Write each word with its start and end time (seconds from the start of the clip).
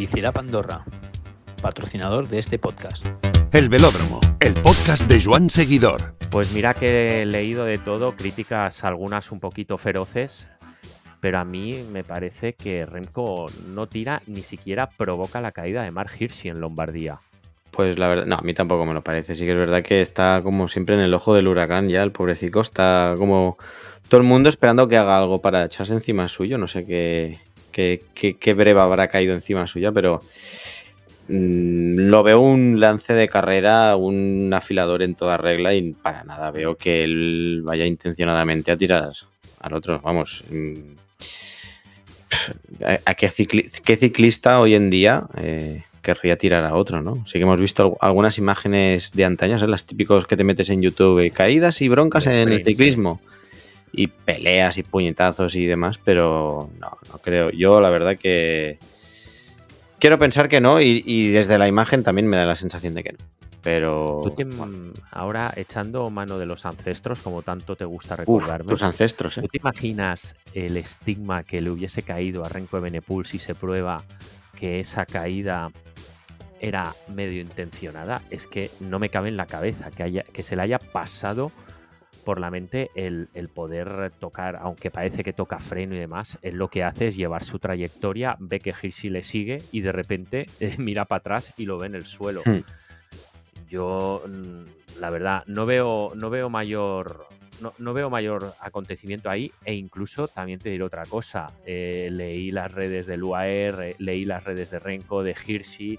Bicilab 0.00 0.38
Andorra, 0.38 0.82
patrocinador 1.60 2.26
de 2.26 2.38
este 2.38 2.58
podcast. 2.58 3.06
El 3.52 3.68
Velódromo, 3.68 4.18
el 4.40 4.54
podcast 4.54 5.02
de 5.10 5.22
Joan 5.22 5.50
Seguidor. 5.50 6.14
Pues 6.30 6.54
mira 6.54 6.72
que 6.72 7.20
he 7.20 7.26
leído 7.26 7.66
de 7.66 7.76
todo, 7.76 8.16
críticas 8.16 8.82
algunas 8.84 9.30
un 9.30 9.40
poquito 9.40 9.76
feroces, 9.76 10.50
pero 11.20 11.38
a 11.38 11.44
mí 11.44 11.84
me 11.92 12.02
parece 12.02 12.54
que 12.54 12.86
Remco 12.86 13.44
no 13.74 13.88
tira 13.88 14.22
ni 14.26 14.40
siquiera 14.40 14.88
provoca 14.88 15.42
la 15.42 15.52
caída 15.52 15.82
de 15.82 15.90
Mark 15.90 16.12
Hirschi 16.18 16.48
en 16.48 16.62
Lombardía. 16.62 17.20
Pues 17.70 17.98
la 17.98 18.08
verdad, 18.08 18.24
no, 18.24 18.36
a 18.36 18.40
mí 18.40 18.54
tampoco 18.54 18.86
me 18.86 18.94
lo 18.94 19.04
parece. 19.04 19.34
Sí 19.34 19.44
que 19.44 19.52
es 19.52 19.58
verdad 19.58 19.82
que 19.82 20.00
está 20.00 20.40
como 20.42 20.66
siempre 20.68 20.94
en 20.94 21.02
el 21.02 21.12
ojo 21.12 21.34
del 21.34 21.46
huracán 21.46 21.90
ya, 21.90 22.02
el 22.02 22.10
pobrecito 22.10 22.62
está 22.62 23.16
como 23.18 23.58
todo 24.08 24.22
el 24.22 24.26
mundo 24.26 24.48
esperando 24.48 24.88
que 24.88 24.96
haga 24.96 25.18
algo 25.18 25.42
para 25.42 25.66
echarse 25.66 25.92
encima 25.92 26.26
suyo. 26.26 26.56
No 26.56 26.68
sé 26.68 26.86
qué, 26.86 27.38
qué, 27.72 28.02
qué, 28.14 28.36
qué 28.36 28.54
breva 28.54 28.84
habrá 28.84 29.08
caído 29.08 29.34
encima 29.34 29.66
suya, 29.66 29.92
pero 29.92 30.20
mm, 31.28 32.08
lo 32.10 32.22
veo 32.22 32.40
un 32.40 32.80
lance 32.80 33.12
de 33.14 33.28
carrera, 33.28 33.96
un 33.96 34.50
afilador 34.54 35.02
en 35.02 35.14
toda 35.14 35.36
regla 35.36 35.74
y 35.74 35.92
para 35.92 36.24
nada 36.24 36.50
veo 36.50 36.76
que 36.76 37.04
él 37.04 37.62
vaya 37.64 37.86
intencionadamente 37.86 38.70
a 38.72 38.76
tirar 38.76 39.12
al 39.60 39.74
otro. 39.74 40.00
Vamos, 40.00 40.44
mm, 40.50 40.72
¿a 43.04 43.14
qué, 43.14 43.28
cicli- 43.30 43.70
qué 43.84 43.96
ciclista 43.96 44.60
hoy 44.60 44.74
en 44.74 44.90
día 44.90 45.24
eh, 45.36 45.82
querría 46.02 46.36
tirar 46.36 46.64
a 46.64 46.74
otro, 46.74 47.02
no? 47.02 47.24
Sí 47.26 47.34
que 47.34 47.42
hemos 47.42 47.60
visto 47.60 47.82
al- 48.00 48.08
algunas 48.08 48.38
imágenes 48.38 49.12
de 49.12 49.24
antaño, 49.24 49.58
¿sabes? 49.58 49.70
las 49.70 49.84
típicos 49.86 50.26
que 50.26 50.36
te 50.36 50.44
metes 50.44 50.70
en 50.70 50.80
YouTube, 50.82 51.20
eh, 51.20 51.30
caídas 51.30 51.82
y 51.82 51.88
broncas 51.88 52.26
en 52.26 52.48
el 52.54 52.62
sí. 52.74 52.80
Y 53.92 54.06
peleas 54.06 54.78
y 54.78 54.82
puñetazos 54.82 55.56
y 55.56 55.66
demás, 55.66 55.98
pero 56.04 56.70
no, 56.78 56.96
no 57.12 57.18
creo. 57.18 57.50
Yo 57.50 57.80
la 57.80 57.90
verdad 57.90 58.16
que 58.16 58.78
quiero 59.98 60.18
pensar 60.18 60.48
que 60.48 60.60
no 60.60 60.80
y, 60.80 61.02
y 61.04 61.30
desde 61.30 61.58
la 61.58 61.66
imagen 61.68 62.02
también 62.02 62.26
me 62.28 62.36
da 62.36 62.44
la 62.44 62.54
sensación 62.54 62.94
de 62.94 63.02
que 63.02 63.12
no. 63.12 63.18
Pero 63.62 64.22
Tú 64.24 64.30
te- 64.30 64.44
bueno, 64.44 64.92
ahora 65.10 65.52
echando 65.54 66.08
mano 66.08 66.38
de 66.38 66.46
los 66.46 66.64
ancestros, 66.64 67.20
como 67.20 67.42
tanto 67.42 67.76
te 67.76 67.84
gusta 67.84 68.14
uf, 68.14 68.20
recordarme, 68.20 68.70
tus 68.70 68.82
ancestros, 68.82 69.36
¿eh? 69.36 69.42
¿tú 69.42 69.48
te 69.48 69.58
imaginas 69.58 70.34
el 70.54 70.78
estigma 70.78 71.42
que 71.42 71.60
le 71.60 71.68
hubiese 71.70 72.00
caído 72.02 72.42
a 72.44 72.48
Renko 72.48 72.76
de 72.78 72.84
Benepul 72.84 73.26
si 73.26 73.38
se 73.38 73.54
prueba 73.54 74.02
que 74.58 74.80
esa 74.80 75.04
caída 75.04 75.70
era 76.58 76.94
medio 77.14 77.40
intencionada? 77.42 78.22
Es 78.30 78.46
que 78.46 78.70
no 78.80 78.98
me 78.98 79.10
cabe 79.10 79.28
en 79.28 79.36
la 79.36 79.44
cabeza 79.46 79.90
que, 79.90 80.04
haya, 80.04 80.22
que 80.22 80.42
se 80.42 80.56
le 80.56 80.62
haya 80.62 80.78
pasado 80.78 81.52
por 82.30 82.38
la 82.40 82.48
mente 82.52 82.90
el, 82.94 83.28
el 83.34 83.48
poder 83.48 84.12
tocar, 84.20 84.54
aunque 84.62 84.88
parece 84.92 85.24
que 85.24 85.32
toca 85.32 85.58
freno 85.58 85.96
y 85.96 85.98
demás, 85.98 86.38
él 86.42 86.54
lo 86.58 86.68
que 86.68 86.84
hace 86.84 87.08
es 87.08 87.16
llevar 87.16 87.42
su 87.42 87.58
trayectoria, 87.58 88.36
ve 88.38 88.60
que 88.60 88.70
Hirschi 88.70 89.10
le 89.10 89.24
sigue 89.24 89.58
y 89.72 89.80
de 89.80 89.90
repente 89.90 90.46
eh, 90.60 90.76
mira 90.78 91.06
para 91.06 91.18
atrás 91.18 91.52
y 91.56 91.64
lo 91.66 91.76
ve 91.76 91.88
en 91.88 91.96
el 91.96 92.04
suelo. 92.06 92.42
Hmm. 92.44 92.60
Yo, 93.68 94.22
mm, 94.28 95.00
la 95.00 95.10
verdad, 95.10 95.42
no 95.46 95.66
veo, 95.66 96.12
no 96.14 96.30
veo 96.30 96.48
mayor. 96.50 97.26
No, 97.60 97.74
no 97.78 97.92
veo 97.94 98.08
mayor 98.10 98.54
acontecimiento 98.60 99.28
ahí 99.28 99.50
e 99.64 99.74
incluso 99.74 100.28
también 100.28 100.60
te 100.60 100.70
diré 100.70 100.84
otra 100.84 101.04
cosa. 101.06 101.48
Eh, 101.66 102.10
leí 102.12 102.52
las 102.52 102.70
redes 102.72 103.08
del 103.08 103.24
UAE, 103.24 103.72
re- 103.72 103.96
leí 103.98 104.24
las 104.24 104.44
redes 104.44 104.70
de 104.70 104.78
Renko, 104.78 105.24
de 105.24 105.34
Hirschi 105.46 105.98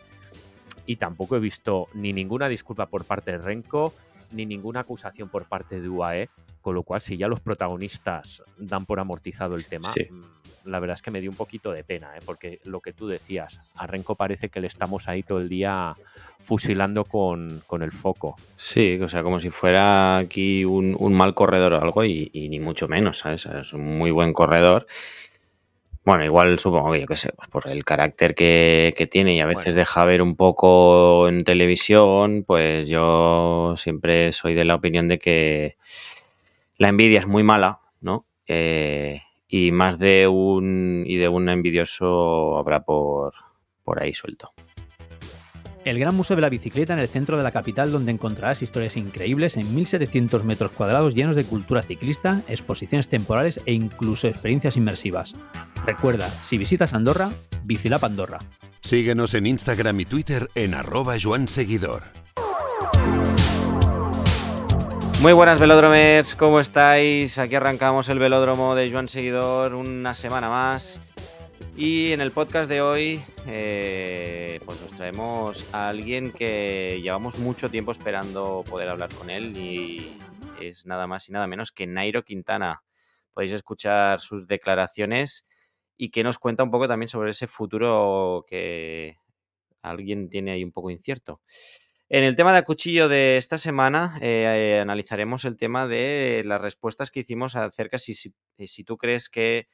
y 0.86 0.96
tampoco 0.96 1.36
he 1.36 1.40
visto 1.42 1.88
ni 1.94 2.14
ninguna 2.14 2.48
disculpa 2.48 2.86
por 2.86 3.04
parte 3.04 3.32
de 3.34 3.38
Renko 3.38 3.94
ni 4.32 4.46
ninguna 4.46 4.82
acusación 4.82 5.30
por 5.30 5.46
parte 5.46 5.80
de 5.82 5.90
UAE, 5.90 6.30
con 6.62 6.76
lo 6.76 6.84
cual 6.84 7.02
si 7.02 7.18
ya 7.18 7.28
los 7.28 7.40
protagonistas 7.40 8.44
dan 8.58 8.86
por 8.86 9.00
amortizado 9.00 9.56
el 9.56 9.66
tema, 9.66 9.92
Sí. 9.94 10.08
mm, 10.10 10.70
la 10.70 10.80
verdad 10.80 10.94
es 10.94 11.02
que 11.02 11.10
me 11.10 11.20
dio 11.22 11.32
un 11.32 11.36
poquito 11.36 11.72
de 11.72 11.84
pena, 11.84 12.16
¿eh? 12.16 12.20
porque 12.24 12.60
lo 12.66 12.82
que 12.82 12.94
tú 12.94 13.08
decías, 13.08 13.62
a 13.76 13.88
Renko 13.88 14.14
parece 14.16 14.50
que 14.50 14.60
le 14.62 14.68
estamos 14.68 15.08
ahí 15.08 15.24
todo 15.24 15.40
el 15.40 15.50
día 15.50 15.96
fusilando 16.40 17.04
con, 17.04 17.62
con 17.66 17.82
el 17.82 17.92
foco. 17.92 18.36
Sí, 18.56 19.00
o 19.02 19.10
sea, 19.10 19.24
como 19.24 19.40
si 19.40 19.50
fuera 19.50 20.18
aquí 20.18 20.64
un, 20.64 20.96
un 21.00 21.14
mal 21.14 21.34
corredor 21.34 21.74
o 21.74 21.82
algo, 21.82 22.06
y, 22.06 22.30
y 22.34 22.48
ni 22.50 22.60
mucho 22.60 22.88
menos, 22.88 23.20
¿sabes? 23.20 23.46
Es 23.48 23.74
un 23.74 23.98
muy 23.98 24.12
buen 24.12 24.34
corredor. 24.34 24.86
Bueno, 26.04 26.26
igual 26.26 26.58
supongo 26.58 26.92
que 26.92 27.02
yo 27.02 27.08
qué 27.08 27.16
sé, 27.16 27.32
pues 27.36 27.48
por 27.50 27.70
el 27.70 27.86
carácter 27.86 28.34
que, 28.34 28.94
que 28.98 29.06
tiene 29.06 29.36
y 29.36 29.40
a 29.40 29.46
veces 29.46 29.76
deja 29.76 30.04
ver 30.04 30.24
un 30.24 30.36
poco 30.36 31.28
en 31.28 31.44
televisión, 31.44 32.44
pues 32.46 32.90
yo 32.90 33.76
siempre 33.78 34.32
soy 34.32 34.56
de 34.56 34.66
la 34.66 34.76
opinión 34.76 35.08
de 35.08 35.20
que 35.20 35.78
la 36.78 36.90
envidia 36.90 37.20
es 37.20 37.28
muy 37.28 37.44
mala, 37.44 37.82
¿no? 38.00 38.26
Eh, 38.48 39.22
y 39.48 39.72
más 39.72 40.00
de 40.00 40.28
un 40.28 41.04
y 41.06 41.18
de 41.18 41.28
un 41.28 41.50
envidioso 41.50 42.58
habrá 42.58 42.84
por, 42.84 43.34
por 43.84 44.02
ahí 44.02 44.14
suelto. 44.14 44.54
El 45.84 45.98
Gran 45.98 46.16
Museo 46.16 46.36
de 46.36 46.42
la 46.42 46.50
Bicicleta 46.50 46.94
en 46.94 47.00
el 47.00 47.08
centro 47.08 47.38
de 47.38 47.44
la 47.44 47.52
capital 47.52 47.92
donde 47.92 48.12
encontrarás 48.12 48.62
historias 48.62 48.98
increíbles 48.98 49.58
en 49.58 49.74
1700 49.74 50.44
metros 50.44 50.72
cuadrados 50.72 51.16
llenos 51.16 51.36
de 51.36 51.44
cultura 51.44 51.82
ciclista, 51.82 52.42
exposiciones 52.48 53.10
temporales 53.10 53.60
e 53.66 53.74
incluso 53.74 54.28
experiencias 54.28 54.78
inmersivas. 54.78 55.34
Recuerda, 55.86 56.30
si 56.44 56.60
visitas 56.60 56.94
Andorra, 56.94 57.32
Bicilab 57.64 58.06
Andorra. 58.06 58.38
Síguenos 58.82 59.34
en 59.34 59.48
Instagram 59.48 60.00
y 60.00 60.06
Twitter 60.06 60.50
en 60.54 60.76
arroba 60.76 61.16
Joan 61.20 61.48
Seguidor. 61.48 62.04
Muy 65.22 65.34
buenas 65.34 65.60
velódromers, 65.60 66.36
¿cómo 66.36 66.60
estáis? 66.60 67.38
Aquí 67.38 67.56
arrancamos 67.56 68.10
el 68.10 68.20
velódromo 68.20 68.76
de 68.76 68.92
Joan 68.92 69.08
Seguidor 69.08 69.76
una 69.76 70.14
semana 70.14 70.50
más. 70.50 71.00
Y 71.76 72.12
en 72.12 72.22
el 72.22 72.32
podcast 72.32 72.70
de 72.70 72.82
hoy, 72.82 73.24
eh, 73.48 74.60
pues 74.66 74.82
nos 74.82 74.92
traemos 74.92 75.74
a 75.74 75.90
alguien 75.90 76.32
que 76.32 77.00
llevamos 77.02 77.40
mucho 77.40 77.70
tiempo 77.70 77.92
esperando 77.92 78.64
poder 78.70 78.90
hablar 78.90 79.14
con 79.14 79.30
él 79.30 79.58
y 79.58 80.12
es 80.62 80.86
nada 80.86 81.08
más 81.08 81.28
y 81.30 81.32
nada 81.32 81.48
menos 81.48 81.72
que 81.72 81.88
Nairo 81.88 82.24
Quintana. 82.24 82.84
Podéis 83.34 83.54
escuchar 83.54 84.20
sus 84.20 84.48
declaraciones 84.48 85.48
y 85.98 86.10
que 86.10 86.24
nos 86.24 86.38
cuenta 86.38 86.64
un 86.64 86.72
poco 86.72 86.88
también 86.88 87.10
sobre 87.10 87.32
ese 87.32 87.48
futuro 87.48 88.46
que 88.48 89.18
alguien 89.82 90.30
tiene 90.30 90.52
ahí 90.52 90.64
un 90.64 90.72
poco 90.72 90.90
incierto. 90.90 91.42
En 92.10 92.24
el 92.24 92.36
tema 92.36 92.54
de 92.54 92.64
cuchillo 92.64 93.08
de 93.08 93.38
esta 93.38 93.58
semana 93.58 94.18
eh, 94.22 94.80
analizaremos 94.82 95.46
el 95.46 95.58
tema 95.58 95.88
de 95.88 96.44
las 96.46 96.60
respuestas 96.60 97.10
que 97.10 97.22
hicimos 97.22 97.56
acerca 97.56 97.98
si, 97.98 98.14
si, 98.14 98.34
si 98.66 98.84
tú 98.84 98.98
crees 98.98 99.30
que 99.30 99.68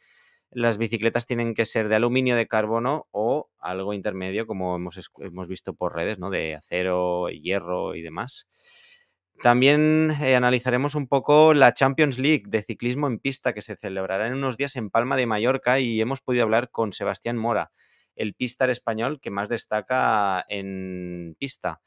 las 0.51 0.77
bicicletas 0.77 1.25
tienen 1.25 1.53
que 1.53 1.65
ser 1.65 1.89
de 1.89 1.95
aluminio, 1.95 2.35
de 2.35 2.47
carbono 2.47 3.07
o 3.11 3.49
algo 3.59 3.93
intermedio, 3.93 4.47
como 4.47 4.75
hemos, 4.75 4.99
hemos 5.19 5.47
visto 5.47 5.73
por 5.73 5.95
redes, 5.95 6.19
¿no? 6.19 6.29
De 6.29 6.55
acero, 6.55 7.29
hierro 7.29 7.95
y 7.95 8.01
demás. 8.01 8.47
También 9.43 10.15
eh, 10.19 10.35
analizaremos 10.35 10.95
un 10.95 11.07
poco 11.07 11.53
la 11.53 11.73
Champions 11.73 12.17
League 12.17 12.45
de 12.47 12.63
ciclismo 12.63 13.05
en 13.07 13.19
pista 13.19 13.53
que 13.53 13.61
se 13.61 13.75
celebrará 13.75 14.27
en 14.27 14.33
unos 14.33 14.57
días 14.57 14.75
en 14.75 14.89
Palma 14.89 15.15
de 15.15 15.27
Mallorca 15.27 15.79
y 15.79 16.01
hemos 16.01 16.21
podido 16.21 16.43
hablar 16.43 16.71
con 16.71 16.91
Sebastián 16.91 17.37
Mora, 17.37 17.71
el 18.15 18.33
pistar 18.33 18.71
español 18.71 19.19
que 19.21 19.29
más 19.29 19.47
destaca 19.47 20.43
en 20.49 21.35
pista. 21.37 21.81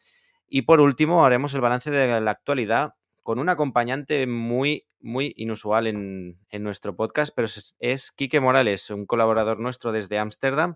Y 0.49 0.63
por 0.63 0.81
último, 0.81 1.25
haremos 1.25 1.53
el 1.55 1.61
balance 1.61 1.91
de 1.91 2.21
la 2.21 2.31
actualidad 2.31 2.95
con 3.31 3.39
un 3.39 3.49
acompañante 3.49 4.27
muy, 4.27 4.89
muy 4.99 5.33
inusual 5.37 5.87
en, 5.87 6.41
en 6.51 6.65
nuestro 6.65 6.97
podcast, 6.97 7.33
pero 7.33 7.47
es, 7.79 8.11
Quique 8.11 8.41
Morales, 8.41 8.91
un 8.91 9.07
colaborador 9.07 9.61
nuestro 9.61 9.93
desde 9.93 10.19
Ámsterdam, 10.19 10.75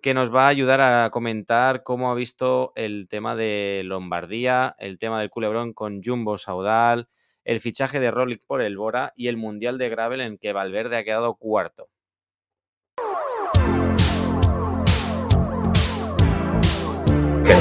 que 0.00 0.14
nos 0.14 0.34
va 0.34 0.46
a 0.46 0.48
ayudar 0.48 0.80
a 0.80 1.10
comentar 1.10 1.82
cómo 1.82 2.10
ha 2.10 2.14
visto 2.14 2.72
el 2.74 3.06
tema 3.10 3.36
de 3.36 3.82
Lombardía, 3.84 4.74
el 4.78 4.98
tema 4.98 5.20
del 5.20 5.28
culebrón 5.28 5.74
con 5.74 6.02
Jumbo 6.02 6.38
Saudal, 6.38 7.10
el 7.44 7.60
fichaje 7.60 8.00
de 8.00 8.10
Roglic 8.10 8.42
por 8.46 8.62
el 8.62 8.78
Bora 8.78 9.12
y 9.14 9.28
el 9.28 9.36
Mundial 9.36 9.76
de 9.76 9.90
Gravel 9.90 10.22
en 10.22 10.38
que 10.38 10.54
Valverde 10.54 10.96
ha 10.96 11.04
quedado 11.04 11.34
cuarto. 11.34 11.90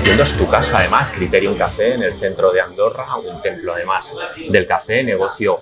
Es 0.09 0.33
tu 0.33 0.47
casa, 0.47 0.77
además, 0.79 1.11
Criterion 1.11 1.55
Café 1.55 1.93
en 1.93 2.03
el 2.03 2.11
centro 2.11 2.51
de 2.51 2.59
Andorra, 2.59 3.15
un 3.15 3.39
templo 3.41 3.73
además 3.73 4.13
del 4.49 4.67
café, 4.67 5.01
negocio 5.03 5.61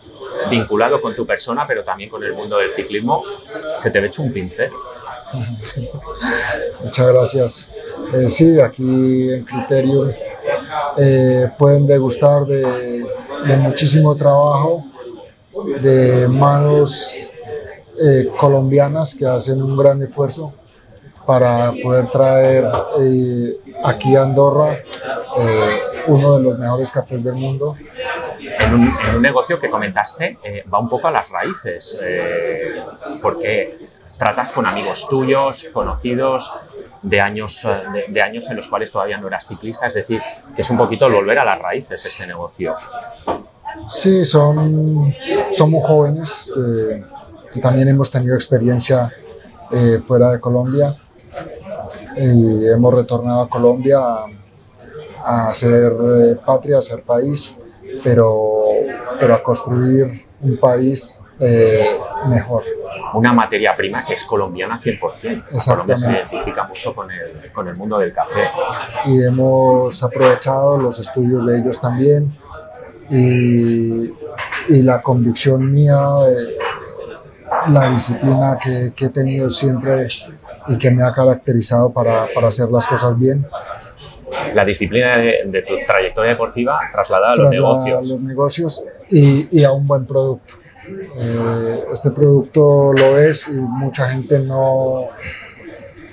vinculado 0.49 0.99
con 0.99 1.15
tu 1.15 1.27
persona, 1.27 1.67
pero 1.67 1.83
también 1.83 2.09
con 2.09 2.23
el 2.23 2.33
mundo 2.33 2.57
del 2.57 2.71
ciclismo. 2.71 3.23
Se 3.77 3.91
te 3.91 3.99
ve 3.99 4.07
hecho 4.07 4.23
un 4.23 4.31
pincel. 4.31 4.71
Muchas 6.83 7.07
gracias. 7.07 7.75
Eh, 8.13 8.29
sí, 8.29 8.59
aquí 8.59 9.31
en 9.31 9.43
Criterium 9.43 10.11
eh, 10.97 11.51
pueden 11.57 11.85
degustar 11.85 12.45
de, 12.45 13.05
muchísimo 13.59 14.15
trabajo, 14.15 14.85
de 15.81 16.27
manos 16.27 17.29
eh, 18.01 18.29
colombianas 18.39 19.13
que 19.13 19.27
hacen 19.27 19.61
un 19.61 19.77
gran 19.77 20.01
esfuerzo 20.01 20.53
para 21.27 21.73
poder 21.83 22.09
traer 22.09 22.65
aquí 23.83 24.15
a 24.15 24.23
Andorra 24.23 24.77
eh, 25.37 25.79
uno 26.07 26.37
de 26.37 26.43
los 26.43 26.57
mejores 26.57 26.91
cafés 26.91 27.23
del 27.23 27.35
mundo. 27.35 27.75
En 28.39 28.73
un, 28.73 28.83
en 28.83 29.15
un 29.15 29.21
negocio 29.21 29.59
que 29.59 29.69
comentaste 29.69 30.37
eh, 30.43 30.63
va 30.71 30.79
un 30.79 30.89
poco 30.89 31.07
a 31.07 31.11
las 31.11 31.29
raíces, 31.29 31.99
eh, 32.01 32.83
porque 33.21 33.75
tratas 34.17 34.51
con 34.51 34.65
amigos 34.65 35.07
tuyos, 35.09 35.65
conocidos, 35.73 36.51
de 37.01 37.21
años, 37.21 37.67
de, 37.93 38.05
de 38.11 38.21
años 38.21 38.49
en 38.49 38.57
los 38.57 38.67
cuales 38.67 38.91
todavía 38.91 39.17
no 39.17 39.27
eras 39.27 39.47
ciclista, 39.47 39.87
es 39.87 39.93
decir, 39.93 40.21
que 40.55 40.61
es 40.61 40.69
un 40.69 40.77
poquito 40.77 41.09
volver 41.09 41.39
a 41.39 41.45
las 41.45 41.59
raíces 41.59 42.03
este 42.03 42.25
negocio. 42.25 42.73
Sí, 43.87 44.25
son, 44.25 45.13
somos 45.55 45.85
jóvenes 45.85 46.51
y 47.53 47.61
también 47.61 47.87
hemos 47.89 48.09
tenido 48.09 48.33
experiencia 48.33 49.11
fuera 50.05 50.31
de 50.31 50.39
Colombia 50.39 50.95
y 52.15 52.67
hemos 52.67 52.93
retornado 52.93 53.41
a 53.41 53.49
Colombia 53.49 53.99
a, 55.23 55.49
a 55.49 55.53
ser 55.53 55.93
eh, 55.93 56.35
patria, 56.45 56.77
a 56.77 56.81
ser 56.81 57.01
país, 57.03 57.59
pero, 58.03 58.65
pero 59.19 59.33
a 59.33 59.43
construir 59.43 60.27
un 60.41 60.57
país 60.57 61.23
eh, 61.39 61.97
mejor. 62.27 62.63
Una 63.13 63.31
materia 63.31 63.75
prima 63.75 64.03
que 64.03 64.13
es 64.13 64.23
colombiana 64.23 64.79
100%. 64.81 65.65
Colombia 65.65 65.97
se 65.97 66.11
identifica 66.11 66.63
mucho 66.63 66.93
con 66.93 67.09
el, 67.11 67.51
con 67.51 67.67
el 67.67 67.75
mundo 67.75 67.99
del 67.99 68.11
café. 68.13 68.49
y 69.05 69.21
hemos 69.21 70.03
aprovechado 70.03 70.77
los 70.77 70.99
estudios 70.99 71.45
de 71.45 71.59
ellos 71.59 71.79
también 71.79 72.35
y, 73.09 74.13
y 74.69 74.81
la 74.83 75.01
convicción 75.01 75.71
mía, 75.71 75.99
eh, 76.27 76.57
la 77.69 77.89
disciplina 77.91 78.57
que, 78.61 78.93
que 78.95 79.05
he 79.05 79.09
tenido 79.09 79.49
siempre 79.49 80.07
y 80.69 80.77
que 80.77 80.91
me 80.91 81.03
ha 81.03 81.13
caracterizado 81.13 81.91
para, 81.91 82.27
para 82.33 82.47
hacer 82.47 82.69
las 82.69 82.85
cosas 82.87 83.17
bien, 83.17 83.45
La 84.53 84.65
disciplina 84.65 85.17
de, 85.17 85.35
de 85.45 85.61
tu 85.61 85.73
trayectoria 85.87 86.31
deportiva 86.31 86.77
trasladada 86.91 87.33
a 87.33 87.35
los 87.37 87.49
trasladar 87.49 87.77
a 87.77 87.85
negocios. 87.85 88.09
los 88.09 88.21
negocios 88.21 88.83
y, 89.09 89.47
y 89.59 89.63
a 89.63 89.71
un 89.71 89.87
buen 89.87 90.05
producto. 90.05 90.53
Eh, 91.17 91.83
este 91.93 92.11
producto 92.11 92.93
lo 92.93 93.17
es 93.17 93.47
y 93.49 93.53
mucha 93.53 94.09
gente 94.09 94.39
no, 94.39 95.07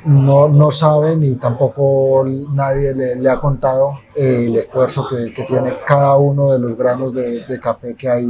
no, 0.04 0.48
no 0.48 0.70
sabe 0.70 1.16
ni 1.16 1.36
tampoco 1.36 2.24
nadie 2.52 2.94
le, 2.94 3.16
le 3.16 3.30
ha 3.30 3.38
contado 3.40 4.00
eh, 4.16 4.46
el 4.48 4.56
esfuerzo 4.56 5.06
que, 5.08 5.32
que 5.32 5.44
tiene 5.44 5.74
cada 5.86 6.16
uno 6.16 6.52
de 6.52 6.58
los 6.58 6.76
granos 6.76 7.14
de, 7.14 7.44
de 7.44 7.60
café 7.60 7.94
que 7.96 8.08
hay 8.08 8.26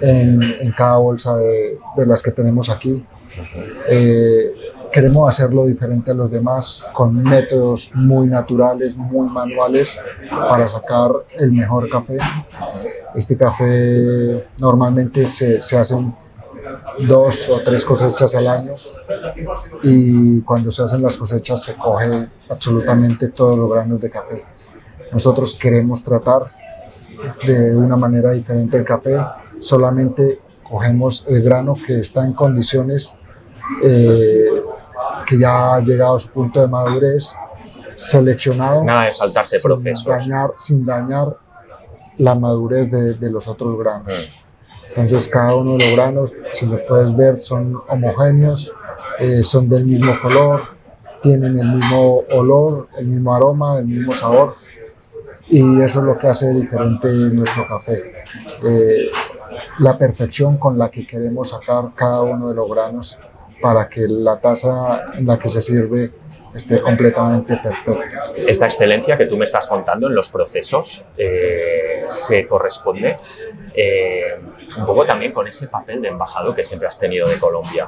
en, 0.00 0.42
en 0.60 0.72
cada 0.72 0.96
bolsa 0.96 1.36
de, 1.36 1.78
de 1.96 2.06
las 2.06 2.22
que 2.22 2.30
tenemos 2.32 2.70
aquí. 2.70 3.04
Eh, 3.88 4.54
queremos 4.96 5.28
hacerlo 5.28 5.66
diferente 5.66 6.10
a 6.10 6.14
los 6.14 6.30
demás 6.30 6.86
con 6.94 7.22
métodos 7.22 7.92
muy 7.94 8.28
naturales, 8.28 8.96
muy 8.96 9.28
manuales 9.28 10.00
para 10.30 10.66
sacar 10.70 11.10
el 11.38 11.52
mejor 11.52 11.90
café. 11.90 12.16
Este 13.14 13.36
café 13.36 14.46
normalmente 14.58 15.28
se, 15.28 15.60
se 15.60 15.76
hacen 15.76 16.14
dos 17.06 17.46
o 17.50 17.60
tres 17.62 17.84
cosechas 17.84 18.36
al 18.36 18.48
año 18.48 18.72
y 19.82 20.40
cuando 20.40 20.70
se 20.70 20.84
hacen 20.84 21.02
las 21.02 21.18
cosechas 21.18 21.62
se 21.62 21.74
coge 21.74 22.30
absolutamente 22.48 23.28
todos 23.28 23.58
los 23.58 23.70
granos 23.70 24.00
de 24.00 24.08
café. 24.08 24.44
Nosotros 25.12 25.54
queremos 25.56 26.02
tratar 26.02 26.44
de 27.46 27.76
una 27.76 27.96
manera 27.96 28.30
diferente 28.30 28.78
el 28.78 28.84
café, 28.86 29.18
solamente 29.58 30.40
cogemos 30.62 31.26
el 31.28 31.42
grano 31.42 31.74
que 31.74 32.00
está 32.00 32.24
en 32.24 32.32
condiciones 32.32 33.14
eh, 33.82 34.48
que 35.26 35.38
ya 35.38 35.74
ha 35.74 35.80
llegado 35.80 36.16
a 36.16 36.18
su 36.18 36.30
punto 36.30 36.60
de 36.60 36.68
madurez, 36.68 37.34
seleccionado 37.96 38.84
Nada 38.84 39.04
de 39.06 39.12
saltarse 39.12 39.58
sin 39.58 39.68
procesos. 39.68 40.04
dañar, 40.04 40.52
sin 40.56 40.86
dañar 40.86 41.36
la 42.18 42.34
madurez 42.34 42.90
de, 42.90 43.14
de 43.14 43.30
los 43.30 43.48
otros 43.48 43.78
granos. 43.78 44.42
Entonces 44.88 45.28
cada 45.28 45.54
uno 45.54 45.72
de 45.72 45.78
los 45.78 45.96
granos, 45.96 46.32
si 46.50 46.66
los 46.66 46.80
puedes 46.82 47.14
ver, 47.14 47.38
son 47.38 47.82
homogéneos, 47.88 48.72
eh, 49.18 49.42
son 49.42 49.68
del 49.68 49.84
mismo 49.84 50.12
color, 50.22 50.62
tienen 51.22 51.58
el 51.58 51.74
mismo 51.74 52.24
olor, 52.30 52.88
el 52.98 53.06
mismo 53.06 53.34
aroma, 53.34 53.78
el 53.78 53.86
mismo 53.86 54.14
sabor. 54.14 54.54
Y 55.48 55.80
eso 55.80 56.00
es 56.00 56.04
lo 56.04 56.18
que 56.18 56.26
hace 56.28 56.52
diferente 56.52 57.08
nuestro 57.08 57.66
café. 57.68 58.12
Eh, 58.64 59.06
la 59.78 59.96
perfección 59.96 60.56
con 60.56 60.78
la 60.78 60.90
que 60.90 61.06
queremos 61.06 61.50
sacar 61.50 61.92
cada 61.94 62.22
uno 62.22 62.48
de 62.48 62.54
los 62.54 62.70
granos 62.70 63.18
para 63.60 63.88
que 63.88 64.06
la 64.08 64.38
taza 64.38 65.12
en 65.14 65.26
la 65.26 65.38
que 65.38 65.48
se 65.48 65.60
sirve 65.60 66.12
esté 66.56 66.80
completamente 66.80 67.56
perfecta. 67.56 68.32
Esta 68.34 68.64
excelencia 68.64 69.16
que 69.18 69.26
tú 69.26 69.36
me 69.36 69.44
estás 69.44 69.66
contando 69.66 70.06
en 70.06 70.14
los 70.14 70.30
procesos 70.30 71.04
eh, 71.16 72.02
se 72.06 72.46
corresponde 72.48 73.16
eh, 73.74 74.40
un 74.78 74.86
poco 74.86 75.04
también 75.04 75.32
con 75.32 75.46
ese 75.46 75.68
papel 75.68 76.00
de 76.00 76.08
embajador 76.08 76.54
que 76.54 76.64
siempre 76.64 76.88
has 76.88 76.98
tenido 76.98 77.28
de 77.28 77.38
Colombia. 77.38 77.86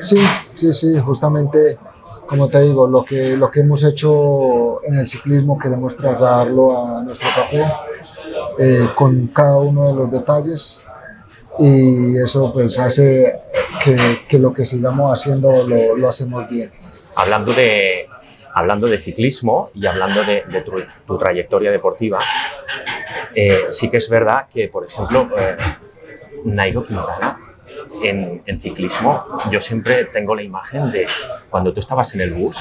Sí, 0.00 0.18
sí, 0.54 0.72
sí, 0.72 0.98
justamente, 1.00 1.78
como 2.28 2.48
te 2.48 2.60
digo, 2.60 2.86
lo 2.86 3.04
que, 3.04 3.36
lo 3.36 3.50
que 3.50 3.60
hemos 3.60 3.82
hecho 3.84 4.84
en 4.84 4.94
el 4.96 5.06
ciclismo 5.06 5.58
queremos 5.58 5.96
trasladarlo 5.96 6.86
a 6.86 7.02
nuestro 7.02 7.28
café 7.34 7.64
eh, 8.58 8.88
con 8.94 9.28
cada 9.28 9.56
uno 9.56 9.88
de 9.88 9.94
los 9.94 10.10
detalles 10.12 10.84
y 11.58 12.16
eso 12.18 12.52
pues 12.52 12.78
hace 12.78 13.40
que, 14.28 14.38
lo 14.38 14.52
que 14.52 14.64
sigamos 14.64 15.18
haciendo 15.18 15.52
lo, 15.66 16.08
hacemos 16.08 16.48
bien. 16.48 16.70
Hablando 17.16 17.52
de, 17.52 18.06
hablando 18.54 18.86
de 18.86 18.98
ciclismo 18.98 19.70
y 19.74 19.86
hablando 19.86 20.22
de, 20.24 20.44
de 20.50 20.62
tu, 20.62 20.72
tu 21.06 21.18
trayectoria 21.18 21.70
deportiva, 21.70 22.18
eh, 23.34 23.66
sí 23.70 23.90
que 23.90 23.98
es 23.98 24.08
verdad 24.08 24.46
que, 24.52 24.68
por 24.68 24.86
ejemplo, 24.86 25.28
eh, 25.38 25.56
Nairo 26.44 26.84
Quintana 26.84 27.47
en, 28.02 28.42
en 28.46 28.60
ciclismo, 28.60 29.24
yo 29.50 29.60
siempre 29.60 30.04
tengo 30.06 30.34
la 30.34 30.42
imagen 30.42 30.90
de 30.90 31.06
cuando 31.50 31.72
tú 31.72 31.80
estabas 31.80 32.14
en 32.14 32.20
el 32.20 32.32
bus, 32.34 32.58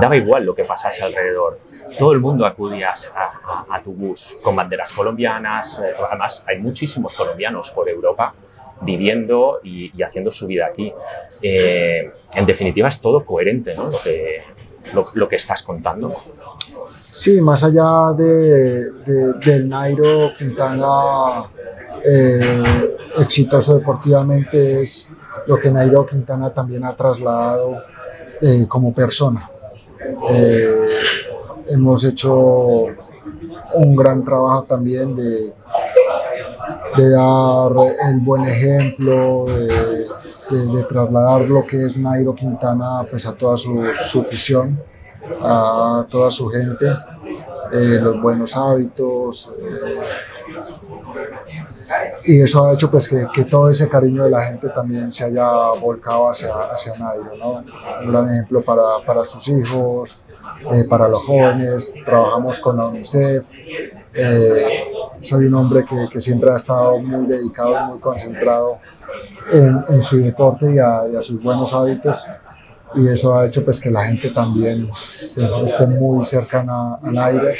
daba 0.00 0.16
igual 0.16 0.44
lo 0.44 0.54
que 0.54 0.64
pasase 0.64 1.02
alrededor. 1.02 1.60
Todo 1.98 2.12
el 2.12 2.20
mundo 2.20 2.46
acudía 2.46 2.92
a, 3.70 3.80
tu 3.82 3.92
bus 3.92 4.36
con 4.42 4.54
banderas 4.56 4.92
colombianas. 4.92 5.80
eh, 5.84 5.92
Además, 6.08 6.44
hay 6.46 6.58
muchísimos 6.58 7.14
colombianos 7.14 7.70
por 7.70 7.88
Europa 7.88 8.34
viviendo 8.80 9.60
y, 9.64 9.90
y 9.96 10.02
haciendo 10.02 10.30
su 10.30 10.46
vida 10.46 10.66
aquí. 10.66 10.92
Eh, 11.42 12.10
en 12.34 12.46
definitiva, 12.46 12.88
es 12.88 13.00
todo 13.00 13.24
coherente, 13.24 13.72
¿no? 13.76 13.84
Lo 13.84 13.98
que, 14.04 14.42
lo, 14.94 15.06
lo 15.14 15.28
que 15.28 15.36
estás 15.36 15.62
contando. 15.62 16.12
Sí, 16.90 17.40
más 17.40 17.62
allá 17.64 18.12
de, 18.16 18.90
de- 18.92 19.32
del 19.44 19.68
Nairo 19.68 20.30
Quintana 20.36 21.42
eh, 22.04 22.62
exitoso 23.18 23.74
deportivamente 23.78 24.82
es 24.82 25.12
lo 25.46 25.58
que 25.58 25.70
Nairo 25.70 26.06
Quintana 26.06 26.50
también 26.52 26.84
ha 26.84 26.94
trasladado 26.94 27.78
eh, 28.42 28.66
como 28.68 28.92
persona. 28.94 29.50
Eh, 30.30 31.00
hemos 31.70 32.04
hecho 32.04 32.58
un 33.74 33.96
gran 33.96 34.22
trabajo 34.24 34.64
también 34.64 35.14
de, 35.16 35.52
de 36.96 37.10
dar 37.10 37.72
el 38.10 38.20
buen 38.20 38.44
ejemplo, 38.46 39.44
de, 39.46 39.97
de- 40.50 40.76
de 40.76 40.84
trasladar 40.84 41.42
lo 41.48 41.66
que 41.66 41.86
es 41.86 41.96
Nairo 41.96 42.34
Quintana 42.34 43.04
pues, 43.10 43.26
a 43.26 43.34
toda 43.34 43.56
su, 43.56 43.86
su 43.94 44.20
afición 44.20 44.80
a 45.42 46.06
toda 46.08 46.30
su 46.30 46.48
gente, 46.48 46.86
eh, 47.72 47.98
los 48.00 48.20
buenos 48.22 48.56
hábitos. 48.56 49.52
eh, 49.60 49.98
y 52.24 52.40
eso 52.42 52.64
ha 52.66 52.72
hecho 52.74 52.90
pues 52.90 53.08
que, 53.08 53.26
que 53.34 53.44
todo 53.44 53.68
ese 53.70 53.88
cariño 53.88 54.24
de 54.24 54.30
la 54.30 54.44
gente 54.46 54.68
también 54.70 55.12
se 55.12 55.24
haya 55.24 55.48
volcado 55.80 56.30
hacia, 56.30 56.54
hacia 56.72 56.92
Nairo, 56.98 57.36
¿no? 57.38 57.64
Un 58.04 58.10
gran 58.12 58.30
ejemplo 58.32 58.60
para, 58.62 58.82
para 59.06 59.24
sus 59.24 59.46
hijos, 59.48 60.24
eh, 60.72 60.84
para 60.88 61.08
los 61.08 61.22
jóvenes, 61.24 61.94
trabajamos 62.04 62.58
con 62.60 62.76
la 62.76 62.88
UNICEF. 62.88 63.44
eh, 64.14 64.84
soy 65.20 65.46
un 65.46 65.54
hombre 65.54 65.84
que, 65.84 66.08
que 66.10 66.20
siempre 66.20 66.50
ha 66.52 66.56
estado 66.56 66.98
muy 66.98 67.26
dedicado 67.26 67.78
muy 67.86 67.98
concentrado 67.98 68.78
en, 69.52 69.80
en 69.88 70.02
su 70.02 70.18
deporte 70.18 70.72
y 70.74 70.78
a, 70.78 71.02
y 71.12 71.16
a 71.16 71.22
sus 71.22 71.42
buenos 71.42 71.72
hábitos 71.72 72.26
y 72.94 73.08
eso 73.08 73.34
ha 73.34 73.46
hecho 73.46 73.64
pues 73.64 73.80
que 73.80 73.90
la 73.90 74.06
gente 74.06 74.30
también 74.30 74.86
pues, 74.86 75.36
esté 75.36 75.86
muy 75.86 76.24
cercana 76.24 76.98
al 77.02 77.18
aire 77.18 77.52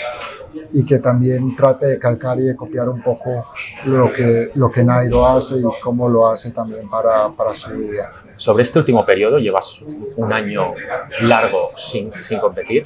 y 0.73 0.85
que 0.85 0.99
también 0.99 1.55
trate 1.55 1.87
de 1.87 1.99
calcar 1.99 2.39
y 2.41 2.45
de 2.45 2.57
copiar 2.57 2.89
un 2.89 3.03
poco 3.03 3.47
lo 3.87 4.13
que, 4.13 4.51
lo 4.55 4.71
que 4.71 4.85
Nairo 4.85 5.27
hace 5.27 5.57
y 5.59 5.63
cómo 5.83 6.09
lo 6.09 6.29
hace 6.29 6.53
también 6.53 6.89
para, 6.89 7.29
para 7.31 7.53
su 7.53 7.71
vida. 7.71 8.13
Sobre 8.37 8.63
este 8.63 8.79
último 8.79 9.05
periodo, 9.05 9.39
llevas 9.39 9.85
un 10.17 10.33
año 10.33 10.73
largo 11.23 11.73
sin, 11.77 12.13
sin 12.21 12.39
competir. 12.39 12.85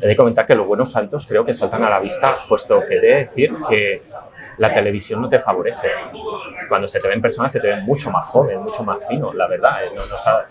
He 0.00 0.06
de 0.06 0.16
comentar 0.16 0.46
que 0.46 0.54
los 0.54 0.66
buenos 0.66 0.92
saltos 0.92 1.26
creo 1.26 1.44
que 1.44 1.52
saltan 1.52 1.82
a 1.82 1.90
la 1.90 1.98
vista, 1.98 2.34
puesto 2.48 2.80
que 2.86 2.96
he 2.96 3.00
de 3.00 3.14
decir 3.16 3.52
que 3.68 4.02
la 4.58 4.74
televisión 4.74 5.20
no 5.22 5.28
te 5.28 5.38
favorece. 5.40 5.88
Cuando 6.68 6.86
se 6.88 7.00
te 7.00 7.08
ven 7.08 7.20
personas, 7.22 7.52
se 7.52 7.60
te 7.60 7.68
ven 7.68 7.84
mucho 7.84 8.10
más 8.10 8.26
joven, 8.26 8.60
mucho 8.60 8.82
más 8.84 9.06
fino, 9.06 9.32
la 9.32 9.46
verdad. 9.48 9.84
eh, 9.84 9.88
no- 9.94 10.04
no 10.06 10.16
sabe- 10.18 10.44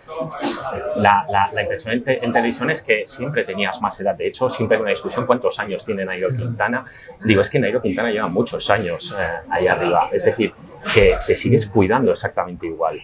la, 0.97 1.25
la- 1.29 1.49
la 1.53 1.61
impresión 1.61 1.93
en, 1.93 2.03
te- 2.03 2.23
en 2.25 2.31
televisión 2.33 2.69
es 2.71 2.81
que 2.81 3.03
siempre 3.07 3.43
tenías 3.43 3.81
más 3.81 3.99
edad. 3.99 4.15
De 4.15 4.27
hecho, 4.27 4.49
siempre 4.49 4.77
hay 4.77 4.81
una 4.81 4.91
discusión 4.91 5.25
cuántos 5.25 5.59
años 5.59 5.85
tiene 5.85 6.05
Nairo 6.05 6.29
Quintana. 6.29 6.85
Digo, 7.23 7.41
es 7.41 7.49
que 7.49 7.59
Nairo 7.59 7.81
Quintana 7.81 8.09
lleva 8.11 8.27
muchos 8.27 8.69
años 8.69 9.15
eh, 9.19 9.23
ahí 9.49 9.67
arriba. 9.67 10.09
Es 10.11 10.25
decir, 10.25 10.53
que 10.93 11.15
te 11.25 11.35
sigues 11.35 11.65
cuidando 11.67 12.11
exactamente 12.11 12.67
igual. 12.67 12.99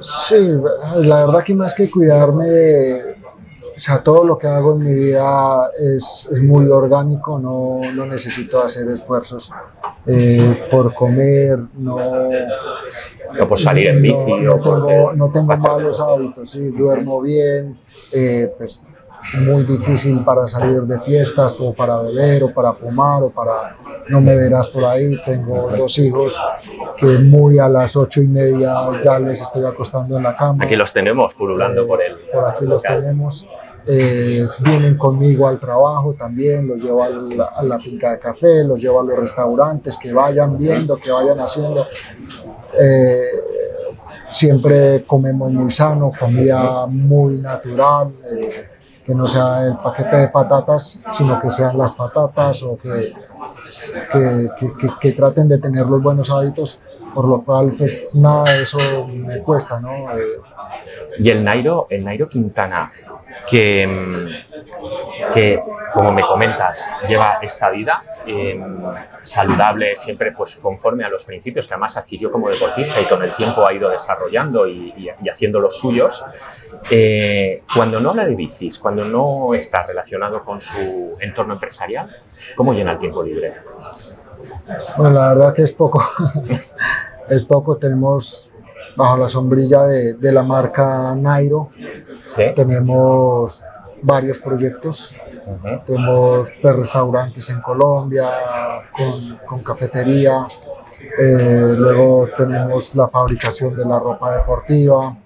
Sí, 0.00 0.54
la 0.96 1.26
verdad 1.26 1.44
que 1.44 1.54
más 1.54 1.74
que 1.74 1.90
cuidarme, 1.90 3.02
o 3.74 3.78
sea, 3.78 4.02
todo 4.02 4.24
lo 4.24 4.36
que 4.38 4.46
hago 4.48 4.72
en 4.72 4.78
mi 4.84 4.94
vida 4.94 5.70
es, 5.78 6.28
es 6.32 6.42
muy 6.42 6.66
orgánico, 6.68 7.38
no, 7.38 7.80
no, 7.92 8.06
necesito 8.06 8.62
hacer 8.62 8.88
esfuerzos 8.88 9.52
eh, 10.06 10.66
por 10.70 10.94
comer, 10.94 11.58
no, 11.74 11.98
no 13.38 13.48
por 13.48 13.58
salir 13.58 13.88
en 13.88 14.02
bici. 14.02 14.32
No, 14.40 14.60
tengo, 14.60 15.12
no 15.14 15.30
tengo 15.30 15.56
malos 15.56 16.00
hábitos, 16.00 16.50
sí, 16.50 16.70
duermo 16.70 17.20
bien, 17.20 17.78
eh, 18.12 18.52
pues 18.58 18.86
muy 19.34 19.64
difícil 19.64 20.24
para 20.24 20.48
salir 20.48 20.82
de 20.82 21.00
fiestas 21.00 21.56
o 21.60 21.72
para 21.72 21.98
beber 22.02 22.42
o 22.44 22.52
para 22.52 22.72
fumar 22.72 23.22
o 23.22 23.30
para 23.30 23.76
no 24.08 24.20
me 24.20 24.34
verás 24.34 24.68
por 24.68 24.84
ahí. 24.84 25.20
Tengo 25.24 25.68
dos 25.70 25.98
hijos 25.98 26.40
que 26.98 27.06
muy 27.06 27.58
a 27.58 27.68
las 27.68 27.96
ocho 27.96 28.20
y 28.20 28.26
media 28.26 28.74
ya 29.02 29.18
les 29.18 29.40
estoy 29.40 29.64
acostando 29.64 30.16
en 30.16 30.24
la 30.24 30.36
cama. 30.36 30.64
Aquí 30.64 30.76
los 30.76 30.92
tenemos 30.92 31.34
pululando 31.34 31.86
por 31.86 32.02
el. 32.02 32.16
Por 32.32 32.46
aquí 32.46 32.66
los 32.66 32.82
tenemos. 32.82 33.48
Eh, 33.86 34.44
vienen 34.60 34.96
conmigo 34.96 35.48
al 35.48 35.58
trabajo 35.58 36.14
también, 36.14 36.68
los 36.68 36.78
llevo 36.78 37.02
a 37.02 37.08
la, 37.08 37.44
a 37.44 37.62
la, 37.62 37.78
finca 37.80 38.12
de 38.12 38.18
café, 38.18 38.62
los 38.64 38.78
llevo 38.78 39.00
a 39.00 39.04
los 39.04 39.18
restaurantes, 39.18 39.98
que 39.98 40.12
vayan 40.12 40.56
viendo, 40.56 40.96
que 40.96 41.10
vayan 41.10 41.40
haciendo. 41.40 41.86
Eh, 42.78 43.22
siempre 44.30 45.04
comemos 45.04 45.50
muy 45.50 45.70
sano, 45.70 46.12
comida 46.18 46.86
muy 46.86 47.38
natural. 47.38 48.12
Eh, 48.36 48.68
que 49.04 49.14
no 49.14 49.26
sea 49.26 49.66
el 49.66 49.76
paquete 49.78 50.16
de 50.16 50.28
patatas, 50.28 51.06
sino 51.10 51.40
que 51.40 51.50
sean 51.50 51.76
las 51.76 51.92
patatas 51.92 52.62
o 52.62 52.76
que, 52.76 53.12
que, 54.12 54.48
que, 54.78 54.88
que 55.00 55.12
traten 55.12 55.48
de 55.48 55.58
tener 55.58 55.86
los 55.86 56.00
buenos 56.00 56.30
hábitos, 56.30 56.80
por 57.12 57.26
lo 57.26 57.42
cual 57.42 57.72
pues 57.76 58.10
nada 58.14 58.44
de 58.44 58.62
eso 58.62 58.78
me 59.08 59.40
cuesta, 59.40 59.80
¿no? 59.80 60.16
Eh, 60.16 60.38
y 61.18 61.28
el 61.28 61.42
Nairo, 61.42 61.86
el 61.90 62.04
Nairo 62.04 62.28
Quintana, 62.28 62.92
que, 63.48 64.42
que 65.34 65.62
como 65.92 66.12
me 66.12 66.22
comentas, 66.22 66.88
lleva 67.06 67.38
esta 67.42 67.70
vida 67.70 68.02
eh, 68.26 68.58
saludable, 69.24 69.94
siempre 69.96 70.32
pues 70.32 70.56
conforme 70.56 71.04
a 71.04 71.08
los 71.08 71.24
principios 71.24 71.66
que 71.68 71.74
además 71.74 71.96
adquirió 71.96 72.30
como 72.30 72.48
deportista 72.48 73.00
y 73.00 73.04
con 73.04 73.22
el 73.22 73.32
tiempo 73.32 73.66
ha 73.66 73.72
ido 73.72 73.90
desarrollando 73.90 74.66
y, 74.66 74.94
y, 74.96 75.08
y 75.22 75.28
haciendo 75.28 75.60
los 75.60 75.76
suyos. 75.78 76.24
Eh, 76.90 77.62
cuando 77.74 78.00
no 78.00 78.10
habla 78.10 78.24
de 78.24 78.34
bicis, 78.34 78.78
cuando 78.78 79.04
no 79.04 79.54
está 79.54 79.86
relacionado 79.86 80.44
con 80.44 80.60
su 80.60 81.16
entorno 81.20 81.54
empresarial, 81.54 82.14
¿cómo 82.56 82.72
llena 82.72 82.92
el 82.92 82.98
tiempo 82.98 83.22
libre? 83.22 83.54
Bueno, 84.96 85.14
la 85.14 85.28
verdad 85.34 85.54
que 85.54 85.62
es 85.62 85.72
poco. 85.72 86.02
es 87.28 87.44
poco. 87.44 87.76
Tenemos 87.76 88.51
bajo 88.96 89.16
la 89.16 89.28
sombrilla 89.28 89.82
de, 89.84 90.14
de 90.14 90.32
la 90.32 90.42
marca 90.42 91.14
Nairo, 91.14 91.70
¿Sí? 92.24 92.42
tenemos 92.54 93.64
varios 94.02 94.38
proyectos. 94.38 95.16
Uh 95.46 95.50
-huh. 95.62 95.84
Tenemos 95.84 96.50
restaurantes 96.62 97.50
en 97.50 97.60
Colombia, 97.60 98.30
con, 98.96 99.38
con 99.46 99.62
cafetería. 99.62 100.46
Eh, 101.18 101.74
luego 101.76 102.28
tenemos 102.36 102.94
la 102.94 103.08
fabricación 103.08 103.76
de 103.76 103.84
la 103.84 103.98
ropa 103.98 104.36
deportiva. 104.36 105.16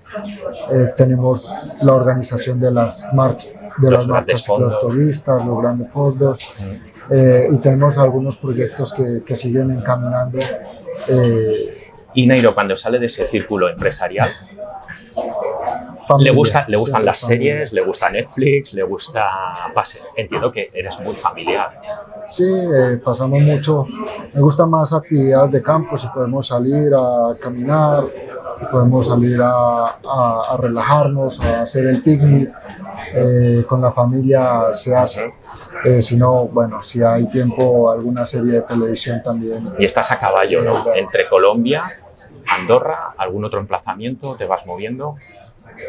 Eh, 0.73 0.95
tenemos 0.97 1.77
la 1.83 1.93
organización 1.95 2.59
de 2.61 2.71
las, 2.73 3.09
march 3.13 3.53
de 3.79 3.91
los 3.91 4.01
las 4.01 4.09
marchas 4.09 4.43
cicloturistas, 4.45 5.45
los 5.45 5.61
grandes 5.61 5.93
fondos. 5.93 6.47
Uh 6.59 6.63
-huh. 6.63 7.17
eh, 7.17 7.49
y 7.53 7.59
tenemos 7.59 7.99
algunos 7.99 8.37
proyectos 8.39 8.93
que, 8.95 9.23
que 9.27 9.37
siguen 9.37 9.71
encaminando. 9.71 10.39
eh, 11.09 11.76
Y 12.17 12.27
Nairo, 12.27 12.53
cuando 12.55 12.77
sale 12.77 12.99
de 12.99 13.07
ese 13.07 13.27
círculo 13.27 13.69
empresarial, 13.69 14.29
familia, 16.09 16.33
le, 16.33 16.37
gusta, 16.37 16.65
le 16.67 16.77
gustan 16.77 17.05
las 17.05 17.21
familia. 17.21 17.55
series, 17.55 17.73
le 17.73 17.83
gusta 17.83 18.11
Netflix, 18.11 18.73
le 18.73 18.83
gusta 18.83 19.23
Pase. 19.75 20.01
Entiendo 20.17 20.51
que 20.51 20.71
eres 20.73 20.99
muy 21.01 21.15
familiar. 21.15 21.81
Sí, 22.27 22.45
eh, 22.45 22.99
pasamos 23.05 23.41
mucho. 23.41 23.87
Me 24.33 24.41
gustan 24.41 24.71
más 24.71 24.93
actividades 24.93 25.53
de 25.53 25.63
campo, 25.63 25.97
si 25.97 26.09
podemos 26.09 26.47
salir 26.47 26.93
a 26.97 27.35
caminar, 27.41 28.05
si 28.59 28.65
podemos 28.65 29.07
salir 29.07 29.41
a, 29.41 29.85
a, 29.85 30.41
a 30.53 30.57
relajarnos, 30.59 31.39
a 31.41 31.63
hacer 31.63 31.87
el 31.87 32.03
picnic. 32.03 32.51
Eh, 33.15 33.65
con 33.69 33.81
la 33.81 33.93
familia 33.93 34.73
se 34.73 34.95
hace. 34.97 35.33
Eh, 35.85 36.03
si 36.03 36.17
no, 36.17 36.47
bueno, 36.49 36.83
si 36.83 37.03
hay 37.03 37.29
tiempo, 37.29 37.91
alguna 37.91 38.27
serie 38.27 38.55
de 38.55 38.63
televisión 38.63 39.23
también. 39.23 39.75
Y 39.79 39.85
estás 39.87 40.11
a 40.11 40.19
caballo, 40.19 40.63
¿no? 40.63 40.93
Entre 40.95 41.27
Colombia, 41.29 41.85
Andorra, 42.49 43.15
algún 43.19 43.45
otro 43.45 43.61
emplazamiento, 43.61 44.37
te 44.37 44.45
vas 44.47 44.67
moviendo. 44.67 45.17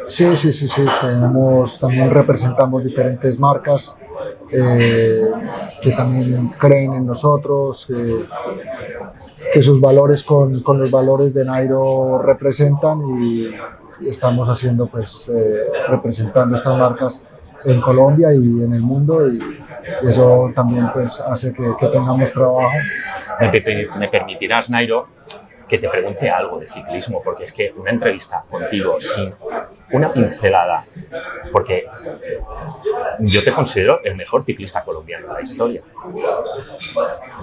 Sí, 0.07 0.35
sí, 0.35 0.51
sí, 0.51 0.67
sí. 0.67 0.85
Tenemos, 1.01 1.79
también 1.79 2.09
representamos 2.11 2.83
diferentes 2.83 3.39
marcas 3.39 3.97
eh, 4.51 5.21
que 5.81 5.91
también 5.91 6.49
creen 6.57 6.93
en 6.93 7.05
nosotros, 7.05 7.85
que, 7.85 8.25
que 9.53 9.61
sus 9.61 9.79
valores 9.79 10.23
con, 10.23 10.61
con, 10.61 10.79
los 10.79 10.91
valores 10.91 11.33
de 11.33 11.45
Nairo 11.45 12.21
representan 12.21 13.01
y, 13.21 13.47
y 14.01 14.09
estamos 14.09 14.49
haciendo, 14.49 14.87
pues, 14.87 15.29
eh, 15.29 15.63
representando 15.87 16.55
estas 16.55 16.77
marcas 16.77 17.25
en 17.65 17.81
Colombia 17.81 18.33
y 18.33 18.63
en 18.63 18.73
el 18.73 18.81
mundo 18.81 19.27
y, 19.27 19.39
y 20.03 20.07
eso 20.07 20.51
también 20.53 20.91
pues 20.93 21.19
hace 21.21 21.53
que, 21.53 21.73
que 21.79 21.87
tengamos 21.87 22.31
trabajo. 22.31 22.77
Me, 23.39 23.51
me 23.99 24.07
permitirás, 24.09 24.69
Nairo, 24.69 25.07
que 25.67 25.77
te 25.77 25.89
pregunte 25.89 26.29
algo 26.29 26.57
de 26.59 26.65
ciclismo, 26.65 27.21
porque 27.23 27.43
es 27.43 27.53
que 27.53 27.73
una 27.75 27.91
entrevista 27.91 28.43
contigo 28.49 28.99
sin 28.99 29.33
una 29.91 30.11
pincelada, 30.11 30.81
porque 31.51 31.85
yo 33.19 33.43
te 33.43 33.51
considero 33.51 34.01
el 34.03 34.15
mejor 34.15 34.43
ciclista 34.43 34.83
colombiano 34.83 35.27
de 35.27 35.33
la 35.33 35.41
historia. 35.41 35.81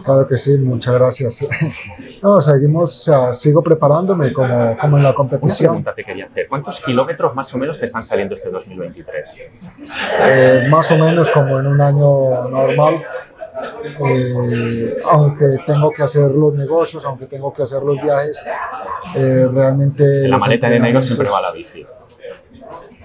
Claro 0.04 0.28
que 0.28 0.36
sí, 0.36 0.56
muchas 0.58 0.94
gracias. 0.94 1.46
No, 2.22 2.40
seguimos, 2.40 3.10
sigo 3.32 3.62
preparándome 3.62 4.32
como, 4.32 4.78
como 4.78 4.96
en 4.96 5.02
la 5.02 5.14
competición. 5.14 5.72
Una 5.72 5.82
pregunta 5.82 5.94
te 5.94 6.04
quería 6.04 6.24
hacer, 6.24 6.48
¿cuántos 6.48 6.80
kilómetros 6.80 7.34
más 7.34 7.52
o 7.54 7.58
menos 7.58 7.78
te 7.78 7.84
están 7.84 8.02
saliendo 8.02 8.34
este 8.34 8.48
2023? 8.48 9.36
Eh, 10.22 10.66
más 10.70 10.90
o 10.90 10.96
menos 10.96 11.30
como 11.30 11.60
en 11.60 11.66
un 11.66 11.82
año 11.82 12.48
normal, 12.48 13.04
eh, 14.06 14.96
aunque 15.10 15.58
tengo 15.66 15.90
que 15.90 16.02
hacer 16.02 16.30
los 16.30 16.54
negocios, 16.54 17.04
aunque 17.04 17.26
tengo 17.26 17.52
que 17.52 17.62
hacer 17.62 17.82
los 17.82 18.00
viajes, 18.00 18.44
eh, 19.14 19.48
realmente... 19.50 20.24
En 20.24 20.30
la 20.30 20.38
maleta 20.38 20.68
de 20.68 20.80
Nairo 20.80 21.00
siempre 21.00 21.28
va 21.28 21.40
la 21.40 21.52
bici. 21.52 21.84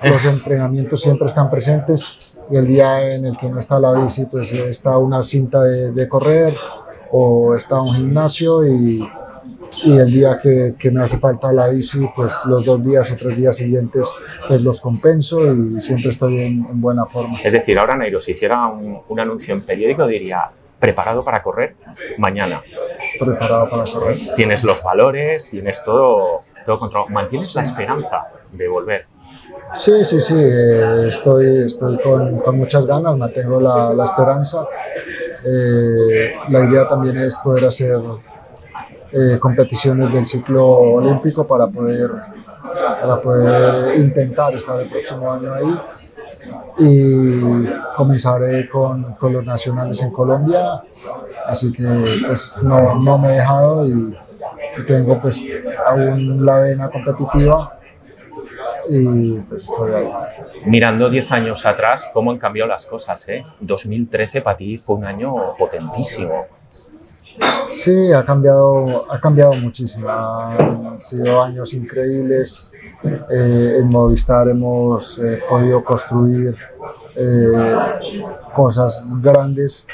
Los 0.04 0.26
entrenamientos 0.26 1.02
siempre 1.02 1.28
están 1.28 1.50
presentes 1.50 2.20
y 2.50 2.56
el 2.56 2.66
día 2.66 3.02
en 3.02 3.26
el 3.26 3.38
que 3.38 3.50
no 3.50 3.60
está 3.60 3.80
la 3.80 3.94
bici, 3.94 4.26
pues 4.26 4.52
está 4.54 4.98
una 4.98 5.22
cinta 5.24 5.62
de, 5.62 5.92
de 5.92 6.08
correr 6.08 6.54
o 7.12 7.56
está 7.56 7.82
un 7.82 7.94
gimnasio 7.94 8.66
y, 8.66 9.02
y 9.84 9.98
el 9.98 10.12
día 10.12 10.40
que, 10.42 10.76
que, 10.78 10.92
me 10.92 11.04
hace 11.04 11.18
falta 11.20 11.52
la 11.52 11.68
bici, 11.68 12.00
pues 12.16 12.34
los 12.46 12.66
dos 12.66 12.84
días 12.84 13.12
o 13.12 13.16
tres 13.16 13.36
días 13.36 13.56
siguientes 13.56 14.08
pues 14.48 14.62
los 14.62 14.82
compenso 14.82 15.40
y 15.54 15.80
siempre 15.82 16.10
estoy 16.10 16.38
en, 16.40 16.66
en 16.66 16.82
buena 16.82 17.06
forma. 17.06 17.40
Es 17.44 17.54
decir, 17.54 17.78
ahora 17.80 17.96
Nairo, 17.96 18.20
si 18.20 18.32
hiciera 18.32 18.68
un, 18.68 19.02
un, 19.08 19.20
anuncio 19.20 19.54
en 19.54 19.64
periódico 19.64 20.08
diría 20.08 20.50
preparado 20.80 21.24
para 21.24 21.44
correr 21.44 21.76
mañana. 22.18 22.62
Preparado 23.20 23.70
para 23.70 23.84
correr. 23.84 24.20
Tienes 24.36 24.64
los 24.64 24.82
valores, 24.82 25.50
tienes 25.50 25.84
todo, 25.84 26.40
todo 26.66 26.78
controlado. 26.78 27.12
¿Mantienes 27.12 27.54
la 27.56 27.64
esperanza 27.64 28.32
de 28.52 28.68
volver? 28.68 29.02
Sí, 29.76 30.04
sí, 30.04 30.20
sí, 30.20 30.36
eh, 30.36 31.10
estoy, 31.10 31.66
estoy 31.66 32.00
con, 32.02 32.40
con, 32.40 32.58
muchas 32.58 32.88
ganas, 32.88 33.16
mantengo 33.16 33.60
la, 33.60 33.94
la 33.94 34.04
esperanza. 34.04 34.64
Eh, 35.46 36.34
la 36.50 36.66
idea 36.66 36.88
también 36.88 37.18
es 37.18 37.38
poder 37.38 37.66
hacer 37.66 38.00
eh, 39.12 39.40
competiciones 39.40 40.12
del 40.14 40.26
ciclo 40.26 40.68
olímpico 40.68 41.46
para 41.46 41.68
poder, 41.68 42.12
para 43.02 43.22
poder 43.22 44.00
intentar 44.00 44.56
estar 44.56 44.80
el 44.80 44.88
próximo 44.88 45.32
año 45.32 45.54
ahí. 45.54 45.82
Y 46.80 47.68
comenzaré 47.96 48.70
con, 48.70 49.16
con 49.16 49.34
los 49.34 49.44
nacionales 49.44 50.02
en 50.02 50.12
Colombia, 50.12 50.82
así 51.46 51.72
que 51.72 51.84
pues 52.26 52.56
no, 52.62 52.96
no 52.96 53.18
me 53.18 53.30
he 53.30 53.36
dejado 53.36 53.86
y, 53.86 54.18
y 54.78 54.84
tengo 54.86 55.20
pues 55.20 55.46
aún 55.86 56.46
la 56.46 56.60
vena 56.60 56.90
competitiva 56.90 57.80
y 58.90 59.40
pues 59.42 59.64
estoy 59.64 59.92
ahí. 59.92 60.12
Mirando 60.66 61.10
10 61.10 61.32
años 61.32 61.66
atrás, 61.66 62.10
¿cómo 62.14 62.32
han 62.32 62.38
cambiado 62.38 62.70
las 62.70 62.86
cosas? 62.86 63.28
Eh? 63.30 63.44
2013 63.60 64.42
para 64.42 64.58
ti 64.58 64.78
fue 64.78 64.96
un 64.98 65.06
año 65.06 65.34
potentísimo. 65.58 66.59
Sí, 67.72 68.12
ha 68.12 68.24
cambiado, 68.26 69.12
ha 69.12 69.20
cambiado 69.20 69.54
muchísimo. 69.54 70.10
Han 70.10 71.02
sido 71.02 71.42
años 71.42 71.74
increíbles. 71.74 72.74
Eh, 73.32 73.78
en 73.80 73.88
Movistar 73.88 74.50
hemos 74.50 75.20
eh, 75.20 75.40
podido 75.48 75.84
construir 75.84 76.56
eh, 77.16 77.78
cosas 78.54 79.16
grandes. 79.22 79.88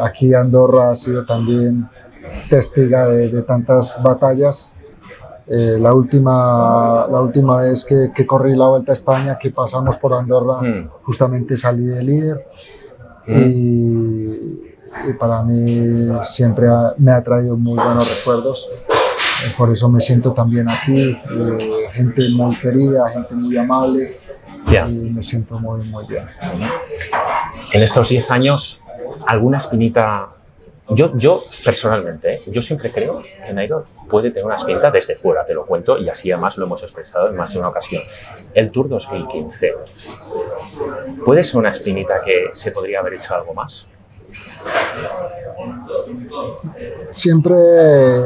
aquí 0.00 0.34
Andorra 0.34 0.90
ha 0.90 0.94
sido 0.94 1.24
también 1.24 1.88
testiga 2.50 3.06
de, 3.06 3.28
de 3.28 3.42
tantas 3.42 4.02
batallas 4.02 4.72
la, 5.46 5.94
última, 5.94 7.06
la 7.10 7.20
última 7.20 7.58
vez 7.58 7.84
que, 7.84 8.10
que, 8.14 8.26
corrí 8.26 8.56
la 8.56 8.66
Vuelta 8.66 8.92
a 8.92 8.94
España, 8.94 9.38
que 9.38 9.50
pasamos 9.50 9.98
por 9.98 10.14
Andorra, 10.14 10.62
mm. 10.62 10.88
justamente 11.02 11.56
salí 11.56 11.84
de 11.84 12.02
líder. 12.02 12.46
Mm. 13.26 13.42
Y, 13.46 14.13
y, 15.08 15.12
para 15.14 15.42
mí 15.42 16.08
siempre 16.22 16.68
ha, 16.68 16.94
me 16.98 17.12
ha 17.12 17.22
traído 17.22 17.56
muy 17.56 17.74
buenos 17.74 18.18
recuerdos. 18.18 18.68
Eh, 19.44 19.52
por 19.56 19.70
eso 19.70 19.88
me 19.88 20.00
siento 20.00 20.32
también 20.32 20.68
aquí. 20.68 21.10
Eh, 21.10 21.70
gente 21.92 22.28
muy 22.30 22.56
querida, 22.56 23.10
gente 23.10 23.34
muy 23.34 23.56
amable. 23.56 24.18
Yeah. 24.70 24.88
Y 24.88 25.10
me 25.10 25.22
siento 25.22 25.58
muy, 25.58 25.84
muy 25.84 26.06
bien. 26.06 26.26
En 27.72 27.82
estos 27.82 28.08
10 28.08 28.30
años, 28.30 28.80
¿alguna 29.26 29.58
espinita 29.58 30.30
yo, 30.90 31.16
yo 31.16 31.42
personalmente, 31.64 32.34
¿eh? 32.34 32.42
yo 32.46 32.60
siempre 32.60 32.90
creo 32.90 33.22
que 33.22 33.52
Nairo 33.54 33.86
puede 34.08 34.30
tener 34.30 34.44
una 34.44 34.56
espinita 34.56 34.90
desde 34.90 35.16
fuera, 35.16 35.44
te 35.46 35.54
lo 35.54 35.64
cuento, 35.64 35.96
y 35.96 36.10
así 36.10 36.30
además 36.30 36.58
lo 36.58 36.66
hemos 36.66 36.82
expresado 36.82 37.28
en 37.28 37.36
más 37.36 37.54
de 37.54 37.58
una 37.58 37.68
ocasión. 37.68 38.02
El 38.52 38.70
Tour 38.70 38.90
2015, 38.90 39.74
¿puede 41.24 41.42
ser 41.42 41.56
una 41.56 41.70
espinita 41.70 42.20
que 42.22 42.50
se 42.52 42.70
podría 42.70 43.00
haber 43.00 43.14
hecho 43.14 43.34
algo 43.34 43.54
más? 43.54 43.88
Siempre, 47.12 47.54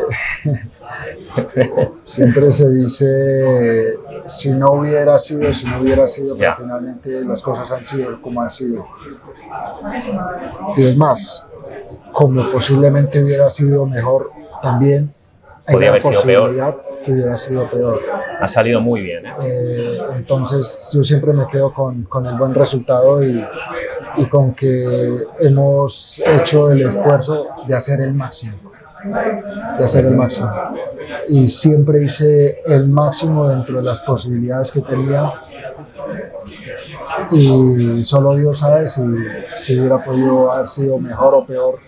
siempre 2.05 2.51
se 2.51 2.71
dice, 2.71 3.95
si 4.27 4.51
no 4.51 4.73
hubiera 4.73 5.19
sido, 5.19 5.53
si 5.53 5.67
no 5.67 5.81
hubiera 5.81 6.07
sido, 6.07 6.37
pero 6.37 6.57
finalmente 6.57 7.21
las 7.21 7.43
cosas 7.43 7.71
han 7.73 7.85
sido 7.85 8.21
como 8.23 8.41
han 8.41 8.51
sido. 8.51 8.87
Y 10.77 10.87
es 10.87 10.97
más, 10.97 11.47
como 12.13 12.51
posiblemente 12.51 13.23
hubiera 13.23 13.51
sido 13.51 13.87
mejor 13.87 14.31
también. 14.63 15.13
Hay 15.67 15.75
Podría 15.75 15.91
haber 15.91 16.03
sido 16.03 16.23
peor. 16.23 16.85
que 17.05 17.13
hubiera 17.13 17.37
sido 17.37 17.71
peor. 17.71 18.01
Ha 18.41 18.49
salido 18.49 18.81
muy 18.81 19.03
bien. 19.03 19.27
¿eh? 19.27 19.33
Eh, 19.43 19.99
entonces 20.17 20.91
yo 20.93 21.05
siempre 21.05 21.33
me 21.35 21.47
quedo 21.47 21.73
con, 21.73 22.05
con 22.05 22.25
el 22.27 22.37
buen 22.37 22.55
resultado 22.55 23.23
y, 23.23 23.45
y, 24.19 24.27
con 24.27 24.55
que 24.55 25.25
hemos 25.41 26.23
hecho 26.27 26.71
el 26.71 26.87
esfuerzo 26.87 27.47
de 27.67 27.75
hacer 27.75 28.01
el 28.01 28.15
máximo. 28.15 28.57
De 29.79 29.85
hacer 29.85 30.07
el 30.07 30.17
máximo. 30.17 30.51
Y 31.29 31.49
siempre 31.49 32.03
hice 32.03 32.63
el 32.67 32.89
máximo 32.89 33.49
dentro 33.49 33.79
de 33.79 33.85
las 33.85 34.01
posibilidades 34.01 34.73
que 34.73 34.81
tenía 34.81 35.25
y 37.33 38.05
solo 38.05 38.35
Dios 38.35 38.59
sabe 38.59 38.89
si, 38.89 39.03
si, 39.55 39.79
hubiera 39.79 40.03
podido 40.05 40.53
haber 40.53 40.69
sido 40.69 40.99
mejor 40.99 41.35
o 41.35 41.47
peor, 41.47 41.79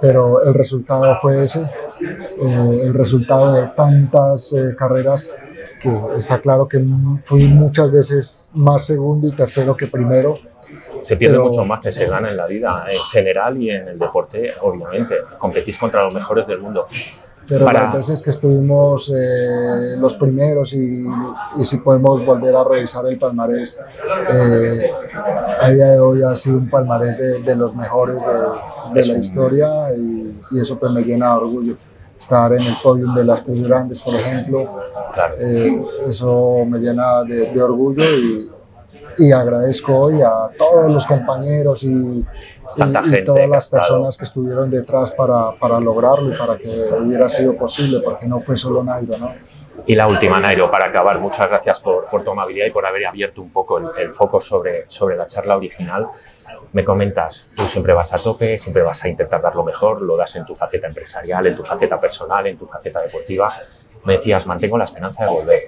pero 0.00 0.42
el 0.42 0.54
resultado 0.54 1.14
fue 1.16 1.44
ese, 1.44 1.62
eh, 1.62 2.80
el 2.84 2.94
resultado 2.94 3.52
de 3.52 3.68
tantas 3.68 4.52
eh, 4.52 4.74
carreras 4.76 5.32
que 5.80 5.90
está 6.18 6.40
claro 6.40 6.68
que 6.68 6.84
fui 7.24 7.48
muchas 7.48 7.90
veces 7.90 8.50
más 8.54 8.86
segundo 8.86 9.28
y 9.28 9.32
tercero 9.32 9.76
que 9.76 9.86
primero. 9.86 10.38
Se 11.06 11.16
pierde 11.16 11.38
mucho 11.38 11.64
más 11.64 11.80
que 11.80 11.92
se 11.92 12.06
gana 12.08 12.30
en 12.30 12.36
la 12.36 12.46
vida, 12.46 12.84
en 12.88 12.98
general 13.12 13.62
y 13.62 13.70
en 13.70 13.88
el 13.88 13.98
deporte, 13.98 14.48
obviamente. 14.60 15.16
Competís 15.38 15.78
contra 15.78 16.02
los 16.04 16.12
mejores 16.12 16.46
del 16.48 16.58
mundo 16.58 16.88
pero 17.48 17.64
para... 17.64 17.92
veces 17.92 18.22
que 18.22 18.30
estuvimos 18.30 19.12
eh, 19.14 19.96
los 19.98 20.16
primeros 20.16 20.72
y, 20.72 21.04
y, 21.58 21.64
si 21.64 21.78
podemos 21.78 22.24
volver 22.24 22.54
a 22.56 22.64
revisar 22.64 23.06
el 23.06 23.18
palmarés, 23.18 23.80
eh, 24.32 24.90
a 25.60 25.70
día 25.70 25.86
de 25.92 26.00
hoy 26.00 26.22
ha 26.22 26.34
sido 26.34 26.58
un 26.58 26.68
palmarés 26.68 27.16
de, 27.16 27.42
de 27.42 27.56
los 27.56 27.74
mejores 27.76 28.20
de, 28.20 29.00
de 29.00 29.06
la 29.06 29.18
historia 29.18 29.94
y, 29.94 30.40
y, 30.50 30.60
eso 30.60 30.78
pues 30.78 30.92
me 30.92 31.02
llena 31.02 31.30
de 31.30 31.36
orgullo. 31.36 31.76
Estar 32.18 32.52
en 32.54 32.62
el 32.62 32.74
podium 32.82 33.14
de 33.14 33.24
las 33.24 33.44
tres 33.44 33.62
grandes, 33.62 34.00
por 34.00 34.14
ejemplo, 34.14 34.80
claro. 35.12 35.34
eh, 35.38 35.84
eso 36.08 36.64
me 36.66 36.78
llena 36.78 37.22
de, 37.22 37.52
de 37.52 37.62
orgullo 37.62 38.02
y, 38.02 38.50
y 39.18 39.32
agradezco 39.32 39.96
hoy 39.96 40.22
a 40.22 40.48
todos 40.56 40.90
los 40.90 41.06
compañeros 41.06 41.82
y, 41.84 41.88
y, 41.88 42.24
y 42.76 43.24
todas 43.24 43.48
las 43.48 43.70
personas 43.70 44.16
que 44.16 44.24
estuvieron 44.24 44.70
detrás 44.70 45.12
para, 45.12 45.52
para, 45.58 45.80
lograrlo 45.80 46.34
y 46.34 46.36
para 46.36 46.56
que 46.58 46.68
hubiera 47.00 47.28
sido 47.28 47.56
posible, 47.56 48.00
porque 48.04 48.26
no 48.26 48.40
fue 48.40 48.56
solo 48.56 48.82
Nairo, 48.82 49.16
¿no? 49.18 49.34
Y 49.86 49.94
la 49.94 50.08
última, 50.08 50.40
Nairo, 50.40 50.70
para 50.70 50.86
acabar, 50.86 51.18
muchas 51.18 51.48
gracias 51.48 51.80
por, 51.80 52.06
por 52.06 52.24
tu 52.24 52.30
amabilidad 52.30 52.66
y 52.66 52.70
por 52.70 52.84
haber 52.86 53.06
abierto 53.06 53.40
un 53.40 53.50
poco 53.50 53.78
el, 53.78 53.86
el, 53.98 54.10
foco 54.10 54.40
sobre, 54.40 54.88
sobre 54.88 55.16
la 55.16 55.26
charla 55.26 55.56
original. 55.56 56.08
Me 56.72 56.84
comentas, 56.84 57.50
tú 57.54 57.64
siempre 57.64 57.92
vas 57.92 58.12
a 58.12 58.18
tope, 58.18 58.58
siempre 58.58 58.82
vas 58.82 59.04
a 59.04 59.08
intentar 59.08 59.40
dar 59.40 59.54
lo 59.54 59.62
mejor, 59.62 60.02
lo 60.02 60.16
das 60.16 60.34
en 60.36 60.44
tu 60.44 60.54
faceta 60.54 60.88
empresarial, 60.88 61.46
en 61.46 61.54
tu 61.54 61.62
faceta 61.62 62.00
personal, 62.00 62.46
en 62.46 62.58
tu 62.58 62.66
faceta 62.66 63.00
deportiva 63.00 63.52
me 64.04 64.14
decías, 64.14 64.46
mantengo 64.46 64.78
la 64.78 64.84
esperanza 64.84 65.24
de 65.24 65.30
volver, 65.30 65.62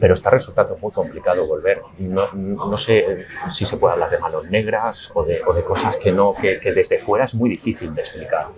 pero 0.00 0.14
está 0.14 0.30
resultando 0.30 0.76
muy 0.80 0.92
complicado 0.92 1.46
volver. 1.46 1.80
No, 1.98 2.32
no 2.32 2.76
sé 2.76 3.26
si 3.50 3.64
se 3.66 3.76
puede 3.76 3.94
hablar 3.94 4.10
de 4.10 4.18
manos 4.18 4.48
negras 4.50 5.10
o 5.14 5.24
de, 5.24 5.40
o 5.46 5.64
cosas 5.64 5.96
que, 5.96 6.12
no, 6.12 6.34
que, 6.34 6.58
desde 6.72 6.98
fuera 6.98 7.24
es 7.24 7.34
muy 7.34 7.50
difícil 7.50 7.94
de 7.94 8.00
explicar. 8.02 8.48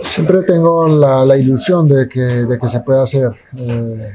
Siempre 0.00 0.42
tengo 0.42 0.86
la, 0.88 1.24
la 1.24 1.36
ilusión 1.36 1.88
de 1.88 2.08
que, 2.08 2.20
de 2.20 2.58
que 2.58 2.68
se 2.68 2.80
puede 2.80 3.02
hacer. 3.02 3.30
Eh, 3.56 4.14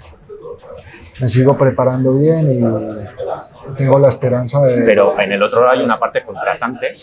me 1.19 1.27
sigo 1.27 1.57
preparando 1.57 2.17
bien 2.17 2.51
y 2.51 3.75
tengo 3.77 3.99
la 3.99 4.09
esperanza 4.09 4.61
de... 4.61 4.83
Pero 4.83 5.19
en 5.19 5.31
el 5.31 5.43
otro 5.43 5.61
lado 5.61 5.73
hay 5.73 5.83
una 5.83 5.97
parte 5.97 6.23
contratante 6.23 6.95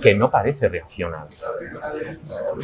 que 0.00 0.14
no 0.14 0.30
parece 0.30 0.68
reaccionar. 0.68 1.26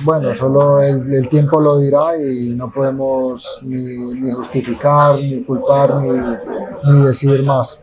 Bueno, 0.03 0.35
solo 0.35 0.83
el, 0.83 1.13
el 1.13 1.29
tiempo 1.29 1.61
lo 1.61 1.79
dirá 1.79 2.17
y 2.17 2.51
no 2.51 2.71
podemos 2.71 3.63
ni, 3.65 4.15
ni 4.15 4.31
justificar, 4.33 5.17
ni 5.17 5.43
culpar, 5.43 5.97
ni, 5.97 6.19
ni 6.93 7.07
decir 7.07 7.43
más. 7.45 7.83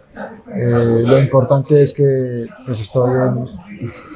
Eh, 0.56 1.04
lo 1.06 1.20
importante 1.20 1.82
es 1.82 1.94
que 1.94 2.46
pues, 2.66 2.80
estoy 2.80 3.12
en, 3.12 3.46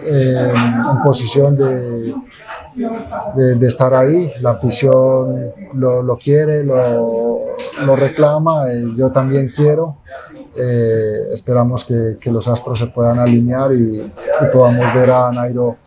en, 0.06 0.46
en 0.48 1.04
posición 1.04 1.58
de, 1.58 2.16
de, 3.36 3.56
de, 3.56 3.68
estar 3.68 3.94
ahí. 3.94 4.32
La 4.40 4.52
afición 4.52 5.52
lo, 5.74 6.02
lo 6.02 6.18
quiere, 6.18 6.66
lo, 6.66 7.49
lo 7.82 7.96
reclama, 7.96 8.72
eh, 8.72 8.84
yo 8.96 9.12
también 9.12 9.50
quiero. 9.50 9.98
Eh, 10.56 11.30
esperamos 11.34 11.86
que, 11.86 12.18
que, 12.20 12.32
los 12.32 12.48
astros 12.48 12.80
se 12.80 12.88
puedan 12.88 13.20
alinear 13.20 13.72
y, 13.72 14.02
y 14.02 14.46
podamos 14.52 14.94
ver 14.94 15.10
a 15.12 15.32
Nairo 15.32 15.78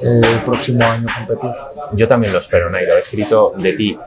eh, 0.00 0.20
el 0.22 0.42
próximo 0.44 0.84
año 0.84 1.06
competir. 1.18 1.50
Yo 1.94 2.06
también 2.06 2.32
lo 2.32 2.38
espero, 2.38 2.70
Nairo. 2.70 2.94
He 2.94 3.00
escrito 3.00 3.52
de 3.56 3.72
ti 3.72 3.98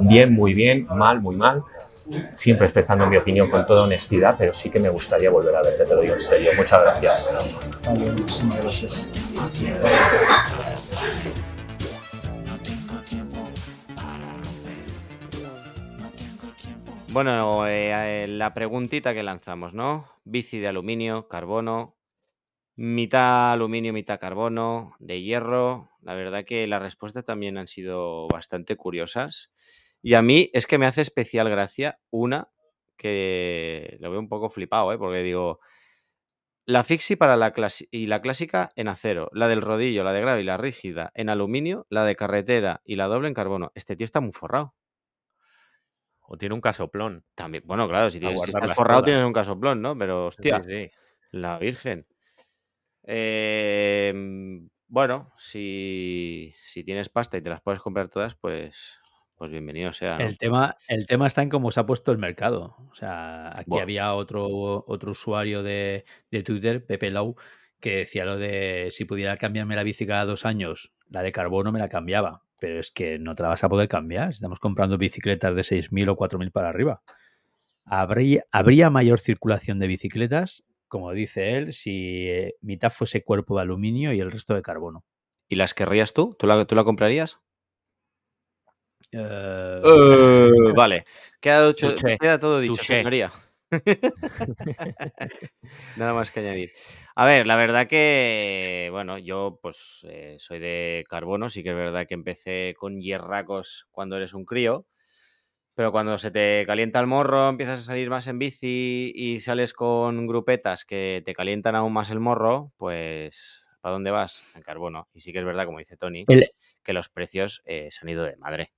bien, 0.00 0.34
muy 0.34 0.54
bien, 0.54 0.86
mal, 0.94 1.20
muy 1.20 1.36
mal. 1.36 1.62
Siempre 2.32 2.66
expresando 2.66 3.06
mi 3.06 3.16
opinión 3.16 3.50
con 3.50 3.64
toda 3.64 3.84
honestidad, 3.84 4.34
pero 4.36 4.52
sí 4.52 4.68
que 4.68 4.78
me 4.78 4.90
gustaría 4.90 5.30
volver 5.30 5.54
a 5.56 5.62
verte, 5.62 5.84
te 5.84 5.94
lo 5.94 6.02
digo 6.02 6.14
en 6.14 6.20
serio. 6.20 6.50
Muchas 6.56 6.82
gracias. 6.82 7.26
Vale, 7.86 8.10
muchísimas 8.12 8.62
gracias. 8.62 9.08
Bueno, 17.14 17.68
eh, 17.68 18.26
la 18.28 18.54
preguntita 18.54 19.14
que 19.14 19.22
lanzamos, 19.22 19.72
¿no? 19.72 20.10
Bici 20.24 20.58
de 20.58 20.66
aluminio, 20.66 21.28
carbono, 21.28 21.96
mitad 22.74 23.52
aluminio, 23.52 23.92
mitad 23.92 24.18
carbono, 24.18 24.96
de 24.98 25.22
hierro. 25.22 25.90
La 26.02 26.14
verdad 26.14 26.44
que 26.44 26.66
las 26.66 26.82
respuestas 26.82 27.24
también 27.24 27.56
han 27.56 27.68
sido 27.68 28.26
bastante 28.26 28.74
curiosas. 28.76 29.52
Y 30.02 30.14
a 30.14 30.22
mí 30.22 30.50
es 30.54 30.66
que 30.66 30.76
me 30.76 30.86
hace 30.86 31.02
especial 31.02 31.48
gracia 31.48 32.00
una 32.10 32.48
que 32.96 33.96
lo 34.00 34.10
veo 34.10 34.18
un 34.18 34.28
poco 34.28 34.50
flipado, 34.50 34.92
¿eh? 34.92 34.98
porque 34.98 35.22
digo, 35.22 35.60
la 36.66 36.82
fixie 36.82 37.16
para 37.16 37.36
la 37.36 37.54
y 37.92 38.06
la 38.06 38.22
clásica 38.22 38.70
en 38.74 38.88
acero, 38.88 39.30
la 39.32 39.46
del 39.46 39.62
rodillo, 39.62 40.02
la 40.02 40.12
de 40.12 40.20
grave 40.20 40.40
y 40.40 40.44
la 40.44 40.56
rígida 40.56 41.12
en 41.14 41.28
aluminio, 41.28 41.86
la 41.90 42.04
de 42.04 42.16
carretera 42.16 42.82
y 42.84 42.96
la 42.96 43.06
doble 43.06 43.28
en 43.28 43.34
carbono. 43.34 43.70
Este 43.76 43.94
tío 43.94 44.04
está 44.04 44.20
muy 44.20 44.32
forrado. 44.32 44.74
O 46.34 46.36
tiene 46.36 46.54
un 46.54 46.60
casoplón. 46.60 47.24
También, 47.36 47.62
bueno, 47.64 47.88
claro, 47.88 48.10
si, 48.10 48.18
tienes, 48.18 48.42
si 48.42 48.50
estás 48.50 48.74
forrado 48.74 49.00
todas. 49.00 49.04
tienes 49.04 49.24
un 49.24 49.32
casoplón, 49.32 49.80
¿no? 49.80 49.96
Pero, 49.96 50.26
hostia, 50.26 50.60
sí, 50.64 50.68
sí. 50.68 50.90
la 51.30 51.58
Virgen. 51.58 52.06
Eh, 53.04 54.12
bueno, 54.88 55.32
si, 55.36 56.52
si, 56.64 56.82
tienes 56.82 57.08
pasta 57.08 57.38
y 57.38 57.42
te 57.42 57.50
las 57.50 57.60
puedes 57.60 57.80
comprar 57.80 58.08
todas, 58.08 58.34
pues, 58.34 59.00
pues 59.36 59.52
bienvenido 59.52 59.92
sea. 59.92 60.18
¿no? 60.18 60.24
El, 60.26 60.38
tema, 60.38 60.74
el 60.88 61.06
tema 61.06 61.28
está 61.28 61.42
en 61.42 61.50
cómo 61.50 61.70
se 61.70 61.78
ha 61.78 61.86
puesto 61.86 62.10
el 62.10 62.18
mercado. 62.18 62.76
O 62.90 62.94
sea, 62.94 63.56
aquí 63.56 63.70
bueno. 63.70 63.84
había 63.84 64.14
otro, 64.14 64.84
otro 64.86 65.12
usuario 65.12 65.62
de, 65.62 66.04
de 66.32 66.42
Twitter, 66.42 66.84
Pepe 66.84 67.10
Low, 67.10 67.36
que 67.78 67.98
decía 67.98 68.24
lo 68.24 68.38
de 68.38 68.88
si 68.90 69.04
pudiera 69.04 69.36
cambiarme 69.36 69.76
la 69.76 69.84
bici 69.84 70.04
cada 70.04 70.24
dos 70.24 70.44
años, 70.44 70.94
la 71.08 71.22
de 71.22 71.30
carbono 71.30 71.70
me 71.70 71.78
la 71.78 71.88
cambiaba 71.88 72.42
pero 72.64 72.80
es 72.80 72.90
que 72.90 73.18
no 73.18 73.34
te 73.34 73.42
la 73.42 73.50
vas 73.50 73.62
a 73.62 73.68
poder 73.68 73.88
cambiar. 73.88 74.30
Estamos 74.30 74.58
comprando 74.58 74.96
bicicletas 74.96 75.54
de 75.54 75.62
6.000 75.64 76.08
o 76.08 76.16
4.000 76.16 76.50
para 76.50 76.70
arriba. 76.70 77.02
¿Habría, 77.84 78.44
¿Habría 78.52 78.88
mayor 78.88 79.20
circulación 79.20 79.78
de 79.80 79.86
bicicletas, 79.86 80.64
como 80.88 81.12
dice 81.12 81.58
él, 81.58 81.74
si 81.74 82.26
eh, 82.30 82.54
mitad 82.62 82.88
fuese 82.90 83.22
cuerpo 83.22 83.56
de 83.56 83.62
aluminio 83.64 84.14
y 84.14 84.20
el 84.20 84.32
resto 84.32 84.54
de 84.54 84.62
carbono? 84.62 85.04
¿Y 85.46 85.56
las 85.56 85.74
querrías 85.74 86.14
tú? 86.14 86.36
¿Tú 86.38 86.46
la, 86.46 86.64
tú 86.64 86.74
la 86.74 86.84
comprarías? 86.84 87.38
Eh, 89.12 89.80
Eh, 89.84 90.48
vale, 90.74 91.04
queda, 91.40 91.68
ocho- 91.68 91.90
Touché, 91.90 92.16
queda 92.18 92.38
todo 92.38 92.60
dicho, 92.60 92.82
señoría. 92.82 93.30
Nada 95.96 96.14
más 96.14 96.30
que 96.30 96.40
añadir. 96.40 96.72
A 97.14 97.24
ver, 97.26 97.46
la 97.46 97.56
verdad 97.56 97.86
que, 97.86 98.88
bueno, 98.92 99.18
yo 99.18 99.58
pues 99.62 100.06
eh, 100.08 100.36
soy 100.38 100.58
de 100.58 101.04
carbono, 101.08 101.50
sí 101.50 101.62
que 101.62 101.70
es 101.70 101.76
verdad 101.76 102.06
que 102.06 102.14
empecé 102.14 102.74
con 102.78 103.00
hierracos 103.00 103.86
cuando 103.90 104.16
eres 104.16 104.34
un 104.34 104.44
crío, 104.44 104.86
pero 105.74 105.92
cuando 105.92 106.18
se 106.18 106.30
te 106.30 106.64
calienta 106.66 107.00
el 107.00 107.06
morro, 107.06 107.48
empiezas 107.48 107.80
a 107.80 107.82
salir 107.82 108.10
más 108.10 108.26
en 108.28 108.38
bici 108.38 109.12
y 109.14 109.40
sales 109.40 109.72
con 109.72 110.26
grupetas 110.26 110.84
que 110.84 111.22
te 111.24 111.34
calientan 111.34 111.74
aún 111.74 111.92
más 111.92 112.10
el 112.10 112.20
morro, 112.20 112.72
pues 112.76 113.70
¿para 113.80 113.94
dónde 113.94 114.10
vas? 114.10 114.42
En 114.54 114.62
carbono. 114.62 115.08
Y 115.12 115.20
sí 115.20 115.32
que 115.32 115.40
es 115.40 115.44
verdad, 115.44 115.66
como 115.66 115.78
dice 115.78 115.96
Tony, 115.96 116.24
el, 116.28 116.50
que 116.82 116.92
los 116.92 117.08
precios 117.08 117.62
eh, 117.64 117.88
se 117.90 118.00
han 118.02 118.08
ido 118.08 118.24
de 118.24 118.36
madre. 118.36 118.72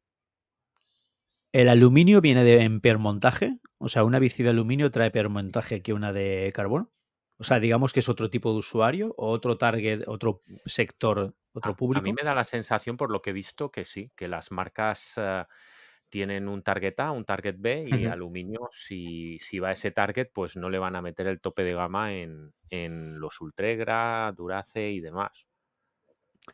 El 1.61 1.69
aluminio 1.71 2.21
viene 2.21 2.45
de, 2.45 2.63
en 2.63 2.81
peor 2.81 2.99
montaje. 2.99 3.59
O 3.79 3.89
sea, 3.89 4.05
una 4.05 4.19
bici 4.19 4.43
de 4.43 4.51
aluminio 4.51 4.91
trae 4.91 5.11
peor 5.11 5.31
montaje 5.31 5.83
que 5.83 5.93
una 5.95 6.13
de 6.13 6.53
carbono. 6.55 6.93
O 7.39 7.45
sea, 7.45 7.61
digamos 7.61 7.93
que 7.93 8.01
es 8.01 8.09
otro 8.09 8.31
tipo 8.31 8.53
de 8.53 8.59
usuario 8.59 9.15
o 9.17 9.31
otro 9.31 9.57
target, 9.57 10.03
otro 10.07 10.43
sector, 10.65 11.35
otro 11.53 11.71
A- 11.71 11.75
A, 11.75 11.77
público. 11.77 12.05
mí 12.05 12.13
me 12.13 12.23
da 12.23 12.35
la 12.35 12.45
sensación, 12.45 12.97
por 12.97 13.11
lo 13.11 13.21
que 13.23 13.31
he 13.31 13.33
visto, 13.35 13.71
que 13.71 13.85
sí, 13.85 14.11
que 14.17 14.29
las 14.29 14.51
marcas 14.51 15.15
eh, 15.17 15.45
tienen 16.09 16.49
un 16.49 16.63
target 16.63 16.99
A, 16.99 17.11
un 17.11 17.25
target 17.25 17.57
B 17.59 17.85
y 17.89 18.07
aluminio, 18.07 18.69
si, 18.71 19.39
si 19.39 19.59
va 19.59 19.69
a 19.69 19.73
ese 19.73 19.91
target, 19.91 20.29
pues 20.33 20.57
no 20.57 20.71
le 20.71 20.79
van 20.79 20.97
a 20.97 21.03
meter 21.03 21.27
el 21.27 21.41
tope 21.41 21.63
de 21.65 21.75
gama 21.75 22.15
en, 22.15 22.53
en 22.71 23.19
los 23.19 23.41
Ultegra, 23.41 24.33
Durace 24.37 24.91
y 24.91 25.01
demás. 25.01 25.49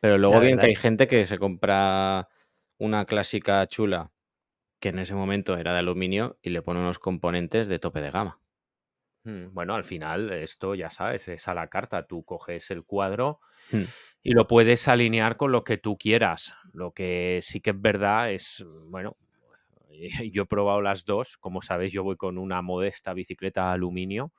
Pero 0.01 0.19
luego 0.19 0.35
La 0.37 0.41
bien 0.41 0.59
que 0.59 0.67
hay 0.67 0.75
gente 0.77 1.07
que 1.07 1.27
se 1.27 1.39
compra 1.39 2.29
una 2.79 3.05
clásica 3.05 3.67
chula 3.67 4.11
que 4.83 4.91
en 4.91 4.99
ese 5.01 5.15
momento 5.15 5.57
era 5.57 5.73
de 5.73 5.79
aluminio 5.81 6.39
y 6.43 6.51
le 6.51 6.63
pone 6.63 6.81
unos 6.81 6.99
componentes 6.99 7.69
de 7.69 7.79
tope 7.79 8.03
de 8.03 8.11
gama. 8.11 8.41
Mm, 9.25 9.55
Bueno, 9.55 9.75
al 9.75 9.85
final 9.85 10.31
esto 10.33 10.75
ya 10.75 10.91
sabes, 10.91 11.29
es 11.29 11.49
a 11.49 11.55
la 11.55 11.69
carta. 11.69 12.07
Tú 12.07 12.25
coges 12.25 12.71
el 12.71 12.85
cuadro 12.85 13.41
Hmm. 13.71 13.85
y 14.23 14.33
lo 14.33 14.47
puedes 14.49 14.89
alinear 14.89 15.37
con 15.37 15.53
lo 15.53 15.65
que 15.65 15.79
tú 15.79 15.97
quieras. 15.99 16.57
Lo 16.73 16.93
que 16.93 17.39
sí 17.43 17.61
que 17.61 17.71
es 17.71 17.81
verdad 17.81 18.33
es, 18.33 18.65
bueno, 18.89 19.17
yo 20.33 20.43
he 20.45 20.47
probado 20.47 20.83
las 20.83 21.05
dos. 21.05 21.39
Como 21.39 21.63
sabéis, 21.63 21.93
yo 21.93 22.03
voy 22.05 22.17
con 22.17 22.39
una 22.39 22.63
modesta 22.63 23.15
bicicleta 23.15 23.69
de 23.69 23.73
aluminio 23.75 24.33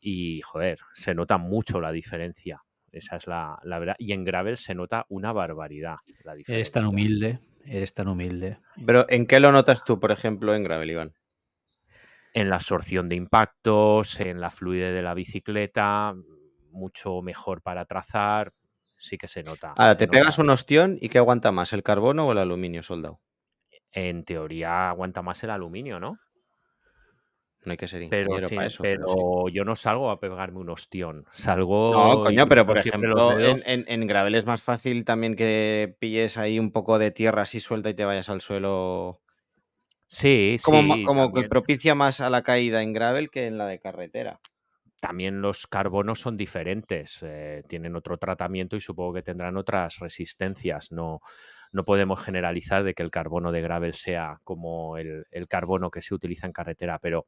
y, 0.00 0.40
joder, 0.42 0.78
se 0.94 1.14
nota 1.14 1.38
mucho 1.38 1.80
la 1.80 1.92
diferencia. 1.92 2.62
Esa 2.92 3.16
es 3.16 3.26
la, 3.28 3.58
la 3.64 3.78
verdad. 3.78 3.96
Y 3.98 4.12
en 4.12 4.24
gravel 4.24 4.56
se 4.56 4.74
nota 4.74 5.06
una 5.08 5.32
barbaridad 5.32 5.96
la 6.24 6.34
Eres 6.46 6.72
diferencia. 6.72 6.72
tan 6.72 6.86
humilde, 6.86 7.38
eres 7.68 7.94
tan 7.94 8.08
humilde. 8.08 8.58
Pero 8.86 9.06
¿en 9.08 9.26
qué 9.26 9.40
lo 9.40 9.52
notas 9.52 9.84
tú, 9.84 10.00
por 10.00 10.12
ejemplo, 10.12 10.54
en 10.54 10.64
gravel, 10.64 10.90
Iván? 10.90 11.14
en 12.34 12.50
la 12.50 12.56
absorción 12.56 13.08
de 13.08 13.16
impactos, 13.16 14.20
en 14.20 14.40
la 14.40 14.50
fluidez 14.50 14.94
de 14.94 15.02
la 15.02 15.14
bicicleta, 15.14 16.14
mucho 16.70 17.22
mejor 17.22 17.62
para 17.62 17.84
trazar, 17.84 18.52
sí 18.96 19.18
que 19.18 19.28
se 19.28 19.42
nota. 19.42 19.72
Ahora, 19.76 19.94
se 19.94 19.98
te 19.98 20.08
pegas 20.08 20.38
un 20.38 20.50
ostión 20.50 20.98
y 21.00 21.08
¿qué 21.08 21.18
aguanta 21.18 21.52
más, 21.52 21.72
el 21.72 21.82
carbono 21.82 22.26
o 22.26 22.32
el 22.32 22.38
aluminio 22.38 22.82
soldado? 22.82 23.20
En 23.90 24.22
teoría 24.22 24.90
aguanta 24.90 25.22
más 25.22 25.42
el 25.44 25.50
aluminio, 25.50 25.98
¿no? 25.98 26.18
No 27.64 27.72
hay 27.72 27.76
que 27.76 27.88
ser 27.88 28.06
Pero, 28.08 28.22
ingeniero 28.24 28.48
sí, 28.48 28.54
para 28.54 28.66
eso. 28.68 28.82
pero 28.82 29.04
pero 29.06 29.44
sí. 29.48 29.54
yo 29.54 29.64
no 29.64 29.74
salgo 29.76 30.10
a 30.10 30.20
pegarme 30.20 30.58
un 30.60 30.70
ostión. 30.70 31.24
Salgo. 31.32 31.92
No, 31.92 32.20
coño, 32.20 32.46
pero 32.48 32.64
por 32.66 32.78
ejemplo, 32.78 33.38
en, 33.38 33.60
en- 33.66 33.84
en 33.88 34.06
gravel 34.06 34.34
es 34.36 34.46
más 34.46 34.62
fácil 34.62 35.04
también 35.04 35.34
que 35.34 35.96
pilles 35.98 36.38
ahí 36.38 36.58
un 36.58 36.70
poco 36.72 36.98
de 36.98 37.10
tierra 37.10 37.42
así 37.42 37.60
suelta 37.60 37.90
y 37.90 37.94
te 37.94 38.04
vayas 38.04 38.28
al 38.30 38.40
suelo. 38.40 39.20
Sí, 40.06 40.56
Como, 40.62 40.94
sí. 40.94 41.04
como 41.04 41.32
que 41.32 41.48
propicia 41.48 41.94
más 41.94 42.20
a 42.20 42.30
la 42.30 42.42
caída 42.42 42.82
en 42.82 42.92
gravel 42.94 43.28
que 43.30 43.46
en 43.46 43.58
la 43.58 43.66
de 43.66 43.78
carretera. 43.80 44.40
también 45.00 45.40
los 45.42 45.66
carbonos 45.66 46.20
son 46.20 46.36
diferentes. 46.36 47.22
eh, 47.22 47.62
tienen 47.68 47.94
otro 47.96 48.16
tratamiento 48.18 48.74
y 48.76 48.80
supongo 48.80 49.14
que 49.14 49.22
tendrán 49.22 49.56
otras 49.56 49.98
resistencias. 49.98 50.90
No, 50.92 51.20
no 51.72 51.84
podemos 51.84 52.20
generalizar 52.24 52.82
de 52.84 52.94
que 52.94 53.02
el 53.02 53.10
carbono 53.10 53.52
de 53.52 53.60
gravel 53.60 53.94
sea 53.94 54.40
como 54.44 54.96
el, 54.96 55.26
el 55.30 55.46
carbono 55.48 55.90
que 55.90 56.00
se 56.00 56.14
utiliza 56.14 56.46
en 56.46 56.52
carretera, 56.52 56.98
pero 57.00 57.26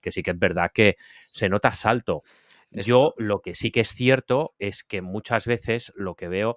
que 0.00 0.10
sí 0.10 0.22
que 0.22 0.32
es 0.32 0.38
verdad 0.38 0.70
que 0.72 0.96
se 1.30 1.48
nota 1.48 1.72
salto. 1.72 2.22
Yo 2.70 3.14
lo 3.16 3.40
que 3.40 3.54
sí 3.54 3.70
que 3.70 3.80
es 3.80 3.88
cierto 3.88 4.54
es 4.58 4.84
que 4.84 5.00
muchas 5.00 5.46
veces 5.46 5.92
lo 5.96 6.14
que 6.14 6.28
veo 6.28 6.56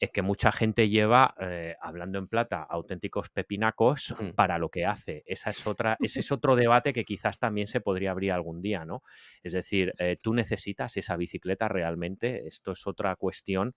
es 0.00 0.10
que 0.10 0.20
mucha 0.22 0.50
gente 0.50 0.88
lleva, 0.88 1.36
eh, 1.40 1.76
hablando 1.80 2.18
en 2.18 2.26
plata, 2.26 2.60
auténticos 2.68 3.30
pepinacos 3.30 4.16
Mm. 4.18 4.30
para 4.30 4.58
lo 4.58 4.68
que 4.68 4.84
hace. 4.84 5.22
Esa 5.26 5.50
es 5.50 5.64
otra, 5.64 5.96
ese 6.00 6.18
es 6.18 6.32
otro 6.32 6.56
debate 6.56 6.92
que 6.92 7.04
quizás 7.04 7.38
también 7.38 7.68
se 7.68 7.80
podría 7.80 8.10
abrir 8.10 8.32
algún 8.32 8.60
día, 8.62 8.84
¿no? 8.84 9.04
Es 9.44 9.52
decir, 9.52 9.94
eh, 9.98 10.16
tú 10.20 10.34
necesitas 10.34 10.96
esa 10.96 11.16
bicicleta 11.16 11.68
realmente. 11.68 12.48
Esto 12.48 12.72
es 12.72 12.84
otra 12.88 13.14
cuestión 13.14 13.74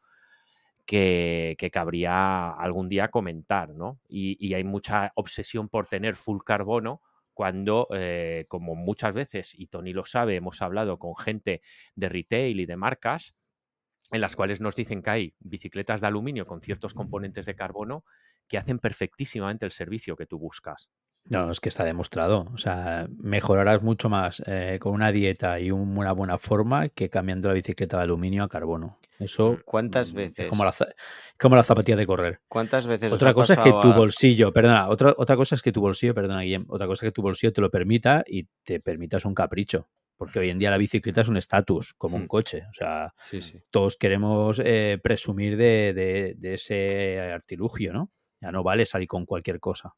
que, 0.88 1.56
que 1.60 1.72
cabría 1.72 2.50
algún 2.52 2.90
día 2.90 3.10
comentar, 3.10 3.70
¿no? 3.76 4.00
Y, 4.08 4.38
y 4.40 4.56
hay 4.56 4.64
mucha 4.64 5.12
obsesión 5.16 5.70
por 5.70 5.88
tener 5.88 6.16
full 6.16 6.40
carbono 6.44 7.02
cuando, 7.36 7.86
eh, 7.94 8.46
como 8.48 8.76
muchas 8.76 9.14
veces, 9.14 9.54
y 9.54 9.68
Tony 9.68 9.94
lo 9.94 10.06
sabe, 10.06 10.38
hemos 10.38 10.64
hablado 10.64 10.98
con 10.98 11.16
gente 11.16 11.62
de 11.94 12.10
retail 12.10 12.62
y 12.62 12.66
de 12.66 12.78
marcas, 12.78 13.36
en 14.12 14.22
las 14.22 14.36
cuales 14.36 14.62
nos 14.62 14.76
dicen 14.76 15.04
que 15.04 15.10
hay 15.10 15.36
bicicletas 15.40 16.02
de 16.02 16.08
aluminio 16.08 16.48
con 16.48 16.62
ciertos 16.62 16.94
componentes 16.94 17.46
de 17.46 17.56
carbono 17.56 18.06
que 18.48 18.58
hacen 18.58 18.80
perfectísimamente 18.80 19.66
el 19.66 19.72
servicio 19.72 20.16
que 20.16 20.26
tú 20.26 20.40
buscas. 20.40 20.90
No, 21.28 21.50
es 21.50 21.60
que 21.60 21.70
está 21.70 21.84
demostrado. 21.84 22.48
O 22.54 22.58
sea, 22.58 23.08
mejorarás 23.18 23.82
mucho 23.82 24.10
más 24.10 24.44
eh, 24.46 24.78
con 24.80 24.94
una 24.94 25.12
dieta 25.12 25.60
y 25.60 25.72
un- 25.72 25.98
una 25.98 26.12
buena 26.12 26.38
forma 26.38 26.90
que 26.90 27.10
cambiando 27.10 27.48
la 27.48 27.56
bicicleta 27.56 27.98
de 27.98 28.04
aluminio 28.04 28.44
a 28.44 28.50
carbono. 28.50 29.00
Eso 29.18 29.60
¿Cuántas 29.66 30.14
mm, 30.14 30.16
veces? 30.18 30.40
es 30.46 30.50
como 30.50 30.66
la, 30.66 30.74
como 31.40 31.56
la 31.56 31.64
zapatilla 31.64 31.96
de 31.98 32.06
correr. 32.06 32.42
¿Cuántas 32.48 32.86
veces 32.86 33.12
Otra 33.12 33.34
cosa 33.34 33.54
es 33.54 33.60
que 33.60 33.72
tu 33.72 33.88
a- 33.92 33.96
bolsillo, 33.96 34.54
perdona, 34.54 34.88
otra, 34.90 35.16
otra 35.18 35.36
cosa 35.36 35.56
es 35.56 35.62
que 35.64 35.72
tu 35.72 35.82
bolsillo, 35.82 36.14
perdona, 36.14 36.42
Guillem, 36.42 36.66
otra 36.68 36.86
cosa 36.86 37.06
es 37.06 37.10
que 37.12 37.14
tu 37.14 37.22
bolsillo 37.22 37.54
te 37.54 37.62
lo 37.62 37.72
permita 37.72 38.24
y 38.28 38.48
te 38.64 38.80
permitas 38.80 39.26
un 39.26 39.34
capricho. 39.34 39.90
Porque 40.18 40.40
hoy 40.40 40.50
en 40.50 40.60
día 40.60 40.70
la 40.72 40.78
bicicleta 40.78 41.22
es 41.22 41.28
un 41.28 41.38
estatus, 41.38 41.94
como 41.96 42.16
un 42.18 42.24
Hmm. 42.24 42.28
coche. 42.28 42.64
O 42.70 42.74
sea, 42.74 43.14
Sí, 43.24 43.42
sí. 43.42 43.62
todos 43.72 43.98
queremos 43.98 44.62
eh, 44.64 44.98
presumir 45.04 45.58
de, 45.58 45.94
de- 45.94 46.36
de 46.38 46.54
ese 46.54 47.20
artilugio, 47.20 47.92
¿no? 47.94 48.12
Ya 48.42 48.52
no 48.52 48.64
vale 48.64 48.86
salir 48.86 49.08
con 49.08 49.26
cualquier 49.26 49.60
cosa. 49.60 49.96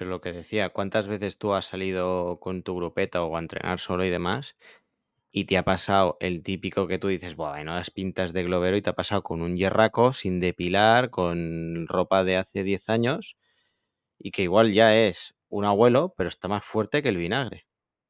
Pero 0.00 0.08
lo 0.12 0.22
que 0.22 0.32
decía, 0.32 0.70
¿cuántas 0.70 1.08
veces 1.08 1.36
tú 1.36 1.52
has 1.52 1.66
salido 1.66 2.40
con 2.40 2.62
tu 2.62 2.74
grupeta 2.74 3.22
o 3.22 3.36
a 3.36 3.38
entrenar 3.38 3.78
solo 3.80 4.02
y 4.02 4.08
demás? 4.08 4.56
Y 5.32 5.46
te 5.46 5.58
ha 5.58 5.64
pasado 5.64 6.16
el 6.20 6.42
típico 6.42 6.88
que 6.88 6.98
tú 6.98 7.08
dices, 7.08 7.36
Buah, 7.36 7.64
no 7.64 7.74
las 7.74 7.90
pintas 7.90 8.32
de 8.32 8.44
globero 8.44 8.76
y 8.76 8.82
te 8.82 8.90
ha 8.90 8.94
pasado 8.94 9.22
con 9.22 9.42
un 9.42 9.56
hierraco 9.56 10.12
sin 10.14 10.40
depilar, 10.40 11.10
con 11.10 11.86
ropa 11.88 12.24
de 12.24 12.36
hace 12.38 12.64
10 12.64 12.88
años 12.88 13.36
y 14.18 14.32
que 14.32 14.42
igual 14.44 14.72
ya 14.72 14.96
es 14.96 15.36
un 15.50 15.64
abuelo, 15.66 16.14
pero 16.16 16.28
está 16.28 16.48
más 16.48 16.64
fuerte 16.64 17.02
que 17.02 17.10
el 17.10 17.18
vinagre. 17.18 17.66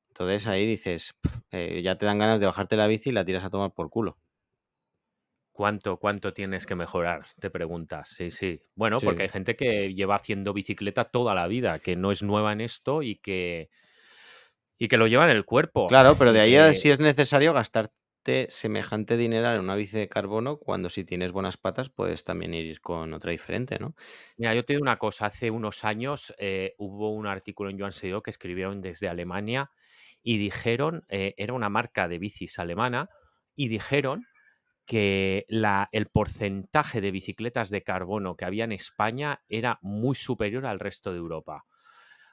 Entonces 0.09 0.47
ahí 0.49 0.67
dices, 0.67 1.15
"Pf, 1.23 1.41
eh, 1.53 1.83
ya 1.83 1.97
te 1.99 2.07
dan 2.07 2.19
ganas 2.19 2.41
de 2.41 2.47
bajarte 2.47 2.77
la 2.77 2.87
bici 2.89 3.11
y 3.11 3.15
la 3.15 3.25
tiras 3.27 3.45
a 3.45 3.51
tomar 3.51 3.73
por 3.75 3.91
culo. 3.91 4.19
¿Cuánto, 5.53 5.99
¿Cuánto 5.99 6.33
tienes 6.33 6.67
que 6.67 6.75
mejorar? 6.75 7.23
Te 7.39 7.51
preguntas. 7.51 8.09
Sí, 8.11 8.31
sí. 8.31 8.61
Bueno, 8.75 9.01
Sí. 9.01 9.07
porque 9.07 9.25
hay 9.25 9.29
gente 9.29 9.57
que 9.57 9.95
lleva 9.95 10.17
haciendo 10.17 10.53
bicicleta 10.53 11.05
toda 11.05 11.35
la 11.35 11.47
vida, 11.47 11.79
que 11.79 11.97
no 11.97 12.13
es 12.13 12.23
nueva 12.23 12.53
en 12.53 12.61
esto 12.61 13.03
y 13.03 13.17
que, 13.17 13.69
y 14.79 14.89
que 14.89 14.97
lo 14.97 15.07
lleva 15.07 15.25
en 15.25 15.37
el 15.37 15.45
cuerpo. 15.45 15.87
Claro, 15.89 16.17
pero 16.17 16.33
de 16.33 16.41
ahí 16.41 16.57
a 16.57 16.73
si 16.73 16.91
es 16.91 17.01
necesario 17.01 17.53
gastarte 17.53 18.47
semejante 18.49 19.17
dinero 19.17 19.53
en 19.53 19.61
una 19.61 19.75
bici 19.75 19.99
de 19.99 20.09
carbono, 20.09 20.59
cuando 20.59 20.89
si 20.89 21.05
tienes 21.05 21.33
buenas 21.33 21.57
patas 21.57 21.91
puedes 21.91 22.25
también 22.25 22.55
ir 22.55 22.81
con 22.81 23.13
otra 23.13 23.33
diferente, 23.33 23.79
¿no? 23.79 23.95
Mira, 24.37 24.55
yo 24.55 24.65
te 24.65 24.75
digo 24.75 24.83
una 24.83 24.99
cosa. 24.99 25.27
Hace 25.27 25.51
unos 25.51 25.85
años 25.85 26.35
eh, 26.39 26.75
hubo 26.79 27.11
un 27.11 27.27
artículo 27.27 27.71
en 27.71 27.79
Joan 27.79 27.93
Seguidor 27.93 28.23
que 28.23 28.31
escribieron 28.31 28.81
desde 28.81 29.09
Alemania 29.09 29.71
y 30.23 30.39
dijeron, 30.39 31.05
eh, 31.09 31.35
era 31.39 31.55
una 31.55 31.71
marca 31.71 32.09
de 32.09 32.19
bicis 32.19 32.59
alemana, 32.59 33.09
y 33.57 33.69
dijeron 33.69 34.27
que 34.91 35.47
la, 35.47 35.89
el 35.93 36.09
porcentaje 36.09 37.01
de 37.01 37.13
bicicletas 37.13 37.71
de 37.71 37.85
carbono 37.85 38.35
que 38.35 38.45
había 38.45 38.65
en 38.65 38.73
España 38.73 39.41
era 39.49 39.79
muy 39.83 40.17
superior 40.17 40.67
al 40.67 40.81
resto 40.81 41.13
de 41.13 41.19
Europa. 41.19 41.65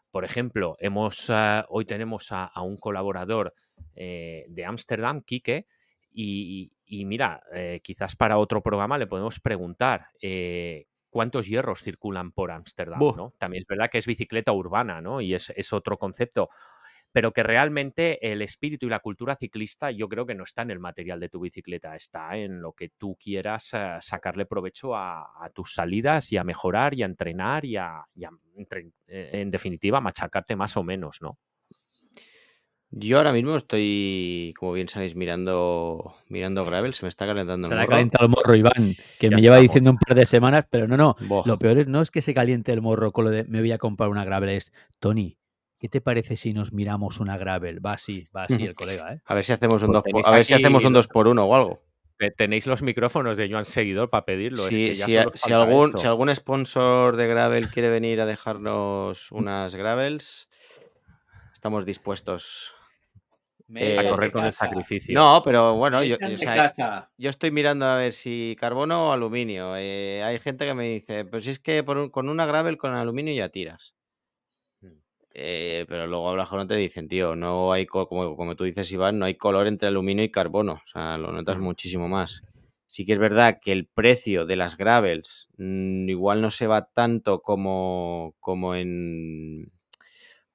Por 0.09 0.25
ejemplo, 0.25 0.75
hemos, 0.79 1.29
eh, 1.29 1.63
hoy 1.69 1.85
tenemos 1.85 2.31
a, 2.31 2.45
a 2.45 2.63
un 2.63 2.77
colaborador 2.77 3.53
eh, 3.93 4.45
de 4.49 4.65
Ámsterdam, 4.65 5.21
Quique, 5.21 5.67
y, 6.09 6.71
y 6.83 7.05
mira, 7.05 7.43
eh, 7.53 7.79
quizás 7.83 8.15
para 8.15 8.39
otro 8.39 8.63
programa 8.63 8.97
le 8.97 9.05
podemos 9.05 9.39
preguntar 9.39 10.07
eh, 10.19 10.87
cuántos 11.11 11.45
hierros 11.45 11.83
circulan 11.83 12.31
por 12.31 12.49
Ámsterdam. 12.49 12.97
¿no? 13.15 13.35
También 13.37 13.61
es 13.61 13.67
verdad 13.67 13.91
que 13.91 13.99
es 13.99 14.07
bicicleta 14.07 14.51
urbana, 14.51 14.99
¿no? 14.99 15.21
Y 15.21 15.35
es, 15.35 15.51
es 15.51 15.73
otro 15.73 15.99
concepto. 15.99 16.49
Pero 17.17 17.33
que 17.33 17.41
realmente 17.41 18.31
el 18.31 18.43
espíritu 18.43 18.85
y 18.85 18.89
la 18.89 18.99
cultura 18.99 19.35
ciclista 19.35 19.89
yo 19.89 20.07
creo 20.07 20.27
que 20.27 20.35
no 20.35 20.43
está 20.43 20.61
en 20.61 20.69
el 20.69 20.77
material 20.77 21.19
de 21.19 21.29
tu 21.29 21.39
bicicleta, 21.39 21.95
está 21.95 22.37
en 22.37 22.61
lo 22.61 22.73
que 22.73 22.89
tú 22.89 23.17
quieras 23.19 23.73
eh, 23.73 23.97
sacarle 24.01 24.45
provecho 24.45 24.95
a, 24.95 25.23
a, 25.43 25.49
tus 25.49 25.73
salidas 25.73 26.31
y 26.31 26.37
a 26.37 26.43
mejorar 26.43 26.93
y 26.93 27.01
a 27.01 27.07
entrenar 27.07 27.65
y 27.65 27.75
a, 27.75 28.03
y 28.13 28.23
a 28.23 28.29
eh, 29.07 29.31
en 29.33 29.49
definitiva, 29.49 29.99
machacarte 29.99 30.55
más 30.55 30.77
o 30.77 30.83
menos, 30.83 31.19
¿no? 31.23 31.39
Yo 32.91 33.17
ahora 33.17 33.33
mismo 33.33 33.55
estoy, 33.55 34.53
como 34.55 34.73
bien 34.73 34.87
sabéis, 34.87 35.15
mirando, 35.15 36.17
mirando 36.27 36.63
gravel, 36.65 36.93
se 36.93 37.03
me 37.03 37.09
está 37.09 37.25
calentando 37.25 37.67
el 37.67 37.73
morro. 37.73 37.81
Se 37.81 37.87
le 37.87 37.93
ha 37.93 37.97
calentado 37.97 38.25
el 38.27 38.31
morro, 38.31 38.55
Iván, 38.55 38.93
que 39.19 39.31
me 39.31 39.41
lleva 39.41 39.57
diciendo 39.57 39.89
un 39.89 39.97
par 39.97 40.15
de 40.15 40.27
semanas, 40.27 40.67
pero 40.69 40.87
no, 40.87 40.97
no. 40.97 41.15
Lo 41.45 41.57
peor 41.57 41.79
es, 41.79 41.87
no 41.87 41.99
es 41.99 42.11
que 42.11 42.21
se 42.21 42.35
caliente 42.35 42.71
el 42.73 42.83
morro 42.83 43.11
con 43.11 43.25
lo 43.25 43.31
de 43.31 43.43
me 43.45 43.61
voy 43.61 43.71
a 43.71 43.79
comprar 43.79 44.07
una 44.07 44.23
gravel, 44.23 44.49
es 44.49 44.71
Tony, 44.99 45.39
¿qué 45.79 45.89
te 45.89 46.01
parece 46.01 46.35
si 46.35 46.53
nos 46.53 46.73
miramos 46.73 47.19
una 47.19 47.37
gravel? 47.37 47.85
Va 47.85 47.93
así, 47.93 48.27
va 48.35 48.43
así 48.43 48.63
el 48.63 48.75
colega, 48.75 49.13
¿eh? 49.13 49.21
A 49.25 49.33
ver 49.33 49.43
si 49.43 49.53
hacemos 49.53 49.81
un, 49.83 49.91
pues 49.91 50.03
dos, 50.03 50.11
por, 50.11 50.33
a 50.33 50.35
ver 50.35 50.45
si 50.45 50.53
hacemos 50.53 50.83
un 50.83 50.93
2 50.93 51.07
por 51.07 51.27
1 51.27 51.45
o 51.45 51.55
algo. 51.55 51.83
Tenéis 52.35 52.65
los 52.65 52.81
micrófonos 52.81 53.37
de 53.37 53.47
Joan 53.49 53.65
Seguidor 53.65 54.09
para 54.09 54.25
pedirlo. 54.25 54.63
si, 54.63 54.95
si, 54.95 55.15
algún, 55.51 55.95
si 55.97 56.07
algún 56.07 56.33
sponsor 56.33 57.15
de 57.15 57.27
Gravel 57.27 57.69
quiere 57.69 57.89
venir 57.89 58.21
a 58.21 58.25
dejarnos 58.25 59.31
unas 59.31 59.75
Gravels, 59.75 60.49
estamos 61.53 61.85
dispuestos 61.85 62.73
a 63.75 64.09
correr 64.09 64.31
con 64.31 64.45
el 64.45 64.51
sacrificio. 64.51 65.13
No, 65.13 65.41
pero 65.43 65.75
bueno, 65.75 66.03
yo, 66.03 66.15
yo, 67.17 67.29
estoy 67.29 67.51
mirando 67.51 67.85
a 67.85 67.97
ver 67.97 68.13
si 68.13 68.55
carbono 68.59 69.09
o 69.09 69.11
aluminio. 69.11 69.75
Eh, 69.77 70.23
hay 70.23 70.39
gente 70.39 70.65
que 70.65 70.73
me 70.73 70.89
dice, 70.89 71.25
pues 71.25 71.43
si 71.43 71.51
es 71.51 71.59
que 71.59 71.83
con 71.85 72.29
una 72.29 72.45
gravel 72.47 72.77
con 72.77 72.95
aluminio 72.95 73.33
ya 73.33 73.49
tiras. 73.49 73.96
Eh, 75.33 75.85
pero 75.87 76.07
luego 76.07 76.29
hablas 76.29 76.49
con 76.49 76.67
te 76.67 76.75
dicen, 76.75 77.07
tío, 77.07 77.35
no 77.35 77.71
hay, 77.71 77.85
como, 77.85 78.35
como 78.35 78.55
tú 78.55 78.63
dices, 78.63 78.91
Iván, 78.91 79.19
no 79.19 79.25
hay 79.25 79.35
color 79.35 79.67
entre 79.67 79.87
aluminio 79.87 80.23
y 80.23 80.31
carbono. 80.31 80.81
O 80.83 80.87
sea, 80.87 81.17
lo 81.17 81.31
notas 81.31 81.59
muchísimo 81.59 82.07
más. 82.07 82.43
Sí 82.87 83.05
que 83.05 83.13
es 83.13 83.19
verdad 83.19 83.59
que 83.61 83.71
el 83.73 83.85
precio 83.85 84.45
de 84.45 84.55
las 84.55 84.77
gravels 84.77 85.49
mm, 85.57 86.09
igual 86.09 86.41
no 86.41 86.51
se 86.51 86.67
va 86.67 86.87
tanto 86.91 87.41
como, 87.41 88.35
como 88.39 88.75
en 88.75 89.71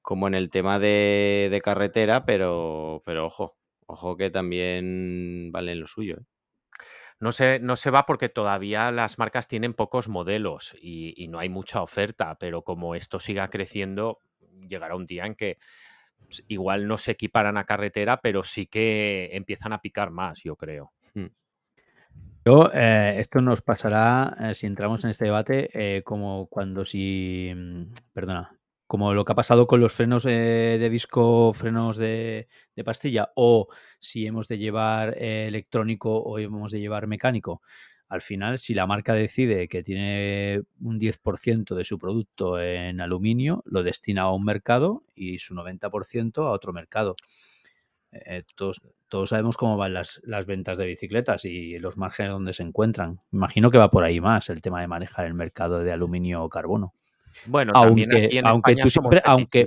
como 0.02 0.26
en 0.26 0.34
el 0.34 0.50
tema 0.50 0.78
de, 0.78 1.60
carretera, 1.64 2.26
pero, 2.26 3.02
pero 3.06 3.26
ojo, 3.26 3.56
ojo 3.86 4.16
que 4.16 4.30
también 4.30 5.50
valen 5.52 5.80
lo 5.80 5.86
suyo. 5.86 6.16
¿eh? 6.16 6.24
No 7.20 7.30
se, 7.30 7.60
no 7.60 7.76
se 7.76 7.90
va 7.90 8.04
porque 8.04 8.28
todavía 8.28 8.90
las 8.90 9.18
marcas 9.18 9.46
tienen 9.46 9.74
pocos 9.74 10.08
modelos 10.08 10.74
y, 10.82 11.28
no 11.28 11.38
hay 11.38 11.48
mucha 11.48 11.80
oferta, 11.80 12.36
pero 12.38 12.62
como 12.62 12.96
esto 12.96 13.20
siga 13.20 13.48
creciendo, 13.48 14.18
llegará 14.68 14.96
un 14.96 15.06
día 15.06 15.26
en 15.26 15.34
que 15.34 15.58
pues, 16.18 16.44
igual 16.48 16.86
no 16.86 16.98
se 16.98 17.12
equiparan 17.12 17.56
a 17.56 17.64
carretera, 17.64 18.20
pero 18.20 18.42
sí 18.44 18.66
que 18.66 19.30
empiezan 19.32 19.72
a 19.72 19.80
picar 19.80 20.10
más, 20.10 20.42
yo 20.42 20.56
creo. 20.56 20.92
Hmm. 21.14 21.28
Yo, 22.44 22.70
eh, 22.74 23.16
esto 23.18 23.40
nos 23.40 23.62
pasará 23.62 24.36
eh, 24.40 24.54
si 24.54 24.66
entramos 24.66 25.04
en 25.04 25.10
este 25.10 25.26
debate 25.26 26.02
como 26.04 26.46
cuando 26.48 26.84
si, 26.84 27.52
mm, 27.54 27.92
perdona, 28.12 28.58
como 28.92 29.14
lo 29.14 29.24
que 29.24 29.32
ha 29.32 29.34
pasado 29.34 29.66
con 29.66 29.80
los 29.80 29.94
frenos 29.94 30.26
eh, 30.26 30.76
de 30.78 30.90
disco, 30.90 31.54
frenos 31.54 31.96
de, 31.96 32.46
pastilla, 32.84 33.32
o 33.36 33.68
si 33.98 34.26
hemos 34.26 34.48
de 34.48 34.58
llevar 34.58 35.14
eh, 35.16 35.46
electrónico 35.48 36.14
o 36.14 36.38
hemos 36.38 36.72
de 36.72 36.80
llevar 36.80 37.06
mecánico. 37.06 37.62
Al 38.12 38.20
final, 38.20 38.58
si 38.58 38.74
la 38.74 38.86
marca 38.86 39.14
decide 39.14 39.68
que 39.68 39.82
tiene 39.82 40.60
un 40.82 41.00
10% 41.00 41.74
de 41.74 41.82
su 41.82 41.98
producto 41.98 42.60
en 42.60 43.00
aluminio, 43.00 43.62
lo 43.64 43.82
destina 43.82 44.24
a 44.24 44.32
un 44.32 44.44
mercado 44.44 45.02
y 45.14 45.38
su 45.38 45.54
90% 45.54 46.36
a 46.44 46.50
otro 46.50 46.74
mercado. 46.74 47.16
Eh, 48.10 48.42
todos, 48.54 48.82
todos, 49.08 49.30
sabemos 49.30 49.56
cómo 49.56 49.78
van 49.78 49.94
las, 49.94 50.20
las, 50.24 50.44
ventas 50.44 50.76
de 50.76 50.84
bicicletas 50.84 51.46
y 51.46 51.78
los 51.78 51.96
márgenes 51.96 52.32
donde 52.32 52.52
se 52.52 52.62
encuentran. 52.62 53.22
Imagino 53.32 53.70
que 53.70 53.78
va 53.78 53.90
por 53.90 54.04
ahí 54.04 54.20
más 54.20 54.50
el 54.50 54.60
tema 54.60 54.82
de 54.82 54.88
manejar 54.88 55.24
el 55.24 55.32
mercado 55.32 55.78
de 55.78 55.90
aluminio 55.90 56.44
o 56.44 56.50
carbono. 56.50 56.92
Bueno, 57.46 57.72
aunque, 57.74 58.42
aunque 58.44 58.76
tú 58.76 58.90
siempre, 58.90 59.22
aunque, 59.24 59.64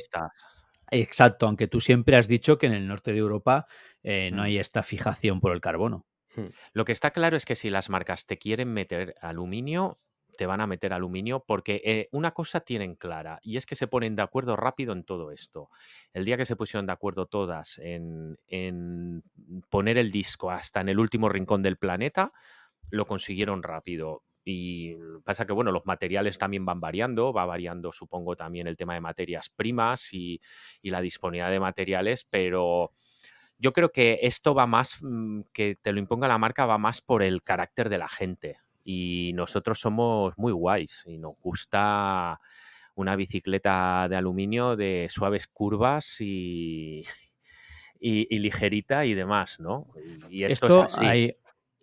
exacto, 0.92 1.48
aunque 1.48 1.68
tú 1.68 1.82
siempre 1.82 2.16
has 2.16 2.28
dicho 2.28 2.60
que 2.60 2.68
en 2.68 2.74
el 2.74 2.88
norte 2.88 3.12
de 3.12 3.18
Europa 3.18 3.66
eh, 4.04 4.30
no 4.32 4.44
mm. 4.44 4.46
hay 4.46 4.60
esta 4.60 4.84
fijación 4.84 5.40
por 5.40 5.52
el 5.52 5.62
carbono. 5.62 6.06
Hmm. 6.36 6.48
Lo 6.74 6.86
que 6.86 6.92
está 6.92 7.12
claro 7.12 7.38
es 7.38 7.46
que 7.46 7.56
si 7.56 7.70
las 7.70 7.90
marcas 7.90 8.26
te 8.26 8.38
quieren 8.38 8.74
meter 8.74 9.16
aluminio, 9.22 10.00
te 10.38 10.46
van 10.46 10.62
a 10.62 10.68
meter 10.68 10.92
aluminio 10.92 11.44
porque 11.46 11.82
eh, 11.86 12.10
una 12.12 12.32
cosa 12.32 12.60
tienen 12.60 12.96
clara 12.96 13.40
y 13.42 13.56
es 13.58 13.66
que 13.66 13.76
se 13.76 13.88
ponen 13.88 14.16
de 14.16 14.22
acuerdo 14.22 14.56
rápido 14.56 14.92
en 14.94 15.04
todo 15.04 15.32
esto. 15.32 15.70
El 16.14 16.26
día 16.26 16.38
que 16.38 16.46
se 16.46 16.56
pusieron 16.56 16.86
de 16.86 16.92
acuerdo 16.92 17.26
todas 17.26 17.80
en, 17.80 18.38
en 18.48 19.24
poner 19.70 19.98
el 19.98 20.12
disco 20.12 20.52
hasta 20.52 20.82
en 20.82 20.90
el 20.90 21.00
último 21.00 21.30
rincón 21.30 21.62
del 21.62 21.78
planeta, 21.78 22.34
lo 22.90 23.06
consiguieron 23.06 23.64
rápido. 23.64 24.24
Y 24.48 24.96
pasa 25.24 25.48
que, 25.48 25.54
bueno, 25.54 25.72
los 25.72 25.88
materiales 25.88 26.38
también 26.38 26.66
van 26.66 26.80
variando, 26.80 27.34
va 27.34 27.46
variando, 27.46 27.92
supongo, 27.92 28.36
también 28.36 28.68
el 28.68 28.78
tema 28.78 28.94
de 28.94 29.02
materias 29.02 29.50
primas 29.50 30.14
y, 30.14 30.40
la 30.84 31.02
disponibilidad 31.02 31.50
de 31.50 31.60
materiales, 31.60 32.26
pero 32.30 32.92
yo 33.58 33.74
creo 33.74 33.92
que 33.92 34.20
esto 34.22 34.54
va 34.54 34.68
más, 34.68 34.98
mm, 35.02 35.42
que 35.54 35.78
te 35.82 35.92
lo 35.92 36.00
imponga 36.00 36.28
la 36.28 36.38
marca, 36.38 36.66
va 36.66 36.78
más 36.78 37.02
por 37.02 37.24
el 37.24 37.42
carácter 37.42 37.90
de 37.90 37.98
la 37.98 38.08
gente. 38.08 38.58
Y 38.84 39.32
nosotros 39.34 39.80
somos 39.80 40.38
muy 40.38 40.52
guays 40.52 41.04
y 41.08 41.18
nos 41.18 41.36
gusta 41.40 42.40
una 42.96 43.16
bicicleta 43.16 44.08
de 44.10 44.16
aluminio 44.16 44.76
de 44.76 45.08
suaves 45.10 45.48
curvas 45.48 46.22
y, 46.22 47.04
y, 48.00 48.40
ligerita 48.40 49.06
y 49.06 49.14
demás, 49.14 49.60
¿no? 49.60 49.88
Y 50.30 50.44
esto, 50.44 50.86
es 50.86 50.98
así 50.98 51.36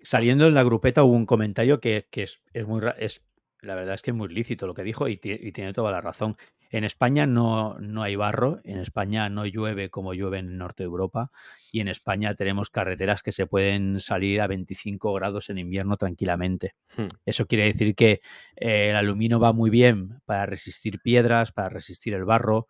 saliendo 0.02 0.46
en 0.46 0.54
la 0.54 0.64
grupeta 0.64 1.04
hubo 1.04 1.14
un 1.14 1.26
comentario 1.26 1.80
que, 1.80 2.06
es, 2.12 2.40
muy 2.66 2.82
es 2.98 3.24
la 3.60 3.74
verdad 3.74 3.94
es 3.94 4.02
que 4.02 4.10
es 4.10 4.16
muy 4.16 4.28
lícito 4.28 4.66
lo 4.66 4.74
que 4.74 4.82
dijo 4.82 5.08
y, 5.08 5.16
tiene 5.16 5.72
toda 5.72 5.92
la 5.92 6.00
razón. 6.00 6.36
En 6.72 6.84
España 6.84 7.26
no, 7.26 7.78
no, 7.80 8.02
hay 8.02 8.16
barro, 8.16 8.60
en 8.64 8.78
España 8.78 9.28
no 9.28 9.44
llueve 9.44 9.90
como 9.90 10.14
llueve 10.14 10.38
en 10.38 10.48
el 10.48 10.58
norte 10.58 10.82
de 10.82 10.86
Europa 10.86 11.30
y 11.70 11.80
en 11.80 11.88
España 11.88 12.34
tenemos 12.34 12.70
carreteras 12.70 13.22
que 13.22 13.30
se 13.30 13.46
pueden 13.46 14.00
salir 14.00 14.40
a 14.40 14.46
25 14.46 15.12
grados 15.12 15.50
en 15.50 15.58
invierno 15.58 15.98
tranquilamente. 15.98 16.74
Hmm. 16.96 17.08
Eso 17.26 17.46
quiere 17.46 17.66
decir 17.66 17.94
que 17.94 18.22
eh, 18.56 18.88
el 18.88 18.96
aluminio 18.96 19.38
va 19.38 19.52
muy 19.52 19.68
bien 19.68 20.20
para 20.24 20.46
resistir 20.46 21.00
piedras, 21.00 21.52
para 21.52 21.68
resistir 21.68 22.14
el 22.14 22.24
barro, 22.24 22.68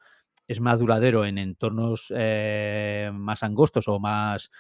es 0.49 0.61
más 0.61 0.81
duradero 0.81 1.25
en 1.25 1.39
entornos 1.39 2.13
eh, 2.17 3.11
más 3.15 3.45
angostos 3.45 3.87
o 3.87 4.01
más 4.01 4.51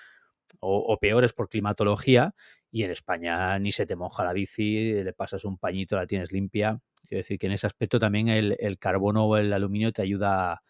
o, 0.61 0.99
peores 0.99 1.33
por 1.33 1.49
climatología 1.49 2.35
y 2.71 2.85
en 2.85 2.91
España 2.91 3.59
ni 3.59 3.73
se 3.73 3.87
te 3.87 3.97
moja 3.97 4.25
la 4.25 4.33
bici, 4.33 5.03
le 5.03 5.13
pasas 5.13 5.45
un 5.45 5.59
pañito, 5.59 5.97
la 5.97 6.07
tienes 6.07 6.33
limpia. 6.33 6.81
Quiero 7.07 7.21
decir 7.21 7.39
que 7.39 7.47
en 7.47 7.53
ese 7.53 7.67
aspecto 7.67 7.99
también 7.99 8.29
el, 8.29 8.79
carbono 8.79 9.27
o 9.27 9.37
el 9.37 9.53
aluminio 9.53 9.93
te 9.93 10.03
ayuda, 10.03 10.63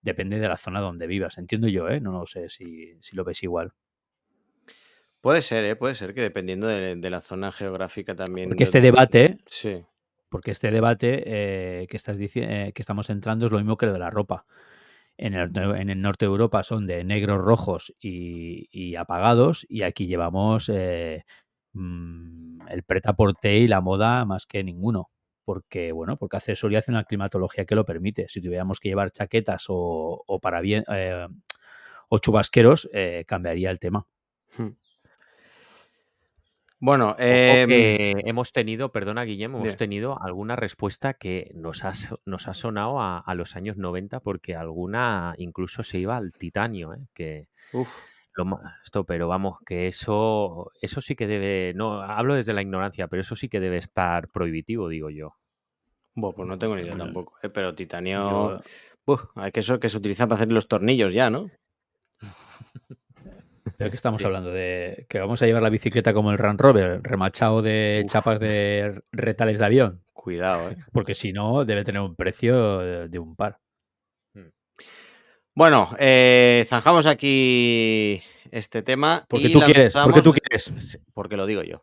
depende 0.00 0.40
de 0.40 0.48
la 0.48 0.56
zona 0.56 0.80
donde 0.80 1.06
vivas. 1.06 1.38
Entiendo 1.38 1.68
yo, 1.68 1.88
¿eh? 1.88 2.00
No, 2.00 2.10
no 2.10 2.26
sé 2.26 2.48
si, 2.48 2.98
lo 3.12 3.24
ves 3.24 3.42
igual. 3.42 3.72
Puede 5.20 5.42
ser, 5.42 5.64
¿eh? 5.64 5.76
puede 5.76 5.94
ser 5.94 6.14
que 6.14 6.22
dependiendo 6.22 6.66
de, 6.66 7.10
la 7.10 7.20
zona 7.20 7.52
geográfica 7.52 8.16
también. 8.16 8.48
Porque 8.48 8.64
este 8.64 8.80
debate, 8.80 9.38
sí. 9.46 9.84
porque 10.28 10.52
este 10.52 10.70
debate 10.70 11.22
eh, 11.26 11.86
que, 11.88 11.96
estás 11.96 12.18
eh, 12.18 12.72
que 12.74 12.82
estamos 12.82 13.10
entrando 13.10 13.46
es 13.46 13.52
lo 13.52 13.58
mismo 13.58 13.76
que 13.76 13.86
lo 13.86 13.92
de 13.92 13.98
la 13.98 14.10
ropa 14.10 14.46
en 15.18 15.34
el, 15.34 16.00
norte 16.00 16.24
de 16.26 16.30
Europa 16.30 16.62
son 16.62 16.86
de 16.86 17.04
negros, 17.04 17.38
rojos 17.38 17.92
y, 18.00 18.94
apagados, 18.96 19.66
y 19.68 19.82
aquí 19.82 20.06
llevamos 20.06 20.68
eh, 20.68 21.24
mm, 21.72 22.68
el 22.68 22.82
preta 22.84 23.14
porte 23.14 23.58
y 23.58 23.66
la 23.68 23.80
moda 23.80 24.24
más 24.24 24.46
que 24.46 24.62
ninguno. 24.64 25.10
Porque, 25.44 25.92
bueno, 25.92 26.16
porque 26.18 26.36
accesorio 26.36 26.78
hace 26.78 26.92
una 26.92 27.04
climatología 27.04 27.64
que 27.64 27.74
lo 27.74 27.84
permite. 27.84 28.26
Si 28.28 28.40
tuviéramos 28.40 28.80
que 28.80 28.90
llevar 28.90 29.10
chaquetas 29.10 29.64
o, 29.68 30.38
para 30.42 30.60
bien 30.60 30.84
eh, 30.92 31.26
o 32.08 32.18
chubasqueros, 32.18 32.88
eh, 32.92 33.24
cambiaría 33.26 33.70
el 33.70 33.78
tema. 33.78 34.06
Bueno, 36.80 37.16
em, 37.18 37.68
hemos 38.24 38.52
tenido, 38.52 38.92
perdona 38.92 39.24
Guillermo, 39.24 39.58
hemos 39.58 39.76
tenido 39.76 40.20
alguna 40.22 40.54
respuesta 40.54 41.14
que 41.14 41.50
nos 41.54 41.84
ha, 41.84 41.92
nos 42.24 42.46
ha 42.46 42.54
sonado 42.54 43.00
a, 43.00 43.34
los 43.34 43.56
años 43.56 43.76
90 43.76 44.20
porque 44.20 44.54
alguna 44.54 45.34
incluso 45.38 45.82
se 45.82 45.98
iba 45.98 46.16
al 46.16 46.32
titanio, 46.32 46.94
¿eh? 46.94 47.08
que 47.12 47.48
esto, 48.84 49.04
pero 49.04 49.26
vamos, 49.26 49.58
que 49.66 49.88
eso, 49.88 50.70
eso 50.80 51.00
sí 51.00 51.16
que 51.16 51.26
debe, 51.26 51.72
no, 51.74 52.00
hablo 52.00 52.34
desde 52.34 52.52
la 52.52 52.62
ignorancia, 52.62 53.08
pero 53.08 53.22
eso 53.22 53.34
sí 53.34 53.48
que 53.48 53.58
debe 53.58 53.78
estar 53.78 54.28
prohibitivo, 54.28 54.88
digo 54.88 55.10
yo. 55.10 55.34
Bueno, 56.14 56.36
pues 56.36 56.48
no 56.48 56.58
tengo 56.58 56.76
ni 56.76 56.82
idea 56.82 56.96
tampoco, 56.96 57.34
¿eh? 57.42 57.48
pero 57.48 57.74
titanio, 57.74 58.62
hay 59.34 59.50
que 59.50 59.60
eso 59.60 59.80
que 59.80 59.88
se 59.88 59.96
utiliza 59.96 60.26
para 60.26 60.36
hacer 60.36 60.52
los 60.52 60.68
tornillos 60.68 61.12
ya, 61.12 61.30
¿no? 61.30 61.50
¿De 63.78 63.90
qué 63.90 63.96
estamos 63.96 64.24
hablando? 64.24 64.50
¿De 64.50 65.06
que 65.08 65.20
vamos 65.20 65.40
a 65.40 65.46
llevar 65.46 65.62
la 65.62 65.70
bicicleta 65.70 66.12
como 66.12 66.32
el 66.32 66.38
Run 66.38 66.58
Rover, 66.58 67.00
remachado 67.00 67.62
de 67.62 68.04
chapas 68.08 68.40
de 68.40 69.02
retales 69.12 69.60
de 69.60 69.64
avión? 69.64 70.02
Cuidado, 70.12 70.70
¿eh? 70.70 70.76
Porque 70.92 71.14
si 71.14 71.32
no, 71.32 71.64
debe 71.64 71.84
tener 71.84 72.02
un 72.02 72.16
precio 72.16 72.78
de, 73.06 73.18
un 73.20 73.36
par. 73.36 73.60
Hmm. 74.34 74.48
Bueno, 75.54 75.90
eh, 76.00 76.64
zanjamos 76.66 77.06
aquí 77.06 78.20
este 78.50 78.82
tema. 78.82 79.24
Porque 79.28 79.48
tú 79.48 79.60
quieres, 79.60 79.94
porque 79.94 80.22
tú 80.22 80.32
quieres. 80.32 80.98
Porque 81.14 81.36
lo 81.36 81.46
digo 81.46 81.62
yo. 81.62 81.80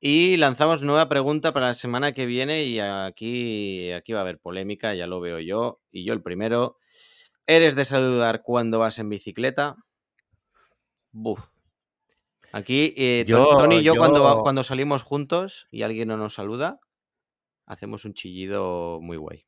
Y 0.00 0.36
lanzamos 0.36 0.82
nueva 0.82 1.08
pregunta 1.08 1.54
para 1.54 1.68
la 1.68 1.74
semana 1.74 2.12
que 2.12 2.26
viene 2.26 2.64
y 2.64 2.78
aquí, 2.78 3.90
aquí 3.92 4.12
va 4.12 4.18
a 4.18 4.22
haber 4.22 4.38
polémica, 4.38 4.94
ya 4.94 5.06
lo 5.06 5.20
veo 5.20 5.38
yo. 5.40 5.80
Y 5.90 6.04
yo 6.04 6.12
el 6.12 6.22
primero. 6.22 6.76
¿Eres 7.46 7.74
de 7.74 7.86
saludar 7.86 8.42
cuando 8.42 8.78
vas 8.78 8.98
en 8.98 9.08
bicicleta? 9.08 9.76
Buf. 11.12 11.48
Aquí, 12.52 12.94
eh, 12.96 13.24
Tony 13.26 13.76
y 13.76 13.82
yo, 13.82 13.94
Cuando, 13.94 14.42
cuando 14.42 14.62
salimos 14.62 15.02
juntos 15.02 15.68
y 15.70 15.82
alguien 15.82 16.08
no 16.08 16.16
nos 16.16 16.34
saluda, 16.34 16.80
hacemos 17.66 18.04
un 18.04 18.12
chillido 18.12 19.00
muy 19.00 19.16
guay. 19.16 19.46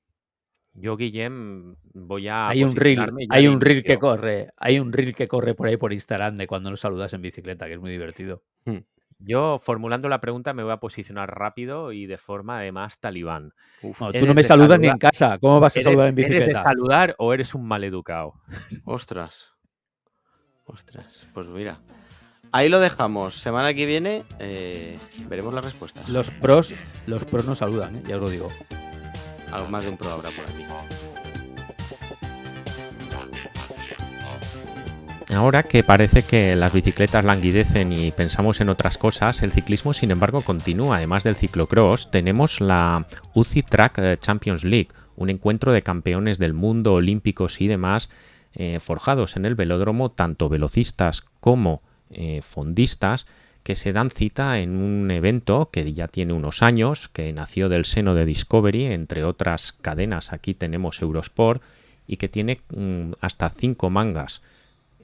Yo, 0.72 0.96
Guillem, 0.96 1.76
voy 1.92 2.28
a. 2.28 2.48
Hay 2.48 2.64
un 2.64 2.74
reel, 2.74 2.98
hay 3.30 3.46
un 3.46 3.60
reel 3.60 3.84
que 3.84 3.98
corre, 3.98 4.50
hay 4.56 4.80
un 4.80 4.92
reel 4.92 5.14
que 5.14 5.28
corre 5.28 5.54
por 5.54 5.68
ahí 5.68 5.76
por 5.76 5.92
Instagram 5.92 6.36
de 6.36 6.46
cuando 6.48 6.70
nos 6.70 6.80
saludas 6.80 7.12
en 7.12 7.22
bicicleta, 7.22 7.66
que 7.66 7.74
es 7.74 7.80
muy 7.80 7.92
divertido. 7.92 8.42
Hmm. 8.64 8.78
Yo, 9.18 9.58
formulando 9.58 10.08
la 10.08 10.20
pregunta, 10.20 10.52
me 10.52 10.64
voy 10.64 10.72
a 10.72 10.78
posicionar 10.78 11.38
rápido 11.38 11.92
y 11.92 12.06
de 12.06 12.18
forma 12.18 12.58
además 12.58 12.98
talibán. 12.98 13.52
tú 13.80 14.26
no 14.26 14.34
me 14.34 14.42
saludas 14.42 14.80
ni 14.80 14.88
en 14.88 14.98
casa. 14.98 15.38
¿Cómo 15.38 15.60
vas 15.60 15.76
a 15.76 15.80
saludar 15.80 16.08
en 16.08 16.16
bicicleta? 16.16 16.44
¿Eres 16.44 16.56
de 16.56 16.60
saludar 16.60 17.14
o 17.18 17.32
eres 17.32 17.54
un 17.54 17.66
maleducado? 17.66 18.34
Ostras. 18.84 19.53
Ostras. 20.66 21.26
Pues 21.32 21.46
mira. 21.46 21.78
Ahí 22.52 22.68
lo 22.68 22.78
dejamos. 22.78 23.40
Semana 23.40 23.74
que 23.74 23.84
viene 23.86 24.22
eh, 24.38 24.98
veremos 25.28 25.52
las 25.54 25.64
respuestas. 25.64 26.08
Los 26.08 26.30
pros, 26.30 26.74
los 27.06 27.24
pros 27.24 27.46
no 27.46 27.54
saludan, 27.54 27.96
¿eh? 27.96 28.02
ya 28.06 28.16
os 28.16 28.22
lo 28.22 28.30
digo. 28.30 28.48
Algo 29.50 29.68
más 29.68 29.84
de 29.84 29.90
un 29.90 29.96
pro 29.96 30.10
habrá 30.10 30.30
por 30.30 30.44
aquí. 30.44 30.64
Ahora 35.34 35.64
que 35.64 35.82
parece 35.82 36.22
que 36.22 36.54
las 36.54 36.72
bicicletas 36.72 37.24
languidecen 37.24 37.92
y 37.92 38.12
pensamos 38.12 38.60
en 38.60 38.68
otras 38.68 38.98
cosas, 38.98 39.42
el 39.42 39.50
ciclismo 39.50 39.92
sin 39.92 40.12
embargo 40.12 40.42
continúa. 40.42 40.98
Además 40.98 41.24
del 41.24 41.34
ciclocross, 41.34 42.10
tenemos 42.12 42.60
la 42.60 43.04
UCI 43.34 43.62
Track 43.62 43.98
eh, 43.98 44.16
Champions 44.20 44.62
League, 44.62 44.90
un 45.16 45.30
encuentro 45.30 45.72
de 45.72 45.82
campeones 45.82 46.38
del 46.38 46.54
mundo, 46.54 46.94
olímpicos 46.94 47.60
y 47.60 47.66
demás, 47.66 48.10
eh, 48.54 48.78
forjados 48.80 49.36
en 49.36 49.46
el 49.46 49.54
velódromo, 49.54 50.10
tanto 50.10 50.48
velocistas 50.48 51.22
como 51.40 51.82
eh, 52.10 52.40
fondistas, 52.42 53.26
que 53.62 53.74
se 53.74 53.92
dan 53.92 54.10
cita 54.10 54.60
en 54.60 54.76
un 54.76 55.10
evento 55.10 55.70
que 55.72 55.92
ya 55.94 56.06
tiene 56.06 56.34
unos 56.34 56.62
años, 56.62 57.08
que 57.08 57.32
nació 57.32 57.68
del 57.68 57.86
seno 57.86 58.14
de 58.14 58.26
Discovery, 58.26 58.86
entre 58.86 59.24
otras 59.24 59.72
cadenas, 59.72 60.32
aquí 60.32 60.54
tenemos 60.54 61.00
Eurosport, 61.00 61.62
y 62.06 62.18
que 62.18 62.28
tiene 62.28 62.60
mm, 62.74 63.12
hasta 63.20 63.48
cinco 63.48 63.88
mangas. 63.90 64.42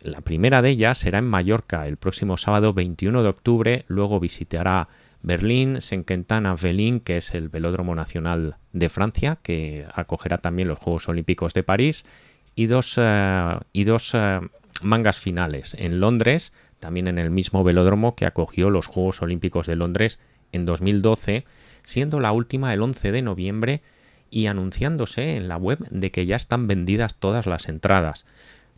La 0.02 0.20
primera 0.20 0.62
de 0.62 0.70
ellas 0.70 0.98
será 0.98 1.18
en 1.18 1.26
Mallorca 1.26 1.86
el 1.86 1.96
próximo 1.96 2.36
sábado 2.36 2.72
21 2.72 3.22
de 3.22 3.28
octubre, 3.28 3.84
luego 3.88 4.20
visitará 4.20 4.88
Berlín, 5.22 5.80
Senquentana, 5.80 6.54
Velín, 6.54 7.00
que 7.00 7.18
es 7.18 7.34
el 7.34 7.48
velódromo 7.48 7.94
nacional 7.94 8.56
de 8.72 8.88
Francia, 8.88 9.38
que 9.42 9.86
acogerá 9.94 10.38
también 10.38 10.68
los 10.68 10.78
Juegos 10.78 11.08
Olímpicos 11.08 11.52
de 11.52 11.62
París, 11.62 12.06
y 12.54 12.66
dos, 12.66 12.94
eh, 12.96 13.58
y 13.72 13.84
dos 13.84 14.12
eh, 14.14 14.40
mangas 14.82 15.18
finales 15.18 15.74
en 15.78 16.00
Londres, 16.00 16.52
también 16.78 17.08
en 17.08 17.18
el 17.18 17.30
mismo 17.30 17.64
velódromo 17.64 18.14
que 18.14 18.26
acogió 18.26 18.70
los 18.70 18.86
Juegos 18.86 19.22
Olímpicos 19.22 19.66
de 19.66 19.76
Londres 19.76 20.18
en 20.52 20.64
2012, 20.64 21.44
siendo 21.82 22.20
la 22.20 22.32
última 22.32 22.72
el 22.72 22.82
11 22.82 23.12
de 23.12 23.22
noviembre 23.22 23.82
y 24.30 24.46
anunciándose 24.46 25.36
en 25.36 25.48
la 25.48 25.56
web 25.56 25.78
de 25.90 26.10
que 26.10 26.26
ya 26.26 26.36
están 26.36 26.66
vendidas 26.66 27.16
todas 27.16 27.46
las 27.46 27.68
entradas. 27.68 28.26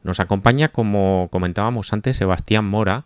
Nos 0.03 0.19
acompaña, 0.19 0.69
como 0.69 1.29
comentábamos 1.31 1.93
antes, 1.93 2.17
Sebastián 2.17 2.65
Mora, 2.65 3.05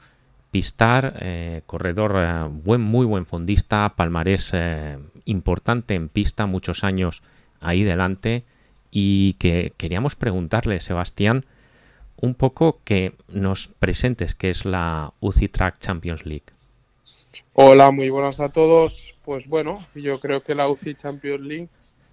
pistar, 0.51 1.19
eh, 1.21 1.63
corredor 1.67 2.51
buen, 2.51 2.81
muy 2.81 3.05
buen 3.05 3.27
fondista, 3.27 3.95
palmarés 3.97 4.55
importante 5.25 5.95
en 5.95 6.09
pista, 6.09 6.47
muchos 6.47 6.85
años 6.85 7.23
ahí 7.61 7.83
delante, 7.83 8.45
y 8.99 9.35
que 9.35 9.75
queríamos 9.77 10.17
preguntarle, 10.17 10.81
Sebastián, 10.81 11.45
un 12.17 12.35
poco 12.35 12.81
que 12.83 13.13
nos 13.29 13.69
presentes 13.69 14.35
qué 14.35 14.49
es 14.49 14.65
la 14.65 15.13
UCI 15.21 15.49
Track 15.49 15.79
Champions 15.81 16.25
League. 16.25 16.47
Hola, 17.53 17.91
muy 17.91 18.09
buenas 18.09 18.41
a 18.41 18.49
todos. 18.49 19.15
Pues 19.23 19.49
bueno, 19.49 19.87
yo 19.95 20.19
creo 20.19 20.43
que 20.43 20.55
la 20.55 20.71
UCI 20.71 20.95
Champions 20.95 21.43
League 21.43 21.69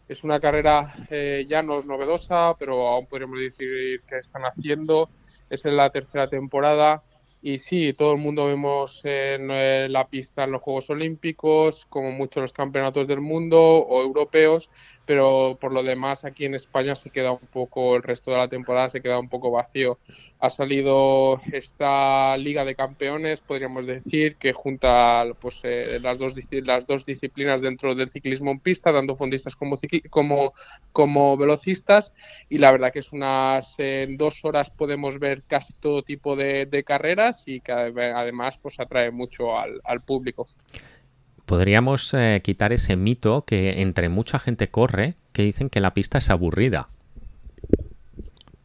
es 0.10 0.26
una 0.26 0.42
carrera 0.42 0.94
eh, 1.10 1.46
ya 1.48 1.64
no 1.64 1.80
es 1.80 1.86
novedosa, 1.86 2.54
pero 2.60 2.90
aún 2.90 3.06
podríamos 3.06 3.40
decir 3.40 4.02
que 4.06 4.18
están 4.18 4.42
haciendo. 4.42 5.10
Es 5.50 5.64
en 5.66 5.78
la 5.78 5.90
tercera 5.90 6.28
temporada 6.28 7.02
y 7.46 7.60
sí, 7.60 7.92
todo 7.92 8.14
el 8.14 8.20
mundo 8.20 8.46
vemos 8.46 9.02
en 9.04 9.52
eh, 9.52 9.90
la 9.90 10.08
pista 10.08 10.46
en 10.46 10.54
los 10.54 10.62
Juegos 10.62 10.90
Olímpicos, 10.90 11.86
como 11.88 12.10
muchos 12.12 12.42
los 12.42 12.54
campeonatos 12.54 13.10
del 13.10 13.20
mundo 13.20 13.60
o 13.60 14.02
europeos, 14.02 14.70
pero 15.06 15.58
por 15.60 15.74
lo 15.74 15.84
demás 15.84 16.24
aquí 16.24 16.46
en 16.46 16.56
España 16.56 16.96
se 16.96 17.10
queda 17.10 17.32
un 17.32 17.48
poco, 17.52 17.96
el 17.96 18.04
resto 18.04 18.32
de 18.32 18.38
la 18.38 18.48
temporada 18.48 18.90
se 18.90 19.02
queda 19.02 19.20
un 19.20 19.30
poco 19.30 19.52
vacío. 19.52 20.00
Ha 20.40 20.50
salido 20.50 21.42
esta 21.52 22.38
Liga 22.38 22.64
de 22.64 22.76
Campeones, 22.76 23.42
podríamos 23.42 23.86
decir, 23.86 24.38
que 24.38 24.54
junta 24.54 25.26
pues, 25.40 25.62
eh, 25.64 26.00
las, 26.02 26.20
dos, 26.20 26.36
las 26.52 26.88
dos 26.88 27.06
disciplinas 27.06 27.62
dentro 27.62 27.96
del 27.96 28.10
ciclismo 28.10 28.52
en 28.52 28.60
pista, 28.60 28.94
tanto 28.94 29.16
fondistas 29.16 29.56
como, 29.56 29.78
como, 30.10 30.54
como 30.92 31.38
velocistas, 31.38 32.14
y 32.50 32.58
la 32.58 32.72
verdad 32.72 32.94
que 32.94 33.00
es 33.00 33.12
unas 33.12 33.76
en 33.78 34.18
dos 34.18 34.44
horas 34.46 34.70
podemos 34.70 35.20
ver 35.20 35.44
casi 35.44 35.74
todo 35.74 36.04
tipo 36.04 36.36
de, 36.36 36.84
carreras 36.86 37.44
y 37.46 37.62
que 37.62 37.72
además 37.72 38.58
pues 38.58 38.80
atrae 38.80 39.10
mucho 39.12 39.58
al, 39.58 39.80
al 39.86 40.02
público 40.02 40.48
podríamos 41.46 42.14
eh, 42.14 42.42
quitar 42.44 42.74
ese 42.74 42.96
mito 42.96 43.46
que 43.46 43.82
entre 43.82 44.10
mucha 44.10 44.40
gente 44.40 44.70
corre 44.70 45.16
que 45.32 45.44
dicen 45.44 45.70
que 45.70 45.82
la 45.82 45.94
pista 45.94 46.18
es 46.18 46.30
aburrida. 46.30 46.90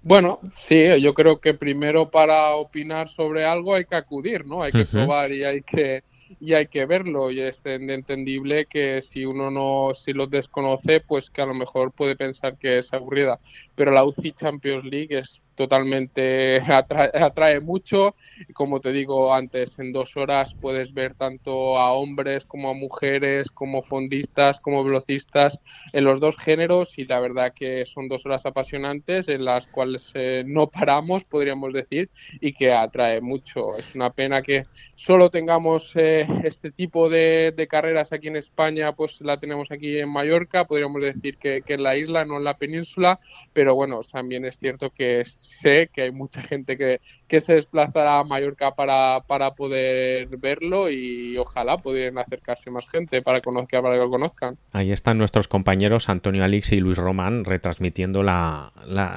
Bueno, 0.03 0.41
sí, 0.57 1.01
yo 1.01 1.13
creo 1.13 1.41
que 1.41 1.55
primero 1.55 2.11
para 2.11 2.55
opinar 2.55 3.09
sobre 3.09 3.45
algo 3.45 3.75
hay 3.75 3.85
que 3.85 3.97
acudir, 3.97 4.47
¿no? 4.47 4.63
Hay 4.63 4.73
que 4.73 4.87
probar 4.87 5.33
y 5.33 5.45
hay 5.45 5.63
que 5.63 6.03
y 6.41 6.55
hay 6.55 6.67
que 6.67 6.85
verlo 6.87 7.31
y 7.31 7.41
es 7.41 7.65
entendible 7.65 8.67
que 8.67 9.01
si 9.01 9.25
uno 9.25 9.51
no 9.51 9.95
si 9.95 10.13
lo 10.13 10.27
desconoce 10.27 11.01
pues 11.01 11.31
que 11.31 11.43
a 11.43 11.47
lo 11.47 11.55
mejor 11.55 11.93
puede 11.93 12.17
pensar 12.17 12.59
que 12.59 12.79
es 12.79 12.93
aburrida 12.93 13.41
pero 13.75 13.93
la 13.93 14.05
UCI 14.05 14.33
Champions 14.33 14.85
League 14.85 15.19
es 15.19 15.41
totalmente 15.59 16.61
atrae, 16.69 17.61
mucho. 17.61 18.15
Y 18.49 18.53
como 18.53 18.81
te 18.81 18.93
digo 18.93 19.35
antes 19.35 19.79
en 19.81 19.93
dos 19.93 20.17
horas 20.17 20.55
puedes 20.55 20.95
ver 20.95 21.17
tanto 21.17 21.77
a 21.79 21.93
hombres 21.93 22.45
como 22.45 22.71
a 22.71 22.75
mujeres 22.75 23.51
como 23.51 23.83
fondistas 23.83 24.61
como 24.61 24.85
velocistas 24.85 25.59
en 25.93 26.05
los 26.05 26.21
dos 26.21 26.37
géneros. 26.37 26.97
Y 26.97 27.07
la 27.07 27.19
verdad 27.19 27.53
que 27.53 27.85
son 27.85 28.09
dos 28.09 28.25
horas 28.25 28.47
apasionantes 28.47 29.29
en 29.29 29.45
las 29.45 29.67
cuales 29.67 30.13
eh, 30.15 30.45
no 30.47 30.69
paramos 30.69 31.25
podríamos 31.25 31.73
decir 31.73 32.09
y 32.41 32.53
que 32.53 32.73
atrae 32.73 33.21
mucho. 33.21 33.77
Es 33.77 33.97
una 33.97 34.11
pena 34.13 34.43
que 34.43 34.63
solo 34.95 35.29
tengamos 35.29 35.91
eh, 35.97 36.25
este 36.45 36.71
tipo 36.71 37.09
de, 37.09 37.67
carreras 37.69 38.13
aquí 38.13 38.29
en 38.29 38.37
España 38.37 38.93
pues 38.93 39.21
la 39.23 39.39
tenemos 39.39 39.73
aquí 39.73 39.99
en 39.99 40.09
Mallorca 40.09 40.67
podríamos 40.67 41.03
decir 41.03 41.37
que, 41.37 41.63
que 41.63 41.75
en 41.75 41.83
la 41.83 41.97
isla 41.97 42.25
no 42.25 42.37
en 42.37 42.45
la 42.45 42.57
península. 42.57 43.19
Pero 43.53 43.75
bueno 43.75 44.01
también 44.13 44.45
es 44.45 44.57
cierto 44.59 44.91
que 44.91 45.21
es 45.21 45.48
sé 45.49 45.89
que 45.93 46.03
hay 46.03 46.13
mucha 46.13 46.43
gente 46.43 46.77
que, 46.77 47.01
se 47.41 47.55
desplazará 47.55 48.21
a 48.21 48.25
Mallorca 48.25 48.75
para, 48.75 49.23
para, 49.27 49.55
poder 49.55 50.29
verlo 50.39 50.91
y 50.91 51.37
ojalá 51.37 51.79
pudieran 51.79 52.19
acercarse 52.19 52.71
más 52.71 52.89
gente 52.89 53.23
para, 53.23 53.41
conocer, 53.41 53.83
para 53.83 53.95
que 53.95 54.01
lo 54.01 54.11
conozcan. 54.11 54.57
Ahí 54.73 54.93
están 54.93 55.19
nuestros 55.19 55.49
compañeros 55.49 56.09
Antonio 56.09 56.45
Alix 56.45 56.73
y 56.73 56.81
Luis 56.81 56.99
Román 56.99 57.45
retransmitiendo 57.45 58.23
la, 58.23 58.73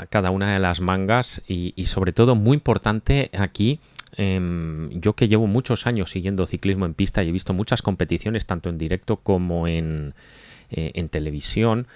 cada 0.09 0.31
una 0.31 0.53
de 0.53 0.59
las 0.59 0.81
mangas 0.81 1.41
y, 1.47 1.73
sobre 1.85 2.13
todo 2.13 2.35
muy 2.35 2.55
importante 2.55 3.29
aquí 3.33 3.79
em, 4.17 4.89
yo 4.91 5.13
que 5.13 5.27
llevo 5.27 5.47
muchos 5.47 5.87
años 5.87 6.11
siguiendo 6.11 6.45
ciclismo 6.47 6.85
en 6.85 6.93
pista 6.93 7.23
y 7.23 7.29
he 7.29 7.31
visto 7.31 7.53
muchas 7.53 7.81
competiciones 7.81 8.45
tanto 8.45 8.69
en 8.69 8.77
directo 8.77 9.17
como 9.17 9.67
en, 9.67 10.13
eh, 10.73 10.91
en 10.95 11.09
televisión, 11.09 11.87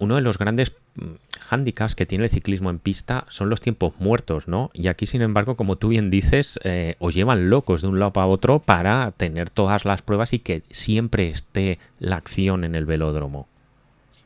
uno 0.00 0.16
de 0.16 0.22
los 0.22 0.38
grandes 0.38 0.72
mm, 0.96 1.12
hándicaps 1.40 1.94
que 1.94 2.06
tiene 2.06 2.24
el 2.24 2.30
ciclismo 2.30 2.70
en 2.70 2.80
pista 2.80 3.26
son 3.28 3.48
los 3.50 3.60
tiempos 3.60 3.94
muertos, 3.98 4.48
¿no? 4.48 4.70
Y 4.72 4.88
aquí, 4.88 5.06
sin 5.06 5.22
embargo, 5.22 5.56
como 5.56 5.76
tú 5.76 5.88
bien 5.88 6.10
dices, 6.10 6.58
eh, 6.64 6.96
os 6.98 7.14
llevan 7.14 7.50
locos 7.50 7.82
de 7.82 7.88
un 7.88 8.00
lado 8.00 8.20
a 8.20 8.26
otro 8.26 8.58
para 8.58 9.12
tener 9.12 9.50
todas 9.50 9.84
las 9.84 10.02
pruebas 10.02 10.32
y 10.32 10.40
que 10.40 10.62
siempre 10.70 11.28
esté 11.28 11.78
la 11.98 12.16
acción 12.16 12.64
en 12.64 12.74
el 12.74 12.86
velódromo. 12.86 13.46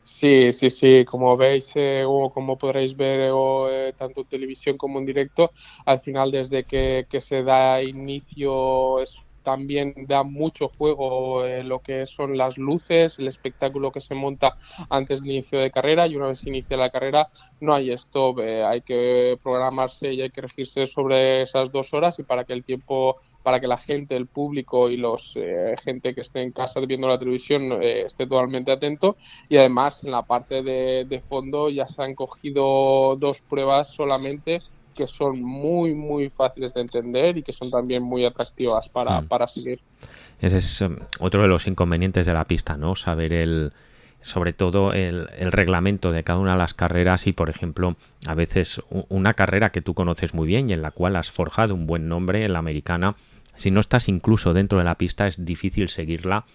Sí, 0.05 0.53
sí, 0.53 0.69
sí, 0.69 1.03
como 1.03 1.35
veis 1.35 1.73
eh, 1.75 2.03
o 2.07 2.29
como 2.29 2.57
podréis 2.57 2.95
ver 2.95 3.31
eh, 3.69 3.93
tanto 3.97 4.21
en 4.21 4.27
televisión 4.27 4.77
como 4.77 4.97
en 4.99 5.05
directo, 5.05 5.51
al 5.85 5.99
final 5.99 6.31
desde 6.31 6.63
que, 6.63 7.05
que 7.09 7.19
se 7.19 7.43
da 7.43 7.83
inicio 7.83 9.01
es 9.01 9.24
también 9.45 9.93
da 10.07 10.23
mucho 10.23 10.67
juego 10.67 11.45
eh, 11.45 11.63
lo 11.63 11.79
que 11.79 12.05
son 12.07 12.37
las 12.37 12.57
luces, 12.57 13.19
el 13.19 13.27
espectáculo 13.27 13.91
que 13.91 14.01
se 14.01 14.15
monta 14.15 14.55
antes 14.89 15.21
del 15.21 15.31
inicio 15.31 15.59
de 15.59 15.71
carrera 15.71 16.07
y 16.07 16.15
una 16.17 16.27
vez 16.27 16.39
se 16.39 16.49
inicia 16.49 16.75
la 16.75 16.89
carrera 16.89 17.29
no 17.61 17.73
hay 17.73 17.91
stop, 17.91 18.39
eh, 18.39 18.63
hay 18.63 18.81
que 18.81 19.37
programarse 19.41 20.11
y 20.11 20.21
hay 20.21 20.31
que 20.31 20.41
regirse 20.41 20.87
sobre 20.87 21.43
esas 21.43 21.71
dos 21.71 21.93
horas 21.93 22.17
y 22.19 22.23
para 22.23 22.43
que 22.43 22.53
el 22.53 22.65
tiempo, 22.65 23.17
para 23.43 23.59
que 23.59 23.67
la 23.67 23.77
gente, 23.77 24.15
el 24.17 24.27
público 24.27 24.89
y 24.89 24.97
los 24.97 25.37
eh, 25.37 25.75
gente 25.83 26.15
que 26.15 26.21
esté 26.21 26.41
en 26.41 26.51
casa 26.51 26.79
viendo 26.81 27.07
la 27.07 27.19
televisión 27.19 27.71
esté 27.81 28.25
totalmente 28.25 28.71
atento. 28.71 29.15
Y 29.47 29.57
además 29.57 30.03
en 30.03 30.11
la 30.11 30.23
parte 30.23 30.63
de, 30.63 31.05
de 31.05 31.21
fondo 31.21 31.69
ya 31.69 31.85
se 31.85 32.01
han 32.01 32.15
cogido 32.15 33.15
dos 33.15 33.41
pruebas 33.41 33.93
solamente 33.93 34.61
que 34.95 35.05
son 35.05 35.41
muy, 35.41 35.93
muy 35.93 36.29
fáciles 36.29 36.73
de 36.73 36.81
entender 36.81 37.37
y 37.37 37.43
que 37.43 37.53
son 37.53 37.69
también 37.69 38.01
muy 38.01 38.25
atractivas 38.25 38.89
para, 38.89 39.21
mm. 39.21 39.27
para 39.27 39.47
seguir. 39.47 39.79
Ese 40.41 40.57
es 40.57 40.81
um, 40.81 40.95
otro 41.19 41.41
de 41.41 41.47
los 41.47 41.67
inconvenientes 41.67 42.25
de 42.25 42.33
la 42.33 42.45
pista, 42.45 42.77
¿no? 42.77 42.95
Saber 42.95 43.33
el, 43.33 43.73
sobre 44.21 44.53
todo 44.53 44.93
el, 44.93 45.29
el, 45.37 45.51
reglamento 45.51 46.11
de 46.11 46.23
cada 46.23 46.39
una 46.39 46.53
de 46.53 46.57
las 46.57 46.73
carreras 46.73 47.27
y, 47.27 47.33
por 47.33 47.49
ejemplo, 47.49 47.95
a 48.25 48.33
veces 48.33 48.81
una 49.09 49.33
carrera 49.33 49.71
que 49.71 49.81
tú 49.81 49.93
conoces 49.93 50.33
muy 50.33 50.47
bien 50.47 50.69
y 50.69 50.73
en 50.73 50.81
la 50.81 50.91
cual 50.91 51.15
has 51.15 51.29
forjado 51.29 51.75
un 51.75 51.85
buen 51.85 52.07
nombre 52.09 52.43
en 52.43 52.53
la 52.53 52.59
americana, 52.59 53.15
si 53.55 53.71
no 53.71 53.79
estás 53.79 54.09
incluso 54.09 54.53
dentro 54.53 54.79
de 54.79 54.85
la 54.85 54.95
pista 54.95 55.27
es 55.27 55.43
difícil 55.45 55.89
seguirla 55.89 56.45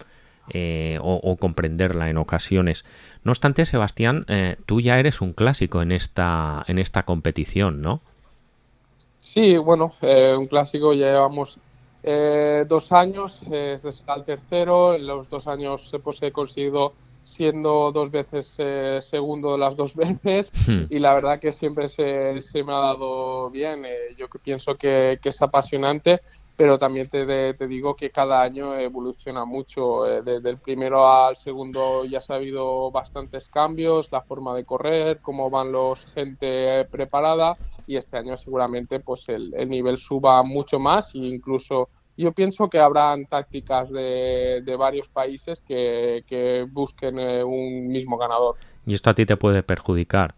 eh, 0.53 0.97
o, 1.01 1.37
comprenderla 1.37 2.09
en 2.09 2.17
ocasiones. 2.17 2.83
No 3.23 3.31
obstante, 3.31 3.65
Sebastián, 3.65 4.25
eh, 4.27 4.57
tú 4.65 4.81
ya 4.81 4.99
eres 4.99 5.21
un 5.21 5.33
clásico 5.33 5.81
en 5.81 5.91
esta, 5.91 6.65
en 6.67 6.77
esta 6.77 7.03
competición, 7.03 7.81
¿no? 7.81 8.01
Sí, 9.23 9.55
bueno, 9.57 9.93
eh, 10.01 10.35
un 10.37 10.47
clásico, 10.47 10.93
ya 10.93 11.05
llevamos 11.11 11.59
eh, 12.01 12.65
dos 12.67 12.91
años, 12.91 13.43
eh, 13.51 13.73
este 13.75 13.91
será 13.91 14.15
el 14.15 14.25
tercero, 14.25 14.95
en 14.95 15.05
los 15.05 15.29
dos 15.29 15.45
años 15.45 15.91
pues, 16.03 16.23
he 16.23 16.31
conseguido 16.31 16.97
siendo 17.23 17.91
dos 17.91 18.11
veces 18.11 18.55
eh, 18.57 18.99
segundo 19.01 19.57
las 19.57 19.75
dos 19.75 19.95
veces 19.95 20.51
hmm. 20.67 20.85
y 20.89 20.99
la 20.99 21.13
verdad 21.15 21.39
que 21.39 21.51
siempre 21.51 21.89
se, 21.89 22.41
se 22.41 22.63
me 22.63 22.73
ha 22.73 22.79
dado 22.79 23.49
bien, 23.49 23.85
yo 24.17 24.27
pienso 24.43 24.75
que, 24.75 25.19
que, 25.21 25.29
es 25.29 25.41
apasionante, 25.41 26.21
pero 26.55 26.77
también 26.77 27.07
te, 27.07 27.53
te, 27.53 27.67
digo 27.67 27.95
que 27.95 28.09
cada 28.09 28.41
año 28.41 28.75
evoluciona 28.75 29.45
mucho, 29.45 30.03
desde 30.03 30.49
el 30.49 30.57
primero 30.57 31.07
al 31.07 31.35
segundo 31.35 32.05
ya 32.05 32.21
se 32.21 32.33
ha 32.33 32.35
habido 32.35 32.91
bastantes 32.91 33.49
cambios, 33.49 34.11
la 34.11 34.21
forma 34.21 34.55
de 34.55 34.65
correr, 34.65 35.19
cómo 35.21 35.49
van 35.49 35.71
los 35.71 36.05
gente 36.05 36.85
preparada 36.85 37.57
y 37.87 37.97
este 37.97 38.17
año 38.17 38.37
seguramente 38.37 38.99
pues 38.99 39.27
el, 39.29 39.51
nivel 39.67 39.97
suba 39.97 40.43
mucho 40.43 40.79
más 40.79 41.13
e 41.15 41.19
incluso 41.19 41.89
yo 42.21 42.31
pienso 42.31 42.69
que 42.69 42.79
habrán 42.79 43.25
tácticas 43.25 43.89
de, 43.89 44.75
varios 44.77 45.09
países 45.09 45.61
que, 45.61 46.65
busquen 46.71 47.19
eh, 47.19 47.43
un 47.43 47.87
mismo 47.87 48.17
ganador. 48.17 48.55
¿Y 48.85 48.93
esto 48.93 49.09
a 49.09 49.13
ti 49.13 49.25
te 49.25 49.37
puede 49.37 49.63
perjudicar? 49.63 50.35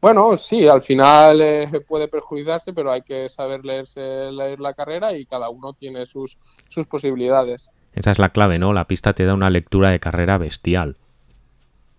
Bueno, 0.00 0.36
sí, 0.36 0.68
al 0.68 0.82
final 0.82 1.40
eh, 1.40 1.70
puede 1.88 2.08
perjudicarse, 2.08 2.72
pero 2.72 2.92
hay 2.92 3.02
que 3.02 3.28
saber 3.28 3.64
leerse, 3.64 4.30
leer 4.32 4.60
la 4.60 4.74
carrera 4.74 5.16
y 5.16 5.26
cada 5.26 5.48
uno 5.48 5.72
tiene 5.72 6.06
sus, 6.06 6.36
sus 6.68 6.86
posibilidades. 6.86 7.70
Esa 7.94 8.10
es 8.10 8.18
la 8.18 8.30
clave, 8.30 8.58
¿no? 8.58 8.72
La 8.72 8.86
pista 8.86 9.12
te 9.12 9.24
da 9.24 9.34
una 9.34 9.50
lectura 9.50 9.90
de 9.90 10.00
carrera 10.00 10.38
bestial. 10.38 10.96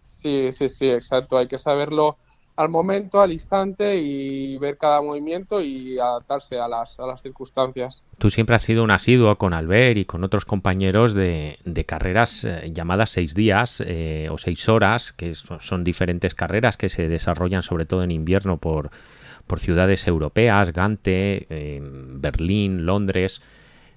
Sí, 0.10 0.52
sí, 0.52 0.70
sí, 0.70 0.89
exacto. 0.89 1.38
Hay 1.38 1.47
que 1.47 1.58
saberlo 1.58 2.18
al 2.60 2.68
momento, 2.68 3.22
al 3.22 3.32
instante 3.32 3.95
y 3.95 4.57
ver 4.57 4.76
cada 4.76 5.01
movimiento 5.01 5.62
y 5.62 5.97
adaptarse 5.97 6.60
a 6.60 6.68
las, 6.68 6.99
a 6.99 7.07
las 7.07 7.22
circunstancias. 7.22 8.03
Tú 8.18 8.30
siempre 8.30 8.53
has 8.53 8.64
sido 8.64 8.84
un 8.84 8.91
asiduo 8.91 9.38
con 9.38 9.53
Albert 9.53 9.97
y 9.97 10.03
con 10.03 10.26
otros 10.26 10.43
compañeros 10.43 11.14
de, 11.14 11.57
carreras 11.88 12.43
eh, 12.43 12.70
llamadas 12.74 13.12
seis 13.12 13.34
días 13.34 13.82
eh, 13.88 14.28
o 14.30 14.38
seis 14.38 14.68
horas, 14.68 15.14
que 15.14 15.34
son, 15.36 15.86
diferentes 15.86 16.36
carreras 16.36 16.76
que 16.76 16.89
se 16.89 17.07
desarrollan 17.07 17.64
sobre 17.64 17.86
todo 17.86 18.03
en 18.03 18.12
invierno 18.12 18.57
por, 18.57 18.91
por 19.47 19.62
ciudades 19.62 20.05
europeas, 20.05 20.74
Gante, 20.74 21.47
em, 21.49 22.20
Berlín, 22.20 22.86
Londres. 22.86 23.41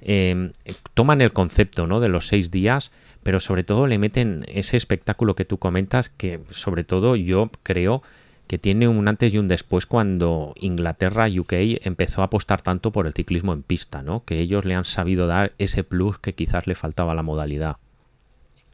Em, 0.00 0.52
toman 0.94 1.20
el 1.20 1.32
concepto 1.32 1.88
¿no? 1.88 1.98
de 1.98 2.08
los 2.08 2.28
seis 2.28 2.52
días, 2.52 2.92
pero 3.24 3.40
sobre 3.40 3.64
todo 3.64 3.88
le 3.88 3.98
meten 3.98 4.44
ese 4.46 4.76
espectáculo 4.76 5.34
que 5.34 5.44
tú 5.44 5.58
comentas, 5.58 6.10
que 6.10 6.38
sobre 6.52 6.84
todo 6.84 7.16
yo 7.16 7.50
creo 7.64 8.04
que 8.52 8.58
tiene 8.58 8.86
un 8.86 9.08
antes 9.08 9.32
y 9.32 9.38
un 9.38 9.48
después 9.48 9.86
cuando 9.86 10.52
Inglaterra, 10.56 11.26
UK, 11.26 11.54
empezó 11.86 12.20
a 12.20 12.26
apostar 12.26 12.60
tanto 12.60 12.92
por 12.92 13.06
el 13.06 13.14
ciclismo 13.14 13.54
en 13.54 13.62
pista, 13.62 14.02
¿no? 14.02 14.26
Que 14.26 14.40
ellos 14.40 14.66
le 14.66 14.74
han 14.74 14.84
sabido 14.84 15.26
dar 15.26 15.54
ese 15.56 15.84
plus 15.84 16.18
que 16.18 16.34
quizás 16.34 16.66
le 16.66 16.74
faltaba 16.74 17.12
a 17.12 17.14
la 17.14 17.22
modalidad. 17.22 17.78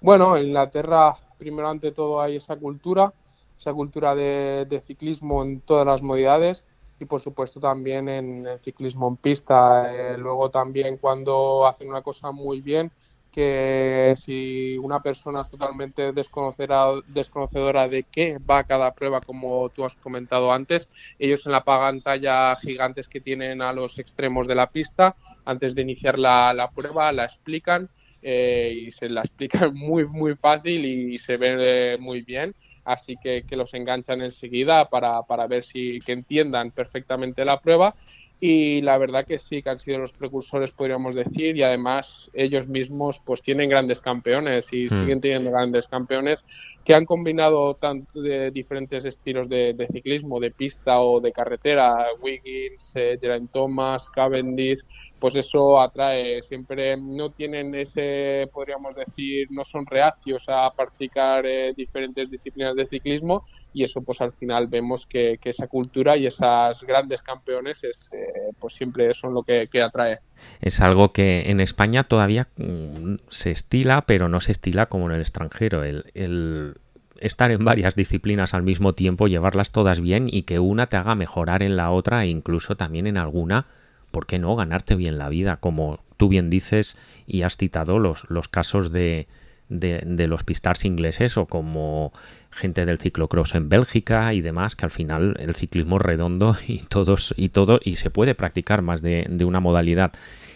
Bueno, 0.02 0.36
en 0.36 0.46
Inglaterra, 0.46 1.14
primero 1.38 1.68
ante 1.68 1.92
todo, 1.92 2.20
hay 2.20 2.34
esa 2.34 2.56
cultura, 2.56 3.12
esa 3.56 3.72
cultura 3.72 4.16
de, 4.16 4.82
ciclismo 4.84 5.44
en 5.44 5.60
todas 5.60 5.86
las 5.86 6.02
modalidades 6.02 6.64
y 6.98 7.04
por 7.04 7.20
supuesto 7.20 7.60
también 7.60 8.08
en 8.08 8.48
el 8.48 8.58
ciclismo 8.58 9.06
en 9.06 9.16
pista. 9.16 9.94
Eh, 9.94 10.18
luego 10.18 10.50
también 10.50 10.96
cuando 10.96 11.68
hacen 11.68 11.88
una 11.88 12.02
cosa 12.02 12.32
muy 12.32 12.62
bien, 12.62 12.90
que 13.38 14.16
si 14.20 14.76
una 14.78 15.00
persona 15.00 15.42
es 15.42 15.48
totalmente 15.48 16.12
desconocedora 16.12 17.88
de 17.88 18.02
qué 18.10 18.36
va 18.38 18.64
cada 18.64 18.92
prueba, 18.92 19.20
como 19.20 19.68
tú 19.68 19.84
has 19.84 19.94
comentado 19.94 20.52
antes, 20.52 20.88
ellos 21.20 21.46
en 21.46 21.52
la 21.52 21.62
pantalla 21.62 22.56
gigantes 22.56 23.08
que 23.08 23.20
tienen 23.20 23.62
a 23.62 23.72
los 23.72 23.96
extremos 24.00 24.48
de 24.48 24.56
la 24.56 24.68
pista, 24.68 25.14
antes 25.44 25.76
de 25.76 25.82
iniciar 25.82 26.18
la, 26.18 26.68
prueba, 26.74 27.12
la 27.12 27.26
explican 27.26 27.88
eh, 28.22 28.74
y 28.76 28.90
se 28.90 29.08
la 29.08 29.20
explican 29.20 29.72
muy, 29.72 30.04
muy 30.04 30.34
fácil 30.34 30.84
y 30.84 31.16
se 31.20 31.36
ve 31.36 31.96
muy 32.00 32.22
bien. 32.22 32.56
Así 32.84 33.16
que, 33.22 33.44
que 33.46 33.56
los 33.56 33.72
enganchan 33.72 34.20
enseguida 34.20 34.88
para, 34.88 35.22
para 35.22 35.46
ver 35.46 35.62
si 35.62 36.00
que 36.00 36.10
entiendan 36.10 36.72
perfectamente 36.72 37.44
la 37.44 37.60
prueba 37.60 37.94
y 38.40 38.80
la 38.82 38.96
verdad 38.98 39.24
que 39.26 39.38
sí 39.38 39.62
que 39.62 39.70
han 39.70 39.78
sido 39.78 39.98
los 39.98 40.12
precursores 40.12 40.70
podríamos 40.70 41.14
decir 41.14 41.56
y 41.56 41.62
además 41.64 42.30
ellos 42.34 42.68
mismos 42.68 43.20
pues 43.24 43.42
tienen 43.42 43.68
grandes 43.68 44.00
campeones 44.00 44.72
y 44.72 44.86
hmm. 44.86 44.90
siguen 44.90 45.20
teniendo 45.20 45.50
grandes 45.50 45.88
campeones 45.88 46.44
que 46.84 46.94
han 46.94 47.04
combinado 47.04 47.74
tanto 47.74 48.20
de 48.20 48.52
diferentes 48.52 49.04
estilos 49.04 49.48
de, 49.48 49.74
ciclismo 49.92 50.38
de 50.38 50.52
pista 50.52 51.00
o 51.00 51.20
de 51.20 51.32
carretera 51.32 52.06
Wiggins, 52.20 52.92
eh, 52.94 53.18
Geraint 53.20 53.50
Thomas, 53.50 54.08
Cavendish 54.10 54.82
pues 55.18 55.34
eso 55.34 55.80
atrae 55.80 56.40
siempre 56.42 56.96
no 56.96 57.30
tienen 57.30 57.74
ese 57.74 58.48
podríamos 58.52 58.94
decir 58.94 59.48
no 59.50 59.64
son 59.64 59.84
reacios 59.84 60.44
a 60.48 60.72
practicar 60.76 61.44
eh, 61.44 61.74
diferentes 61.76 62.30
disciplinas 62.30 62.76
de 62.76 62.86
ciclismo 62.86 63.44
y 63.72 63.82
eso 63.82 64.00
pues 64.02 64.20
al 64.20 64.32
final 64.32 64.68
vemos 64.68 65.06
que, 65.06 65.38
esa 65.48 65.66
cultura 65.66 66.14
y 66.14 66.26
esas 66.26 66.82
grandes 66.82 67.22
campeones 67.22 67.82
es 67.82 68.10
eh, 68.12 68.27
pues 68.58 68.74
siempre 68.74 69.12
son 69.14 69.34
lo 69.34 69.42
que, 69.42 69.68
atrae. 69.82 70.18
Es 70.60 70.80
algo 70.80 71.12
que 71.12 71.50
en 71.50 71.60
España 71.60 72.04
todavía 72.04 72.48
mm, 72.56 73.16
se 73.28 73.50
estila, 73.50 74.02
pero 74.02 74.28
no 74.28 74.40
se 74.40 74.52
estila 74.52 74.86
como 74.86 75.06
en 75.06 75.16
el 75.16 75.20
extranjero. 75.20 75.84
El, 75.84 76.76
estar 77.20 77.50
en 77.50 77.64
varias 77.64 77.96
disciplinas 77.96 78.54
al 78.54 78.62
mismo 78.62 78.94
tiempo, 78.94 79.26
llevarlas 79.26 79.72
todas 79.72 80.00
bien 80.00 80.28
y 80.30 80.42
que 80.42 80.60
una 80.60 80.86
te 80.86 80.96
haga 80.96 81.16
mejorar 81.16 81.62
en 81.62 81.76
la 81.76 81.90
otra 81.90 82.24
e 82.24 82.28
incluso 82.28 82.76
también 82.76 83.08
en 83.08 83.16
alguna, 83.16 83.66
¿por 84.12 84.26
qué 84.26 84.38
no? 84.38 84.54
Ganarte 84.54 84.94
bien 84.94 85.18
la 85.18 85.28
vida, 85.28 85.56
como 85.56 85.98
tú 86.16 86.28
bien 86.28 86.48
dices 86.48 86.96
y 87.26 87.42
has 87.42 87.56
citado 87.56 87.98
los, 87.98 88.28
los 88.30 88.46
casos 88.48 88.92
de, 88.92 89.26
de, 89.68 90.26
los 90.26 90.44
pistars 90.44 90.84
ingleses 90.84 91.36
o 91.36 91.46
como 91.46 92.12
gente 92.50 92.86
del 92.86 92.98
ciclocross 92.98 93.54
en 93.54 93.68
Bélgica 93.68 94.32
y 94.34 94.40
demás, 94.40 94.76
que 94.76 94.84
al 94.84 94.90
final 94.90 95.36
el 95.38 95.54
ciclismo 95.54 95.96
es 95.96 96.02
redondo 96.02 96.56
y 96.66 96.78
todos 96.78 97.34
y 97.36 97.50
todo 97.50 97.80
y 97.82 97.96
se 97.96 98.10
puede 98.10 98.34
practicar 98.34 98.82
más 98.82 99.02
de, 99.02 99.26
una 99.44 99.60
modalidad. 99.60 100.12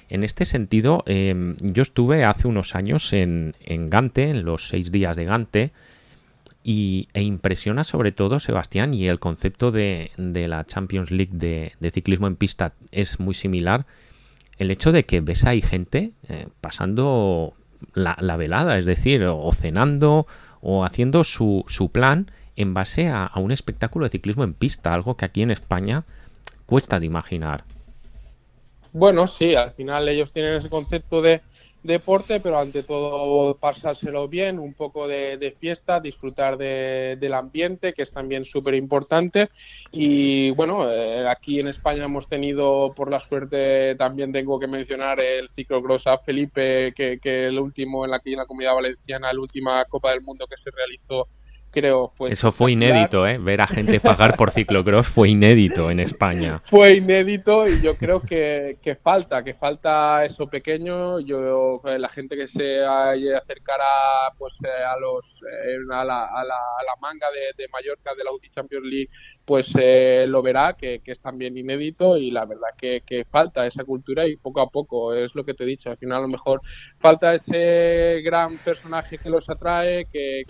En 0.09 0.25
este 0.25 0.45
sentido, 0.45 1.05
em, 1.07 1.57
yo 1.61 1.83
estuve 1.83 2.25
hace 2.25 2.47
unos 2.47 2.75
años 2.75 3.13
en, 3.13 3.55
Gante, 3.89 4.29
en 4.29 4.45
los 4.45 4.69
seis 4.69 4.93
días 4.93 5.17
de 5.17 5.25
Gante, 5.25 5.73
y, 6.65 7.09
e 7.13 7.23
impresiona 7.23 7.83
sobre 7.83 8.13
todo 8.13 8.39
Sebastián 8.39 8.95
y 8.95 9.09
el 9.09 9.19
concepto 9.19 9.71
de, 9.73 10.11
la 10.17 10.65
Champions 10.65 11.11
League 11.11 11.33
de, 11.33 11.91
ciclismo 11.93 12.27
en 12.27 12.37
pista 12.37 12.75
es 12.91 13.21
muy 13.21 13.35
similar. 13.35 13.87
El 14.59 14.71
hecho 14.71 14.93
de 14.93 15.05
que 15.05 15.21
ves 15.21 15.45
ahí 15.45 15.63
gente 15.63 16.13
eh, 16.29 16.47
pasando 16.61 17.55
la, 17.95 18.37
velada, 18.37 18.79
es 18.79 18.87
decir, 18.87 19.25
o 19.25 19.53
cenando 19.53 20.27
o 20.61 20.85
haciendo 20.85 21.25
su, 21.25 21.65
su 21.69 21.91
plan 21.91 22.31
en 22.57 22.75
base 22.75 23.09
a, 23.09 23.31
un 23.37 23.53
espectáculo 23.53 24.05
de 24.05 24.11
ciclismo 24.11 24.45
en 24.45 24.55
pista, 24.55 24.93
algo 24.93 25.17
que 25.17 25.25
aquí 25.25 25.43
en 25.43 25.51
España 25.51 26.05
cuesta 26.67 27.01
de 27.01 27.07
imaginar. 27.07 27.65
Bueno, 28.93 29.27
sí, 29.27 29.55
al 29.55 29.73
final 29.73 30.09
ellos 30.09 30.33
tienen 30.33 30.55
ese 30.55 30.69
concepto 30.69 31.23
de 31.23 31.41
deporte, 31.83 32.41
pero 32.41 32.59
ante 32.59 32.83
todo 32.83 33.57
pasárselo 33.57 34.29
bien, 34.29 34.59
un 34.59 34.75
poco 34.75 35.09
de, 35.09 35.55
fiesta, 35.59 36.01
disfrutar 36.01 36.57
del 36.57 37.35
ambiente, 37.35 37.93
que 37.93 38.03
es 38.03 38.13
también 38.13 38.45
súper 38.45 38.75
importante. 38.75 39.51
Y 39.91 40.51
bueno, 40.51 40.91
eh, 40.91 41.27
aquí 41.29 41.61
en 41.61 41.69
España 41.69 42.05
hemos 42.05 42.29
tenido, 42.29 42.93
por 42.95 43.11
la 43.11 43.21
suerte, 43.21 43.95
también 43.97 44.33
tengo 44.33 44.59
que 44.59 44.67
mencionar 44.67 45.21
el 45.21 45.49
ciclocross 45.51 46.07
a 46.07 46.19
Felipe, 46.19 46.93
que, 46.95 47.19
que 47.19 47.47
el 47.47 47.59
último 47.59 48.05
en 48.05 48.13
la, 48.13 48.21
en 48.25 48.37
la 48.37 48.47
Comunidad 48.47 48.75
Valenciana, 48.75 49.33
la 49.33 49.41
última 49.41 49.85
Copa 49.87 50.11
del 50.11 50.23
Mundo 50.23 50.47
que 50.47 50.57
se 50.57 50.71
realizó 50.71 51.29
creo. 51.73 52.13
Pues, 52.17 52.33
Eso 52.33 52.53
fue 52.53 52.73
inédito, 52.73 53.27
¿eh? 53.27 53.39
Ver 53.39 53.63
a 53.63 53.67
gente 53.67 53.99
pagar 53.99 54.37
por 54.37 54.51
ciclocross 54.53 55.09
fue 55.09 55.31
inédito 55.31 55.91
en 55.91 55.99
España. 55.99 56.63
Fue 56.71 56.95
inédito 56.97 57.67
y 57.67 57.81
yo 57.81 57.97
creo 57.97 58.21
que, 58.21 58.77
falta, 59.03 59.43
que 59.43 59.55
falta 59.55 60.25
eso 60.25 60.47
pequeño. 60.47 61.21
Yo, 61.21 61.81
eh, 61.85 61.99
la 61.99 62.09
gente 62.09 62.37
que 62.37 62.47
se 62.47 62.85
acercara 62.85 63.85
pues, 64.39 64.59
eh, 64.65 64.69
a, 64.69 64.97
los, 64.99 65.43
eh, 65.43 65.77
a, 65.93 66.05
la, 66.05 66.25
a, 66.27 66.45
la, 66.45 66.57
manga 67.01 67.27
de, 67.57 67.67
Mallorca 67.73 68.15
de 68.15 68.25
la 68.25 68.33
UCI 68.33 68.51
Champions 68.51 68.85
League, 68.85 69.09
pues 69.45 69.73
lo 70.27 70.43
verá, 70.43 70.75
que, 70.75 71.01
es 71.05 71.21
también 71.21 71.57
inédito 71.57 72.17
y 72.17 72.31
la 72.31 72.45
verdad 72.45 72.69
que, 72.77 73.27
falta 73.31 73.67
esa 73.67 73.85
cultura 73.85 74.27
y 74.27 74.37
poco 74.37 74.61
a 74.61 74.69
poco, 74.69 75.15
es 75.15 75.35
lo 75.35 75.45
que 75.45 75.55
te 75.55 75.65
he 75.65 75.67
dicho. 75.67 75.91
Al 75.91 75.97
final, 75.97 76.19
a 76.19 76.23
lo 76.23 76.29
mejor 76.29 76.61
falta 76.99 77.35
ese 77.35 78.21
gran 78.23 78.59
personaje 78.59 79.19
que 79.19 79.31
los 79.31 79.49
atrae, 79.49 80.07
que, 80.07 80.45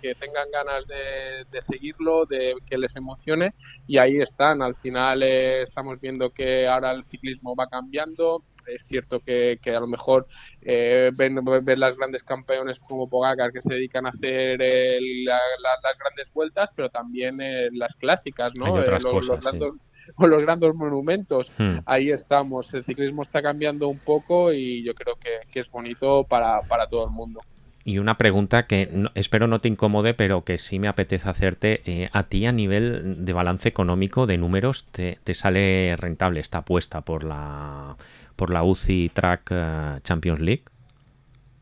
que 0.00 0.14
tenga 0.14 0.35
ganas 0.52 0.86
de, 0.86 1.62
seguirlo, 1.62 2.26
de 2.26 2.54
que 2.66 2.78
les 2.78 2.94
emocione 2.96 3.54
y 3.86 3.98
ahí 3.98 4.18
están. 4.18 4.62
Al 4.62 4.74
final 4.74 5.22
eh, 5.22 5.62
estamos 5.62 6.00
viendo 6.00 6.30
que 6.30 6.66
ahora 6.66 6.92
el 6.92 7.04
ciclismo 7.04 7.54
va 7.54 7.66
cambiando. 7.66 8.44
Es 8.66 8.84
cierto 8.86 9.20
que, 9.20 9.60
a 9.64 9.80
lo 9.80 9.86
mejor 9.86 10.26
eh, 10.60 11.12
ven, 11.14 11.38
las 11.76 11.96
grandes 11.96 12.24
campeones 12.24 12.80
como 12.80 13.08
Pogacar 13.08 13.52
que 13.52 13.62
se 13.62 13.74
dedican 13.74 14.06
a 14.06 14.10
hacer 14.10 14.58
las 14.58 15.98
grandes 15.98 16.32
vueltas, 16.34 16.70
pero 16.74 16.90
también 16.90 17.40
eh, 17.40 17.68
las 17.72 17.94
clásicas, 17.94 18.54
¿no? 18.56 18.76
los, 18.76 18.84
grandes, 18.84 19.70
los 20.18 20.42
grandes 20.42 20.74
monumentos. 20.74 21.50
Hmm. 21.56 21.78
Ahí 21.86 22.10
estamos. 22.10 22.74
El 22.74 22.84
ciclismo 22.84 23.22
está 23.22 23.40
cambiando 23.40 23.88
un 23.88 24.00
poco 24.00 24.52
y 24.52 24.82
yo 24.82 24.94
creo 24.94 25.16
que, 25.16 25.60
es 25.60 25.70
bonito 25.70 26.24
para, 26.24 26.60
para 26.62 26.88
todo 26.88 27.04
el 27.04 27.10
mundo. 27.10 27.40
Y 27.86 27.98
una 28.00 28.18
pregunta 28.18 28.66
que 28.66 28.90
espero 29.14 29.46
no 29.46 29.60
te 29.60 29.68
incomode, 29.68 30.12
pero 30.12 30.42
que 30.42 30.58
sí 30.58 30.80
me 30.80 30.88
apetece 30.88 31.28
hacerte. 31.28 31.82
Eh, 31.84 32.08
¿A 32.12 32.24
ti 32.24 32.44
a 32.44 32.50
nivel 32.50 33.24
de 33.24 33.32
balance 33.32 33.68
económico, 33.68 34.26
de 34.26 34.38
números, 34.38 34.86
te, 34.90 35.20
sale 35.34 35.94
rentable 35.96 36.40
esta 36.40 36.58
apuesta 36.58 37.02
por 37.02 37.22
la, 37.22 37.96
por 38.34 38.52
la 38.52 38.64
UCI 38.64 39.10
Track 39.10 39.50
eh, 39.52 40.00
Champions 40.02 40.40
League? 40.40 40.64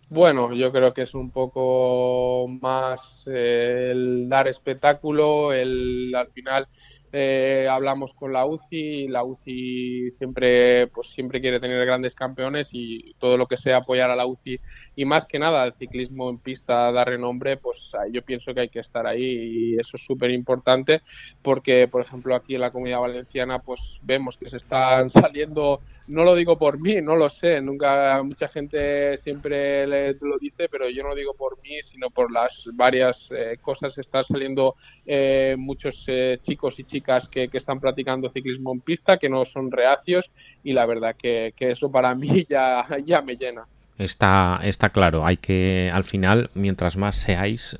Bueno, 0.08 0.54
yo 0.54 0.72
creo 0.72 0.94
que 0.94 1.02
es 1.02 1.12
un 1.12 1.30
poco 1.30 2.48
más 2.48 3.26
eh, 3.30 3.90
el 3.92 4.26
dar 4.26 4.48
espectáculo, 4.48 5.52
el 5.52 6.10
al 6.16 6.28
final 6.28 6.68
eh, 7.16 7.68
hablamos 7.70 8.12
con 8.12 8.32
la 8.32 8.44
UCI, 8.44 9.06
la 9.06 9.22
UCI 9.22 10.10
siempre, 10.10 10.88
pues 10.88 11.10
siempre 11.10 11.40
quiere 11.40 11.60
tener 11.60 11.86
grandes 11.86 12.16
campeones 12.16 12.70
y 12.72 13.14
todo 13.18 13.38
lo 13.38 13.46
que 13.46 13.56
sea 13.56 13.76
apoyar 13.76 14.10
a 14.10 14.16
la 14.16 14.26
UCI 14.26 14.58
y 14.96 15.04
más 15.04 15.24
que 15.24 15.38
nada 15.38 15.64
el 15.64 15.74
ciclismo 15.74 16.28
en 16.28 16.38
pista 16.38 16.90
da 16.90 17.04
renombre, 17.04 17.56
pues 17.56 17.92
yo 18.10 18.22
pienso 18.22 18.52
que 18.52 18.62
hay 18.62 18.68
que 18.68 18.80
estar 18.80 19.06
ahí 19.06 19.22
y 19.22 19.74
eso 19.78 19.96
es 19.96 20.04
súper 20.04 20.32
importante 20.32 21.02
porque, 21.40 21.86
por 21.86 22.02
ejemplo, 22.02 22.34
aquí 22.34 22.56
en 22.56 22.62
la 22.62 22.72
Comunidad 22.72 23.00
Valenciana, 23.00 23.60
pues 23.60 24.00
vemos 24.02 24.36
que 24.36 24.48
se 24.48 24.56
están 24.56 25.08
saliendo 25.08 25.82
no 26.06 26.24
lo 26.24 26.34
digo 26.34 26.58
por 26.58 26.80
mí, 26.80 27.00
no 27.00 27.16
lo 27.16 27.28
sé, 27.28 27.60
nunca 27.60 28.22
mucha 28.22 28.48
gente 28.48 29.16
siempre 29.18 29.86
lo 29.86 30.38
dice, 30.38 30.68
pero 30.68 30.88
yo 30.90 31.02
no 31.02 31.10
lo 31.10 31.14
digo 31.14 31.34
por 31.34 31.60
mí, 31.62 31.80
sino 31.82 32.10
por 32.10 32.30
las 32.30 32.68
varias 32.74 33.30
eh, 33.30 33.58
cosas. 33.60 33.96
Están 33.96 34.24
saliendo 34.24 34.76
eh, 35.06 35.56
muchos 35.58 36.04
eh, 36.08 36.38
chicos 36.42 36.78
y 36.78 36.84
chicas 36.84 37.28
que, 37.28 37.48
están 37.52 37.80
practicando 37.80 38.28
ciclismo 38.28 38.72
en 38.72 38.80
pista, 38.80 39.16
que 39.16 39.28
no 39.28 39.44
son 39.44 39.70
reacios, 39.70 40.30
y 40.62 40.72
la 40.72 40.86
verdad 40.86 41.16
que, 41.16 41.54
eso 41.58 41.90
para 41.90 42.14
mí 42.14 42.44
ya, 42.48 42.86
me 43.24 43.36
llena. 43.36 43.66
Está, 43.96 44.60
está 44.62 44.90
claro, 44.90 45.24
hay 45.24 45.36
que 45.36 45.90
al 45.92 46.04
final, 46.04 46.50
mientras 46.54 46.96
más 46.96 47.14
seáis, 47.16 47.76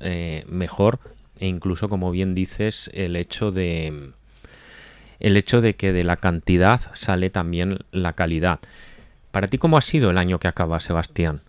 mejor, 0.47 0.99
e 1.39 1.47
incluso 1.47 1.89
como 1.89 2.09
bien 2.11 2.33
dices, 2.33 2.89
el 2.93 3.17
hecho 3.17 3.51
de 3.51 4.13
el 5.25 5.37
hecho 5.37 5.59
de 5.59 5.73
que 5.73 5.91
de 5.91 6.03
la 6.03 6.17
cantidad 6.17 6.79
sale 6.93 7.31
también 7.31 7.79
la 7.89 8.13
calidad. 8.13 8.59
¿Para 9.31 9.47
ti 9.47 9.57
cómo 9.57 9.75
ha 9.75 9.81
sido 9.81 10.11
el 10.11 10.19
año 10.19 10.37
que 10.37 10.47
acaba, 10.47 10.79
Sebastián? 10.79 11.41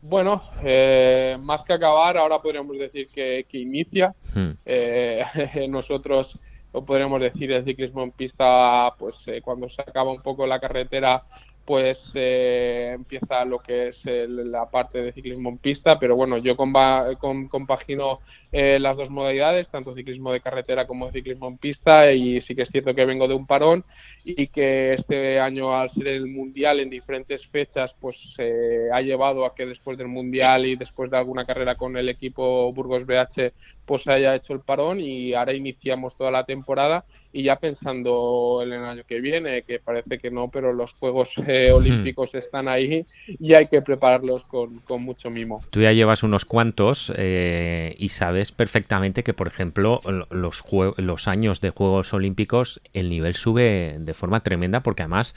Bueno, 0.00 0.42
eh, 0.64 1.36
más 1.38 1.64
que 1.64 1.74
acabar, 1.74 2.16
ahora 2.16 2.40
podríamos 2.40 2.78
decir 2.78 3.08
que, 3.14 3.44
inicia. 3.52 4.14
Hmm. 4.34 4.52
Eh, 4.64 5.22
nosotros, 5.68 6.38
o 6.72 6.82
podríamos 6.82 7.20
decir, 7.20 7.52
el 7.52 7.62
ciclismo 7.62 8.04
en 8.04 8.10
pista, 8.10 8.94
pues 8.98 9.28
eh, 9.28 9.42
cuando 9.42 9.68
se 9.68 9.82
acaba 9.82 10.10
un 10.10 10.22
poco 10.22 10.46
la 10.46 10.58
carretera, 10.58 11.24
pues 11.64 12.12
eh, 12.14 12.92
empieza 12.94 13.44
lo 13.44 13.58
que 13.58 13.88
es 13.88 14.04
la 14.06 14.68
parte 14.68 15.02
de 15.02 15.12
ciclismo 15.12 15.50
en 15.50 15.58
pista, 15.58 15.98
pero 15.98 16.16
bueno, 16.16 16.38
yo 16.38 16.56
compagino 16.56 18.20
eh, 18.50 18.78
las 18.80 18.96
dos 18.96 19.10
modalidades, 19.10 19.68
tanto 19.68 19.94
ciclismo 19.94 20.32
de 20.32 20.40
carretera 20.40 20.86
como 20.86 21.10
ciclismo 21.10 21.48
en 21.48 21.58
pista, 21.58 22.12
y 22.12 22.40
sí 22.40 22.54
que 22.54 22.62
es 22.62 22.68
cierto 22.70 22.94
que 22.94 23.04
vengo 23.04 23.28
de 23.28 23.34
un 23.34 23.46
parón 23.46 23.84
y 24.24 24.48
que 24.48 24.94
este 24.94 25.38
año, 25.40 25.72
al 25.72 25.90
ser 25.90 26.08
el 26.08 26.26
mundial 26.26 26.80
en 26.80 26.90
diferentes 26.90 27.46
fechas, 27.46 27.94
pues 27.94 28.34
se 28.34 28.90
ha 28.92 29.00
llevado 29.00 29.44
a 29.44 29.54
que 29.54 29.66
después 29.66 29.96
del 29.98 30.08
mundial 30.08 30.66
y 30.66 30.76
después 30.76 31.10
de 31.10 31.18
alguna 31.18 31.44
carrera 31.44 31.76
con 31.76 31.96
el 31.96 32.08
equipo 32.08 32.72
Burgos 32.72 33.06
BH, 33.06 33.52
pues 33.84 34.02
se 34.02 34.12
haya 34.12 34.34
hecho 34.34 34.52
el 34.52 34.60
parón 34.60 35.00
y 35.00 35.34
ahora 35.34 35.54
iniciamos 35.54 36.16
toda 36.16 36.30
la 36.30 36.44
temporada 36.44 37.04
y 37.32 37.44
ya 37.44 37.56
pensando 37.56 38.60
en 38.62 38.72
el 38.72 38.84
año 38.84 39.02
que 39.06 39.20
viene, 39.20 39.62
que 39.62 39.78
parece 39.78 40.18
que 40.18 40.30
no, 40.30 40.50
pero 40.50 40.72
los 40.72 40.92
Juegos 40.94 41.34
eh, 41.52 41.70
hmm. 41.70 41.76
Olímpicos 41.76 42.34
están 42.34 42.68
ahí 42.68 43.04
y 43.26 43.54
hay 43.54 43.66
que 43.66 43.82
prepararlos 43.82 44.44
con, 44.44 44.78
con 44.80 45.02
mucho 45.02 45.30
mimo. 45.30 45.62
Tú 45.70 45.80
ya 45.80 45.92
llevas 45.92 46.22
unos 46.22 46.44
cuantos 46.44 47.12
eh, 47.16 47.94
y 47.98 48.08
sabes 48.08 48.52
perfectamente 48.52 49.22
que, 49.22 49.34
por 49.34 49.48
ejemplo, 49.48 50.00
los, 50.30 50.64
los 50.96 51.28
años 51.28 51.60
de 51.60 51.70
Juegos 51.70 52.12
Olímpicos 52.14 52.80
el 52.92 53.10
nivel 53.10 53.34
sube 53.34 53.96
de 53.98 54.14
forma 54.14 54.40
tremenda 54.40 54.82
porque 54.82 55.02
además 55.02 55.34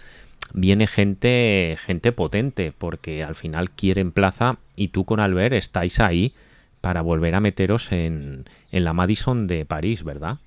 viene 0.53 0.87
gente, 0.87 1.77
gente 1.79 2.11
potente 2.11 2.71
porque 2.77 3.23
al 3.23 3.35
final 3.35 3.71
quieren 3.71 4.11
plaza 4.11 4.57
y 4.75 4.89
tú 4.89 5.05
con 5.05 5.19
Albert 5.19 5.53
estáis 5.53 5.99
ahí 5.99 6.33
para 6.81 7.01
volver 7.01 7.35
a 7.35 7.39
meteros 7.39 7.91
en, 7.91 8.45
en 8.71 8.83
la 8.83 8.93
Madison 8.93 9.47
de 9.47 9.65
París, 9.65 10.03
¿verdad? 10.03 10.37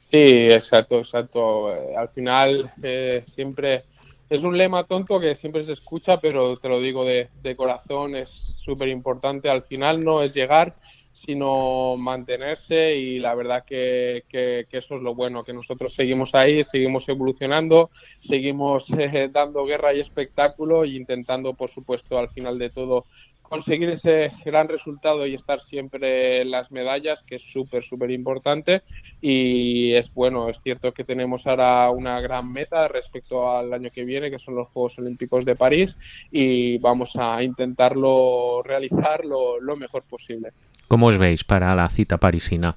Sí, 0.00 0.16
exacto, 0.16 0.98
exacto. 0.98 1.68
Al 1.94 2.08
final 2.08 2.72
eh, 2.82 3.22
siempre 3.26 3.82
es 4.30 4.42
un 4.44 4.56
lema 4.56 4.84
tonto 4.84 5.18
que 5.18 5.34
siempre 5.34 5.64
se 5.64 5.72
escucha, 5.72 6.20
pero 6.20 6.56
te 6.56 6.68
lo 6.68 6.80
digo 6.80 7.04
de, 7.04 7.28
corazón, 7.56 8.14
es 8.14 8.28
súper 8.30 8.88
importante. 8.88 9.50
Al 9.50 9.64
final 9.64 10.04
no 10.04 10.22
es 10.22 10.32
llegar, 10.34 10.76
sino 11.10 11.96
mantenerse 11.96 12.94
y 12.94 13.18
la 13.18 13.34
verdad 13.34 13.64
que, 13.66 14.24
eso 14.70 14.94
es 14.94 15.02
lo 15.02 15.16
bueno, 15.16 15.42
que 15.42 15.52
nosotros 15.52 15.94
seguimos 15.94 16.36
ahí, 16.36 16.62
seguimos 16.62 17.08
evolucionando, 17.08 17.90
seguimos 18.20 18.88
eh, 18.96 19.28
dando 19.32 19.64
guerra 19.64 19.92
y 19.92 19.98
espectáculo 19.98 20.84
e 20.84 20.90
intentando, 20.90 21.54
por 21.54 21.68
supuesto, 21.68 22.16
al 22.16 22.28
final 22.28 22.56
de 22.56 22.70
todo 22.70 23.06
conseguir 23.50 23.90
ese 23.90 24.30
gran 24.44 24.68
resultado 24.68 25.26
y 25.26 25.34
estar 25.34 25.60
siempre 25.60 26.40
en 26.40 26.52
las 26.52 26.70
medallas, 26.70 27.24
que 27.24 27.34
es 27.34 27.42
súper, 27.42 27.82
súper 27.82 28.12
importante. 28.12 28.82
Y 29.20 29.92
es 29.92 30.14
bueno, 30.14 30.48
es 30.48 30.62
cierto 30.62 30.94
que 30.94 31.02
tenemos 31.02 31.48
ahora 31.48 31.90
una 31.90 32.20
gran 32.20 32.50
meta 32.50 32.86
respecto 32.86 33.50
al 33.50 33.72
año 33.74 33.90
que 33.90 34.04
viene, 34.04 34.30
que 34.30 34.38
son 34.38 34.54
los 34.54 34.68
Juegos 34.68 35.00
Olímpicos 35.00 35.44
de 35.44 35.56
París, 35.56 35.98
y 36.30 36.78
vamos 36.78 37.16
a 37.16 37.42
intentarlo 37.42 38.62
realizar 38.62 39.24
lo, 39.24 39.76
mejor 39.76 40.04
posible. 40.04 40.52
¿Cómo 40.86 41.08
os 41.08 41.18
veis 41.18 41.42
para 41.42 41.74
la 41.74 41.88
cita 41.88 42.18
parisina? 42.18 42.76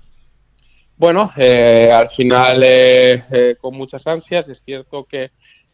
Bueno, 0.98 1.32
eh, 1.38 1.92
al 1.94 2.10
final 2.10 2.64
eh, 2.64 3.26
eh, 3.30 3.56
con 3.62 3.76
muchas 3.76 4.08
ansias, 4.08 4.50
es 4.50 4.64
cierto 4.64 5.06
que 5.06 5.32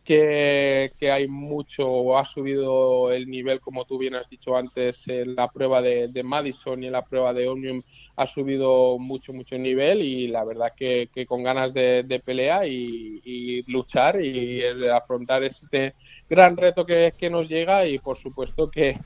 que, 0.09 1.11
hay 1.11 1.27
mucho, 1.27 2.17
ha 2.17 2.25
subido 2.25 3.11
el 3.11 3.29
nivel, 3.29 3.59
como 3.59 3.85
tú 3.85 3.99
bien 3.99 4.15
has 4.15 4.27
dicho 4.27 4.57
antes, 4.57 5.07
en 5.07 5.35
la 5.35 5.49
prueba 5.49 5.83
de, 5.83 6.23
Madison 6.23 6.81
y 6.81 6.87
en 6.87 6.93
la 6.93 7.05
prueba 7.05 7.31
de 7.31 7.47
Omnium 7.47 7.83
ha 8.15 8.25
subido 8.25 8.97
mucho, 8.97 9.33
mucho 9.33 9.55
el 9.55 9.61
nivel 9.61 10.01
y 10.01 10.25
la 10.27 10.43
verdad 10.43 10.73
que, 10.75 11.09
con 11.27 11.43
ganas 11.43 11.75
de, 11.75 12.21
pelea 12.25 12.65
y, 12.65 13.61
luchar 13.67 14.19
y 14.19 14.63
afrontar 14.87 15.43
este 15.43 15.93
gran 16.27 16.57
reto 16.57 16.87
que, 16.87 17.29
nos 17.29 17.47
llega 17.47 17.85
y 17.85 17.99
por 17.99 18.17
supuesto 18.17 18.67
que, 18.71 18.97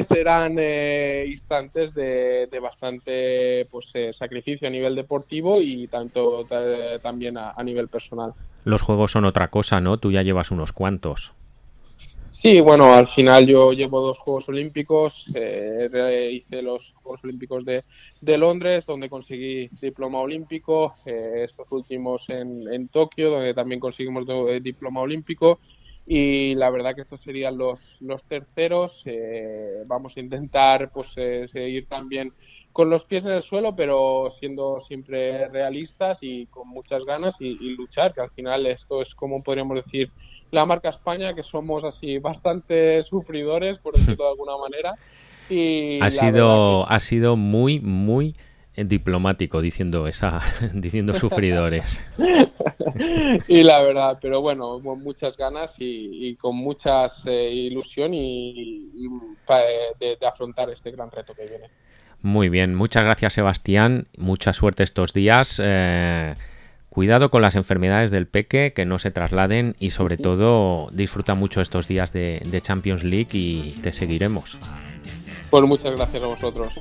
serán 0.00 0.56
eh, 0.58 1.26
instantes 1.28 1.92
de, 1.92 2.48
bastante 2.62 3.66
pues, 3.70 3.90
eh, 3.92 4.14
sacrificio 4.14 4.66
a 4.68 4.70
nivel 4.70 4.94
deportivo 4.94 5.60
y 5.60 5.86
tanto 5.88 6.46
también 7.02 7.36
a 7.36 7.62
nivel 7.62 7.88
personal. 7.88 8.32
Los 8.66 8.82
juegos 8.82 9.12
son 9.12 9.24
otra 9.24 9.48
cosa, 9.48 9.80
¿no? 9.80 9.96
Tú 9.96 10.10
ya 10.10 10.22
llevas 10.22 10.50
unos 10.50 10.72
cuantos. 10.72 11.34
Sí, 12.32 12.60
bueno, 12.60 12.92
al 12.92 13.06
final 13.06 13.46
yo 13.46 13.72
llevo 13.72 14.00
dos 14.00 14.18
Juegos 14.18 14.48
Olímpicos, 14.48 15.32
eh, 15.36 16.30
hice 16.32 16.62
los 16.62 16.92
Juegos 16.94 17.22
Olímpicos 17.22 17.64
de, 17.64 18.36
Londres, 18.36 18.84
donde 18.84 19.08
conseguí 19.08 19.68
diploma 19.80 20.18
olímpico, 20.18 20.94
eh, 21.06 21.44
estos 21.44 21.70
últimos 21.70 22.28
en, 22.28 22.88
Tokio, 22.88 23.30
donde 23.30 23.54
también 23.54 23.80
conseguimos 23.80 24.26
de, 24.26 24.60
diploma 24.60 25.00
olímpico, 25.00 25.60
y 26.04 26.56
la 26.56 26.68
verdad 26.70 26.96
que 26.96 27.02
estos 27.02 27.20
serían 27.20 27.56
los, 27.56 27.98
los 28.00 28.24
terceros. 28.24 29.02
Eh, 29.06 29.84
vamos 29.86 30.16
a 30.16 30.20
intentar 30.20 30.90
pues 30.90 31.12
seguir 31.50 31.86
también 31.86 32.32
con 32.76 32.90
los 32.90 33.06
pies 33.06 33.24
en 33.24 33.32
el 33.32 33.40
suelo, 33.40 33.74
pero 33.74 34.28
siendo 34.28 34.80
siempre 34.80 35.48
realistas 35.48 36.18
y 36.20 36.44
con 36.44 36.68
muchas 36.68 37.06
ganas 37.06 37.40
y, 37.40 37.54
luchar, 37.74 38.12
que 38.12 38.20
al 38.20 38.28
final 38.28 38.66
esto 38.66 39.00
es 39.00 39.14
como 39.14 39.42
podríamos 39.42 39.82
decir 39.82 40.10
la 40.50 40.66
marca 40.66 40.90
España, 40.90 41.32
que 41.32 41.42
somos 41.42 41.84
así 41.84 42.18
bastante 42.18 43.02
sufridores, 43.02 43.78
por 43.78 43.94
decirlo 43.94 44.24
de 44.24 44.30
alguna 44.30 44.58
manera. 44.58 44.94
Y 45.48 45.98
ha 46.02 46.10
sido, 46.10 46.86
ha 46.86 47.00
sido 47.00 47.38
muy, 47.38 47.80
muy 47.80 48.36
diplomático 48.76 49.62
diciendo 49.62 50.06
esa, 50.06 50.42
diciendo 50.74 51.14
sufridores. 51.14 52.02
y 53.48 53.62
la 53.62 53.80
verdad, 53.80 54.18
pero 54.20 54.42
bueno, 54.42 54.82
con 54.84 55.02
muchas 55.02 55.38
ganas 55.38 55.76
y, 55.78 56.36
con 56.36 56.54
muchas 56.54 57.24
eh, 57.24 57.50
ilusión 57.50 58.12
y, 58.12 59.08
de 59.98 60.26
afrontar 60.26 60.68
este 60.68 60.90
gran 60.90 61.10
reto 61.10 61.32
que 61.32 61.46
viene. 61.46 61.70
Muy 62.22 62.48
bien, 62.48 62.74
muchas 62.74 63.04
gracias 63.04 63.34
Sebastián, 63.34 64.08
mucha 64.16 64.52
suerte 64.52 64.82
estos 64.82 65.12
días. 65.12 65.60
Eh, 65.62 66.34
cuidado 66.88 67.30
con 67.30 67.42
las 67.42 67.56
enfermedades 67.56 68.10
del 68.10 68.26
peque, 68.26 68.72
que 68.74 68.86
no 68.86 68.98
se 68.98 69.10
trasladen 69.10 69.76
y 69.78 69.90
sobre 69.90 70.16
todo 70.16 70.88
disfruta 70.92 71.34
mucho 71.34 71.60
estos 71.60 71.86
días 71.88 72.12
de, 72.12 72.40
Champions 72.62 73.04
League 73.04 73.28
y 73.32 73.72
te 73.82 73.92
seguiremos. 73.92 74.58
Pues 75.50 75.64
muchas 75.64 75.94
gracias 75.94 76.22
a 76.22 76.26
vosotros. 76.26 76.72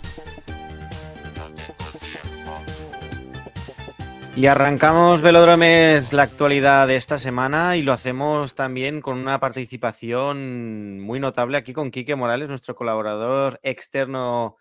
Y 4.38 4.48
arrancamos 4.48 5.22
Velodromes 5.22 6.12
la 6.12 6.24
actualidad 6.24 6.88
de 6.88 6.98
esta 6.98 7.20
semana 7.20 7.78
y 7.78 7.84
lo 7.84 7.94
hacemos 7.94 8.54
también 8.54 9.00
con 9.00 9.18
una 9.18 9.40
participación 9.40 11.00
muy 11.00 11.22
notable 11.22 11.58
aquí 11.58 11.72
con 11.72 11.90
Quique 11.90 12.18
Morales, 12.18 12.50
nuestro 12.50 12.76
colaborador 12.76 13.62
externo 13.64 14.58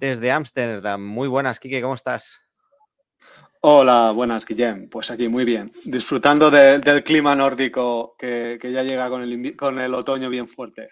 desde 0.00 0.32
Ámsterdam. 0.32 1.04
Muy 1.04 1.28
buenas, 1.28 1.60
Kike, 1.60 1.82
¿cómo 1.82 1.94
estás? 1.94 2.40
Hola, 3.60 4.12
buenas, 4.12 4.46
Guillem. 4.46 4.88
Pues 4.88 5.10
aquí 5.10 5.28
muy 5.28 5.44
bien, 5.44 5.70
disfrutando 5.84 6.50
del 6.50 7.04
clima 7.04 7.36
nórdico 7.36 8.16
que, 8.18 8.58
ya 8.62 8.82
llega 8.82 9.10
con 9.10 9.22
el, 9.22 9.56
con 9.56 9.78
el, 9.78 9.92
otoño 9.92 10.30
bien 10.30 10.48
fuerte. 10.48 10.88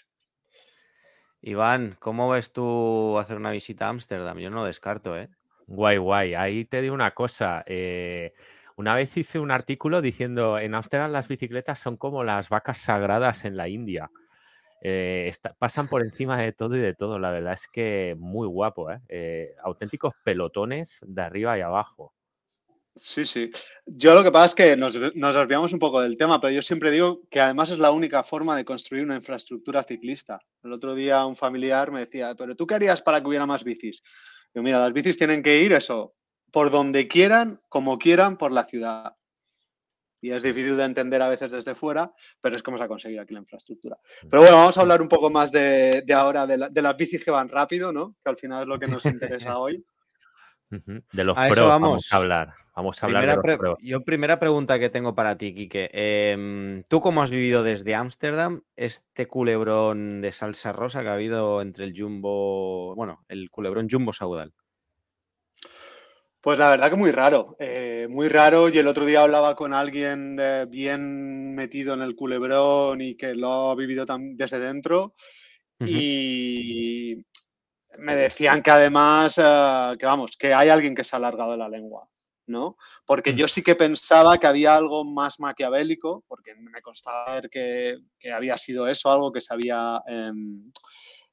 Iván, 1.41 1.97
¿cómo 1.99 2.29
ves 2.29 2.53
tú 2.53 3.19
hacer 3.19 3.39
una 3.39 3.51
visita 3.51 3.87
a 3.87 3.89
Ámsterdam? 3.89 4.39
Yo 4.39 4.51
no 4.51 4.57
lo 4.57 4.65
descarto, 4.65 5.17
¿eh? 5.17 5.31
Guay, 5.67 5.97
guay. 5.97 6.35
Ahí 6.35 6.67
te 6.67 6.83
digo 6.83 6.95
una 6.95 7.13
cosa. 7.15 7.63
Eh, 7.67 8.35
una 8.77 8.95
vez 8.95 9.17
hice 9.17 9.39
un 9.39 9.51
artículo 9.51 10.03
diciendo 10.03 10.59
en 10.59 10.75
Ámsterdam 10.75 11.11
las 11.11 11.29
bicicletas 11.29 11.79
son 11.79 11.97
como 11.97 12.23
las 12.23 12.51
vacas 12.51 12.79
sagradas 12.79 13.47
en 13.47 13.57
la 13.57 13.69
India. 13.69 14.11
Eh, 14.81 15.33
pasan 15.59 15.89
por 15.89 16.03
encima 16.03 16.41
de 16.41 16.53
todo 16.53 16.76
y 16.76 16.81
de 16.81 16.95
todo. 16.95 17.18
La 17.18 17.31
verdad 17.31 17.55
es 17.55 17.68
que 17.68 18.14
muy 18.18 18.47
guapo, 18.47 18.91
¿eh? 18.91 19.01
¿eh? 19.09 19.55
auténticos 19.62 20.14
pelotones 20.24 20.99
de 21.03 21.22
arriba 21.22 21.59
y 21.59 21.62
abajo. 21.62 22.14
Sí, 22.95 23.24
sí. 23.24 23.51
Yo 23.87 24.14
lo 24.14 24.24
que 24.24 24.33
pasa 24.33 24.47
es 24.47 24.55
que 24.55 24.76
nos, 24.76 24.99
nos 25.14 25.37
olvidamos 25.37 25.72
un 25.72 25.79
poco 25.79 26.01
del 26.01 26.16
tema, 26.16 26.41
pero 26.41 26.53
yo 26.53 26.62
siempre 26.62 26.91
digo 26.91 27.22
que 27.31 27.41
además 27.41 27.70
es 27.70 27.79
la 27.79 27.93
única 27.93 28.24
forma 28.24 28.57
de 28.57 28.64
construir 28.64 29.05
una 29.05 29.14
infraestructura 29.14 29.85
ciclista. 29.85 30.41
El 30.64 30.72
otro 30.72 30.95
día 30.97 31.24
un 31.24 31.37
familiar 31.37 31.93
me 31.93 32.01
decía, 32.01 32.35
pero 32.35 32.57
¿tú 32.57 32.66
qué 32.66 32.74
harías 32.74 33.01
para 33.01 33.20
que 33.20 33.29
hubiera 33.29 33.47
más 33.47 33.62
bicis? 33.62 34.03
Yo, 34.53 34.62
mira, 34.62 34.81
las 34.81 34.93
bicis 34.93 35.16
tienen 35.16 35.45
que 35.45 35.62
ir 35.62 35.72
eso, 35.72 36.14
por 36.51 36.70
donde 36.70 37.07
quieran, 37.07 37.61
como 37.68 37.99
quieran, 37.99 38.37
por 38.37 38.51
la 38.51 38.64
ciudad 38.64 39.18
y 40.21 40.31
es 40.33 40.43
difícil 40.43 40.77
de 40.77 40.85
entender 40.85 41.23
a 41.23 41.29
veces 41.29 41.53
desde 41.53 41.75
fuera, 41.75 42.12
pero 42.41 42.57
es 42.57 42.62
como 42.62 42.79
se 42.79 42.85
ha 42.85 42.89
conseguido 42.89 43.23
aquí 43.23 43.35
la 43.35 43.41
infraestructura. 43.41 43.97
Pero 44.29 44.43
bueno, 44.43 44.57
vamos 44.57 44.77
a 44.77 44.81
hablar 44.81 45.01
un 45.01 45.09
poco 45.09 45.31
más 45.31 45.53
de, 45.53 46.05
ahora 46.14 46.47
de, 46.47 46.83
las 46.83 46.97
bicis 46.97 47.25
que 47.25 47.31
van 47.31 47.49
rápido, 47.49 47.93
¿no? 47.93 48.16
Que 48.23 48.31
al 48.31 48.37
final 48.37 48.62
es 48.62 48.69
lo 48.69 48.79
que 48.79 48.87
nos 48.87 49.05
interesa 49.07 49.59
hoy. 49.59 49.85
De 50.71 51.25
los 51.25 51.37
pros 51.37 51.69
vamos. 51.69 52.12
a 52.12 52.16
hablar. 52.16 52.55
Vamos 52.77 53.03
a 53.03 53.07
hablar 53.07 53.23
de 53.23 53.35
los 53.35 53.39
pros. 53.59 53.79
Yo, 53.81 54.05
primera 54.05 54.39
pregunta 54.39 54.79
que 54.79 54.91
tengo 54.91 55.14
para 55.14 55.37
ti, 55.37 55.55
Quique. 55.55 55.91
Em, 55.93 56.85
¿Tú 56.85 57.01
cómo 57.01 57.23
has 57.23 57.31
vivido 57.31 57.62
desde 57.62 57.95
Ámsterdam 57.95 58.62
este 58.77 59.27
culebrón 59.27 60.21
de 60.21 60.31
salsa 60.31 60.73
rosa 60.73 61.03
que 61.03 61.09
ha 61.09 61.14
habido 61.14 61.62
entre 61.62 61.85
el 61.85 61.95
Jumbo, 61.97 62.95
bueno, 62.95 63.25
el 63.29 63.51
culebrón 63.51 63.89
Jumbo 63.91 64.12
Saudal? 64.12 64.53
Pues 66.41 66.59
la 66.59 66.70
verdad 66.70 66.91
que 66.91 66.97
muy 66.97 67.11
raro, 67.11 67.57
eh, 67.59 68.07
muy 68.09 68.28
raro. 68.28 68.68
Y 68.68 68.78
el 68.78 68.86
otro 68.86 69.05
día 69.05 69.22
hablaba 69.22 69.57
con 69.57 69.74
alguien 69.74 70.36
eh, 70.41 70.66
bien 70.68 71.55
metido 71.55 71.95
en 71.95 72.03
el 72.03 72.14
culebrón 72.14 73.01
y 73.01 73.16
que 73.16 73.34
lo 73.34 73.70
ha 73.70 73.74
vivido 73.74 74.07
desde 74.34 74.59
dentro. 74.61 75.14
Y 75.80 77.24
me 77.99 78.16
decían 78.16 78.62
que 78.62 78.70
además, 78.70 79.39
eh, 79.39 79.93
que 79.99 80.07
vamos, 80.07 80.36
que 80.36 80.55
hay 80.55 80.68
alguien 80.68 80.95
que 80.95 81.05
se 81.05 81.14
ha 81.14 81.18
alargado 81.18 81.57
la 81.57 81.68
lengua, 81.68 82.09
¿no? 82.47 82.76
Porque 83.05 83.34
yo 83.34 83.47
sí 83.47 83.62
que 83.62 83.76
pensaba 83.76 84.39
que 84.39 84.47
había 84.47 84.76
algo 84.76 85.05
más 85.05 85.39
maquiavélico, 85.39 86.24
porque 86.26 86.55
me 86.57 86.82
constaba 86.82 87.34
ver 87.34 87.51
que, 87.51 87.99
que 88.18 88.32
había 88.32 88.57
sido 88.57 88.89
eso, 88.89 89.11
algo 89.11 89.32
que 89.32 89.41
se 89.41 89.55
había 89.55 90.01
em, 90.07 90.70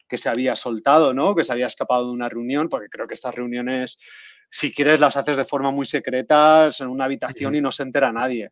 que 0.07 0.17
se 0.17 0.29
había 0.29 0.55
soltado, 0.55 1.13
¿no? 1.13 1.35
Que 1.35 1.43
se 1.43 1.51
había 1.51 1.67
escapado 1.67 2.05
de 2.05 2.11
una 2.11 2.29
reunión, 2.29 2.69
porque 2.69 2.89
creo 2.89 3.07
que 3.07 3.15
estas 3.15 3.33
reuniones 3.33 3.97
si 4.55 4.73
quieres 4.73 5.01
las 5.01 5.17
haces 5.17 5.35
de 5.35 5.43
forma 5.43 5.69
muy 5.69 5.85
secreta 5.85 6.69
en 6.79 6.87
una 6.87 7.03
habitación 7.03 7.55
y 7.55 7.59
no 7.59 7.73
se 7.73 7.83
entera 7.83 8.13
nadie. 8.13 8.51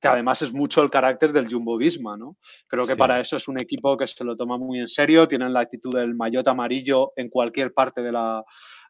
Que 0.00 0.08
además 0.08 0.42
es 0.42 0.52
mucho 0.52 0.82
el 0.82 0.90
carácter 0.90 1.32
del 1.32 1.48
Jumbo 1.48 1.76
Visma, 1.76 2.16
¿no? 2.16 2.36
Creo 2.66 2.84
que 2.84 2.96
para 2.96 3.20
eso 3.20 3.36
es 3.36 3.46
un 3.46 3.62
equipo 3.62 3.96
que 3.96 4.08
se 4.08 4.24
lo 4.24 4.36
toma 4.36 4.58
muy 4.58 4.80
en 4.80 4.88
serio, 4.88 5.28
tienen 5.28 5.52
la 5.52 5.60
actitud 5.60 5.94
del 5.94 6.16
maillot 6.16 6.48
amarillo 6.48 7.12
en 7.14 7.28
cualquier 7.28 7.72
parte 7.72 8.02
de 8.02 8.10
la, 8.10 8.44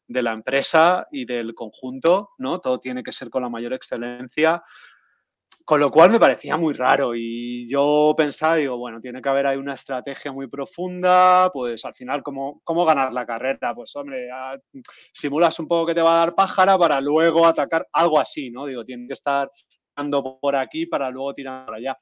de 0.09 0.23
la 0.23 0.33
empresa 0.33 1.07
y 1.13 1.27
del 1.27 1.55
conjunto, 1.55 2.31
¿no? 2.39 2.59
Todo 2.59 2.81
tiene 2.81 3.03
que 3.03 3.13
ser 3.13 3.29
con 3.29 3.43
la 3.43 3.51
mayor 3.51 3.75
excelencia. 3.75 4.63
Con 5.67 5.81
lo 5.81 5.91
cual 5.91 6.13
me 6.13 6.21
parecía 6.21 6.57
muy 6.57 6.75
raro 6.75 7.17
y 7.17 7.69
yo 7.69 8.15
pensaba, 8.17 8.55
digo, 8.55 8.77
bueno, 8.77 9.01
tiene 9.01 9.21
que 9.21 9.29
haber 9.29 9.49
ahí 9.49 9.57
una 9.57 9.75
estrategia 9.75 10.31
muy 10.31 10.47
profunda, 10.47 11.51
pues 11.53 11.85
al 11.85 11.93
final, 11.93 12.23
¿cómo, 12.23 12.61
cómo 12.63 12.85
ganar 12.85 13.13
la 13.13 13.27
carrera? 13.27 13.75
Pues 13.75 13.97
hombre, 13.97 14.29
simulas 15.13 15.59
un 15.59 15.67
poco 15.67 15.87
que 15.87 15.95
te 15.97 16.03
va 16.03 16.15
a 16.15 16.19
dar 16.19 16.37
pájara 16.37 16.79
para 16.79 17.01
luego 17.01 17.45
atacar, 17.45 17.85
algo 17.93 18.21
así, 18.21 18.49
¿no? 18.49 18.65
Digo, 18.65 18.85
tiene 18.85 19.09
que 19.09 19.15
estar 19.15 19.51
dando 19.97 20.39
por 20.41 20.55
aquí 20.55 20.87
para 20.87 21.11
luego 21.11 21.35
tirar 21.35 21.67
para 21.67 21.79
allá. 21.79 21.99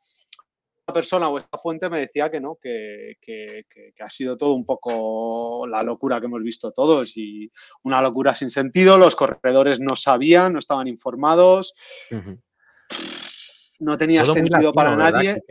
Esta 0.81 0.93
persona 0.93 1.29
o 1.31 1.39
esta 1.39 1.57
fuente 1.57 1.89
me 1.89 2.01
decía 2.01 2.31
que 2.31 2.41
no, 2.41 2.59
que, 2.61 3.15
que, 3.19 3.65
ha 3.99 4.11
sido 4.11 4.37
todo 4.37 4.53
un 4.53 4.67
poco 4.67 5.67
la 5.67 5.83
locura 5.83 6.21
que 6.21 6.27
hemos 6.27 6.43
visto 6.43 6.71
todos 6.71 7.17
y 7.17 7.51
una 7.85 8.03
locura 8.03 8.35
sin 8.35 8.51
sentido, 8.51 8.99
los 8.99 9.17
corredores 9.17 9.81
no 9.81 9.97
sabían, 9.97 10.53
no 10.53 10.59
estaban 10.59 10.87
informados 10.87 11.73
no 13.81 13.99
tenía 13.99 14.25
sentido 14.27 14.73
para 14.73 14.97
nadie. 14.97 15.43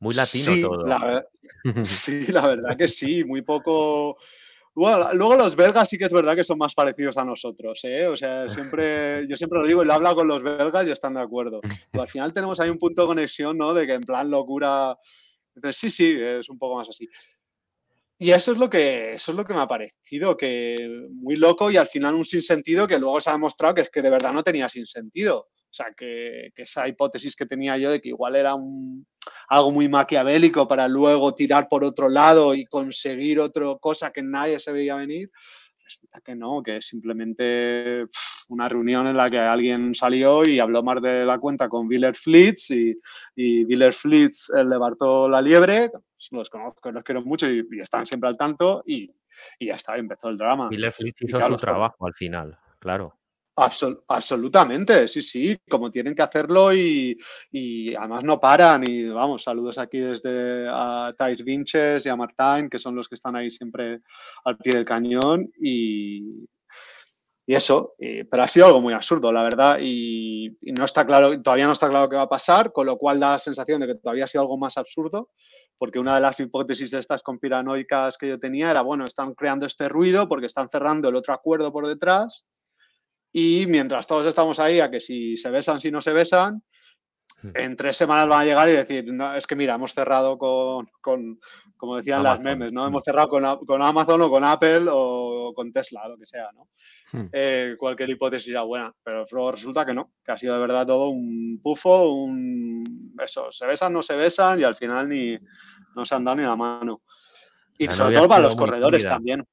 Muy 0.00 0.14
latino 0.14 0.60
todo. 0.60 1.24
sí, 1.84 2.26
la 2.28 2.46
verdad 2.46 2.76
que 2.76 2.88
sí, 2.88 3.24
muy 3.24 3.42
poco. 3.42 4.16
luego 4.74 5.36
los 5.36 5.56
belgas 5.56 5.88
sí 5.88 5.98
que 5.98 6.04
es 6.04 6.12
verdad 6.12 6.36
que 6.36 6.44
son 6.44 6.58
más 6.58 6.74
parecidos 6.74 7.18
a 7.18 7.24
nosotros, 7.24 7.80
¿eh? 7.82 8.06
O 8.06 8.16
sea, 8.16 8.48
siempre, 8.48 9.26
yo 9.28 9.36
siempre 9.36 9.58
lo 9.58 9.66
digo 9.66 9.84
lo 9.84 9.92
hablo 9.92 10.14
con 10.14 10.28
los 10.28 10.42
belgas 10.42 10.86
y 10.86 10.90
están 10.90 11.14
de 11.14 11.22
acuerdo. 11.22 11.60
Pero 11.90 12.02
al 12.02 12.08
final 12.08 12.32
tenemos 12.32 12.60
ahí 12.60 12.70
un 12.70 12.78
punto 12.78 13.02
de 13.02 13.08
conexión, 13.08 13.58
¿no? 13.58 13.74
De 13.74 13.86
que 13.86 13.94
en 13.94 14.02
plan 14.02 14.30
locura. 14.30 14.96
Entonces, 15.54 15.80
sí, 15.80 15.90
sí, 15.90 16.16
es 16.20 16.48
un 16.48 16.58
poco 16.58 16.76
más 16.76 16.88
así. 16.88 17.08
Y 18.20 18.32
eso 18.32 18.50
es 18.52 18.58
lo 18.58 18.68
que, 18.68 19.14
eso 19.14 19.30
es 19.30 19.36
lo 19.36 19.44
que 19.44 19.54
me 19.54 19.60
ha 19.60 19.68
parecido, 19.68 20.36
que 20.36 20.74
muy 21.12 21.36
loco 21.36 21.70
y 21.70 21.76
al 21.76 21.86
final 21.86 22.14
un 22.14 22.24
sinsentido 22.24 22.88
que 22.88 22.98
luego 22.98 23.20
se 23.20 23.30
ha 23.30 23.34
demostrado 23.34 23.74
que 23.74 23.82
es 23.82 23.90
que 23.90 24.02
de 24.02 24.10
verdad 24.10 24.32
no 24.32 24.42
tenía 24.42 24.68
sinsentido. 24.68 25.46
O 25.70 25.74
sea, 25.74 25.92
que, 25.96 26.50
esa 26.56 26.88
hipótesis 26.88 27.36
que 27.36 27.46
tenía 27.46 27.76
yo 27.76 27.90
de 27.90 28.00
que 28.00 28.08
igual 28.08 28.36
era 28.36 28.54
un, 28.54 29.06
algo 29.48 29.70
muy 29.70 29.88
maquiavélico 29.88 30.66
para 30.66 30.88
luego 30.88 31.34
tirar 31.34 31.68
por 31.68 31.84
otro 31.84 32.08
lado 32.08 32.54
y 32.54 32.64
conseguir 32.64 33.38
otra 33.38 33.76
cosa 33.80 34.10
que 34.10 34.22
nadie 34.22 34.58
se 34.58 34.72
veía 34.72 34.96
venir, 34.96 35.30
resulta 35.84 36.20
que 36.20 36.34
no, 36.34 36.62
que 36.62 36.78
es 36.78 36.86
simplemente 36.86 38.06
una 38.48 38.68
reunión 38.68 39.06
en 39.06 39.16
la 39.16 39.30
que 39.30 39.38
alguien 39.38 39.94
salió 39.94 40.42
y 40.46 40.58
habló 40.58 40.82
más 40.82 41.02
de 41.02 41.24
la 41.24 41.38
cuenta 41.38 41.68
con 41.68 41.86
Willer 41.86 42.14
Flitz 42.14 42.70
y, 42.70 42.98
y 43.36 43.64
Willer 43.64 43.92
Flitz 43.92 44.50
levantó 44.50 45.28
la 45.28 45.40
liebre, 45.40 45.90
los 46.30 46.50
conozco, 46.50 46.90
los 46.90 47.04
quiero 47.04 47.22
mucho 47.22 47.50
y, 47.50 47.66
están 47.80 48.06
siempre 48.06 48.28
al 48.28 48.36
tanto 48.36 48.82
y, 48.86 49.10
y, 49.58 49.66
ya 49.66 49.74
está, 49.74 49.96
empezó 49.96 50.28
el 50.28 50.38
drama. 50.38 50.68
Willer 50.68 50.92
Flitz 50.92 51.22
hizo 51.22 51.40
su 51.40 51.56
trabajo 51.56 52.06
al 52.06 52.14
final, 52.14 52.58
claro. 52.78 53.14
Absolutamente, 53.58 55.08
sí, 55.08 55.20
sí, 55.20 55.58
como 55.68 55.90
tienen 55.90 56.14
que 56.14 56.22
hacerlo 56.22 56.72
y, 56.72 57.18
además 57.98 58.24
no 58.24 58.38
paran. 58.38 58.84
Y 58.88 59.08
vamos, 59.08 59.42
saludos 59.42 59.78
aquí 59.78 59.98
desde 59.98 60.68
a 60.68 61.12
Thais 61.16 61.44
Vinches 61.44 62.06
y 62.06 62.08
a 62.08 62.16
Martín, 62.16 62.68
que 62.70 62.78
son 62.78 62.94
los 62.94 63.08
que 63.08 63.16
están 63.16 63.36
ahí 63.36 63.50
siempre 63.50 64.00
al 64.44 64.56
pie 64.58 64.74
del 64.74 64.84
cañón. 64.84 65.50
Y, 65.60 66.46
y 67.46 67.54
eso, 67.54 67.94
pero 67.98 68.42
ha 68.42 68.48
sido 68.48 68.66
algo 68.66 68.80
muy 68.80 68.94
absurdo, 68.94 69.32
la 69.32 69.42
verdad, 69.42 69.78
y, 69.80 70.56
no 70.62 70.84
está 70.84 71.04
claro, 71.04 71.40
todavía 71.42 71.66
no 71.66 71.72
está 71.72 71.88
claro 71.88 72.08
qué 72.08 72.16
va 72.16 72.22
a 72.22 72.28
pasar, 72.28 72.72
con 72.72 72.86
lo 72.86 72.96
cual 72.96 73.18
da 73.18 73.32
la 73.32 73.38
sensación 73.38 73.80
de 73.80 73.88
que 73.88 73.94
todavía 73.96 74.24
ha 74.24 74.28
sido 74.28 74.42
algo 74.42 74.58
más 74.58 74.76
absurdo, 74.76 75.30
porque 75.78 75.98
una 75.98 76.14
de 76.14 76.20
las 76.20 76.38
hipótesis 76.40 76.90
de 76.90 77.00
estas 77.00 77.22
conspiranoicas 77.22 78.18
que 78.18 78.28
yo 78.28 78.38
tenía 78.38 78.70
era, 78.70 78.82
bueno, 78.82 79.04
están 79.04 79.34
creando 79.34 79.66
este 79.66 79.88
ruido 79.88 80.28
porque 80.28 80.46
están 80.46 80.68
cerrando 80.70 81.08
el 81.08 81.16
otro 81.16 81.32
acuerdo 81.32 81.72
por 81.72 81.86
detrás 81.86 82.46
y 83.32 83.66
mientras 83.66 84.06
todos 84.06 84.26
estamos 84.26 84.58
ahí 84.58 84.80
a 84.80 84.90
que 84.90 85.00
si 85.00 85.36
se 85.36 85.50
besan, 85.50 85.80
si 85.80 85.90
no 85.90 86.00
se 86.00 86.12
besan, 86.12 86.62
hmm. 87.42 87.50
en 87.54 87.76
tres 87.76 87.96
semanas 87.96 88.28
van 88.28 88.40
a 88.40 88.44
llegar 88.44 88.68
y 88.68 88.72
decir, 88.72 89.12
no, 89.12 89.34
es 89.34 89.46
que 89.46 89.56
mira, 89.56 89.74
hemos 89.74 89.92
cerrado 89.92 90.38
con, 90.38 90.88
como 91.76 91.96
decían 91.96 92.22
las 92.22 92.40
memes, 92.40 92.72
¿no? 92.72 92.86
Hemos 92.86 93.02
hmm. 93.02 93.04
cerrado 93.04 93.28
con, 93.28 93.82
Amazon 93.82 94.22
o 94.22 94.30
con 94.30 94.44
Apple 94.44 94.86
o 94.90 95.52
con 95.54 95.72
Tesla, 95.72 96.08
lo 96.08 96.16
que 96.16 96.26
sea, 96.26 96.48
¿no? 96.54 96.68
Hmm. 97.12 97.28
Eh, 97.32 97.76
cualquier 97.78 98.10
hipótesis 98.10 98.50
era 98.50 98.62
buena, 98.62 98.92
pero 99.02 99.26
luego 99.30 99.52
resulta 99.52 99.84
que 99.84 99.94
no, 99.94 100.12
que 100.24 100.32
ha 100.32 100.38
sido 100.38 100.54
de 100.54 100.60
verdad 100.60 100.86
todo 100.86 101.08
un 101.08 101.60
pufo, 101.62 102.10
un... 102.10 103.14
Eso, 103.22 103.52
se 103.52 103.66
besan, 103.66 103.92
no 103.92 104.02
se 104.02 104.16
besan 104.16 104.60
y 104.60 104.64
al 104.64 104.76
final 104.76 105.08
ni 105.08 105.36
no 105.94 106.04
se 106.06 106.14
han 106.14 106.24
dado 106.24 106.36
ni 106.36 106.44
la 106.44 106.56
mano. 106.56 107.02
Y 107.76 107.88
sobre 107.88 108.16
todo 108.16 108.28
para 108.28 108.42
los 108.42 108.56
corredores 108.56 109.04
también. 109.04 109.44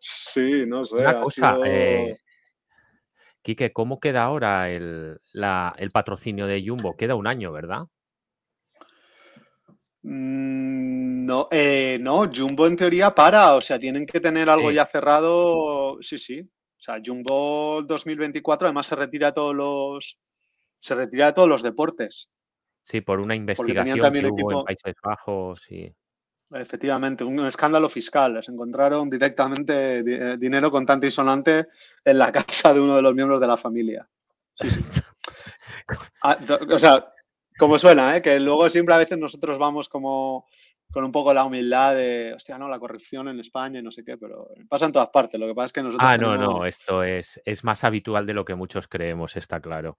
Sí. 0.00 0.64
no 0.66 0.84
sé. 0.84 0.96
Una 0.96 1.20
cosa, 1.20 1.56
eh, 1.66 2.18
Quique, 3.42 3.72
¿cómo 3.72 4.00
queda 4.00 4.24
ahora 4.24 4.70
el, 4.70 5.20
patrocinio 5.92 6.46
de 6.46 6.64
Jumbo? 6.66 6.96
Queda 6.96 7.14
un 7.14 7.26
año, 7.26 7.52
¿verdad? 7.52 7.84
Mm, 10.02 11.26
no, 11.26 11.48
eh, 11.50 11.98
no, 12.00 12.30
Jumbo 12.34 12.66
en 12.66 12.76
teoría 12.76 13.14
para, 13.14 13.54
o 13.54 13.60
sea, 13.60 13.78
tienen 13.78 14.06
que 14.06 14.20
tener 14.20 14.48
algo 14.48 14.70
ya 14.70 14.86
cerrado. 14.86 15.98
Sí, 16.00 16.18
sí. 16.18 16.40
O 16.40 16.80
sea, 16.82 17.00
Jumbo 17.04 17.82
2024 17.82 18.66
además 18.66 18.86
se 18.86 18.96
retira 18.96 19.32
todos 19.32 19.54
los 19.54 20.18
se 20.80 20.94
retira 20.94 21.26
de 21.26 21.32
todos 21.32 21.48
los 21.48 21.62
deportes. 21.62 22.30
Sí, 22.82 23.00
por 23.00 23.20
una 23.20 23.34
investigación 23.34 24.12
que 24.12 24.26
hubo 24.26 24.60
en 24.60 24.64
Países 24.64 24.94
Bajos 25.02 25.70
y 25.70 25.92
Efectivamente, 26.52 27.24
un 27.24 27.44
escándalo 27.46 27.88
fiscal. 27.88 28.34
Les 28.34 28.48
encontraron 28.48 29.10
directamente 29.10 29.98
eh, 29.98 30.36
dinero 30.38 30.70
contante 30.70 31.06
y 31.06 31.10
sonante 31.10 31.68
en 32.04 32.18
la 32.18 32.32
casa 32.32 32.72
de 32.72 32.80
uno 32.80 32.96
de 32.96 33.02
los 33.02 33.14
miembros 33.14 33.40
de 33.40 33.46
la 33.46 33.56
familia. 33.56 34.08
Sí, 34.54 34.70
sí. 34.70 34.80
Ah, 36.22 36.38
o 36.70 36.78
sea, 36.78 37.12
como 37.58 37.78
suena, 37.78 38.16
¿eh? 38.16 38.22
que 38.22 38.40
luego 38.40 38.68
siempre 38.70 38.94
a 38.94 38.98
veces 38.98 39.18
nosotros 39.18 39.58
vamos 39.58 39.88
como 39.88 40.46
con 40.92 41.04
un 41.04 41.12
poco 41.12 41.34
la 41.34 41.44
humildad 41.44 41.94
de, 41.94 42.32
hostia, 42.34 42.58
no, 42.58 42.68
la 42.68 42.78
corrupción 42.78 43.28
en 43.28 43.40
España 43.40 43.80
y 43.80 43.82
no 43.82 43.90
sé 43.90 44.04
qué, 44.04 44.16
pero 44.16 44.48
pasa 44.68 44.86
en 44.86 44.92
todas 44.92 45.08
partes. 45.08 45.38
Lo 45.38 45.46
que 45.46 45.54
pasa 45.54 45.66
es 45.66 45.72
que 45.72 45.82
nosotros. 45.82 46.08
Ah, 46.08 46.16
no, 46.16 46.36
no, 46.36 46.64
esto 46.64 47.02
es, 47.02 47.40
es 47.44 47.64
más 47.64 47.84
habitual 47.84 48.26
de 48.26 48.34
lo 48.34 48.44
que 48.44 48.54
muchos 48.54 48.88
creemos, 48.88 49.36
está 49.36 49.60
claro. 49.60 49.98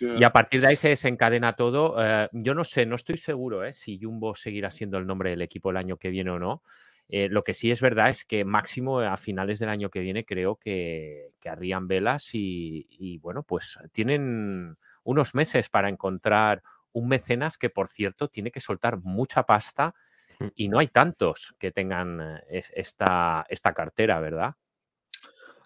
Y 0.00 0.24
a 0.24 0.30
partir 0.30 0.60
de 0.60 0.68
ahí 0.68 0.76
se 0.76 0.88
desencadena 0.88 1.54
todo. 1.54 1.96
Eh, 1.98 2.28
yo 2.32 2.54
no 2.54 2.64
sé, 2.64 2.86
no 2.86 2.96
estoy 2.96 3.18
seguro 3.18 3.64
eh, 3.64 3.72
si 3.74 3.98
Jumbo 4.00 4.34
seguirá 4.34 4.70
siendo 4.70 4.98
el 4.98 5.06
nombre 5.06 5.30
del 5.30 5.42
equipo 5.42 5.70
el 5.70 5.76
año 5.76 5.96
que 5.96 6.10
viene 6.10 6.30
o 6.30 6.38
no. 6.38 6.62
Eh, 7.08 7.28
lo 7.28 7.44
que 7.44 7.52
sí 7.52 7.70
es 7.70 7.80
verdad 7.82 8.08
es 8.08 8.24
que 8.24 8.44
máximo 8.44 9.00
a 9.00 9.16
finales 9.16 9.58
del 9.58 9.68
año 9.68 9.90
que 9.90 10.00
viene 10.00 10.24
creo 10.24 10.56
que, 10.56 11.32
que 11.38 11.48
arrían 11.50 11.86
velas 11.86 12.30
y, 12.32 13.18
bueno, 13.18 13.42
pues 13.42 13.78
tienen 13.92 14.78
unos 15.02 15.34
meses 15.34 15.68
para 15.68 15.90
encontrar 15.90 16.62
un 16.92 17.08
mecenas 17.08 17.58
que, 17.58 17.68
por 17.68 17.88
cierto, 17.88 18.28
tiene 18.28 18.50
que 18.50 18.60
soltar 18.60 18.98
mucha 18.98 19.42
pasta 19.42 19.94
mm. 20.38 20.46
y 20.54 20.68
no 20.68 20.78
hay 20.78 20.88
tantos 20.88 21.54
que 21.58 21.72
tengan 21.72 22.40
esta, 22.48 23.44
esta 23.50 23.74
cartera, 23.74 24.18
¿verdad? 24.20 24.54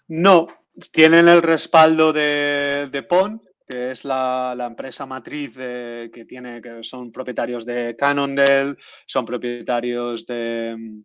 No, 0.07 0.47
tienen 0.91 1.29
el 1.29 1.41
respaldo 1.41 2.11
de, 2.11 2.89
de 2.91 3.03
PON, 3.03 3.48
que 3.69 3.91
es 3.91 4.03
la, 4.03 4.55
empresa 4.67 5.05
matriz 5.05 5.53
que 5.55 6.25
tiene, 6.27 6.59
que 6.59 6.83
son 6.83 7.11
propietarios 7.11 7.65
de 7.67 7.95
Cannondale, 7.95 8.75
son 9.05 9.25
propietarios 9.25 10.25
de... 10.25 11.03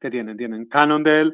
¿Qué 0.00 0.10
tienen? 0.10 0.36
Tienen 0.36 0.66
Cannondale, 0.66 1.32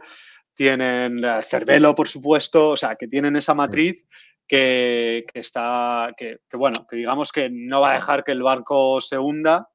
tienen 0.55 1.23
Cervelo, 1.43 1.95
por 1.95 2.07
supuesto, 2.07 2.71
o 2.71 2.77
sea, 2.77 2.97
que 2.97 3.09
tienen 3.09 3.35
esa 3.37 3.55
matriz 3.55 4.05
que, 4.47 5.25
está, 5.33 6.13
que, 6.15 6.41
bueno, 6.53 6.87
que 6.87 6.97
digamos 6.97 7.33
que 7.33 7.49
no 7.49 7.81
va 7.81 7.93
a 7.93 7.95
dejar 7.95 8.23
que 8.23 8.33
el 8.33 8.43
barco 8.43 9.01
se 9.01 9.17
hunda, 9.17 9.71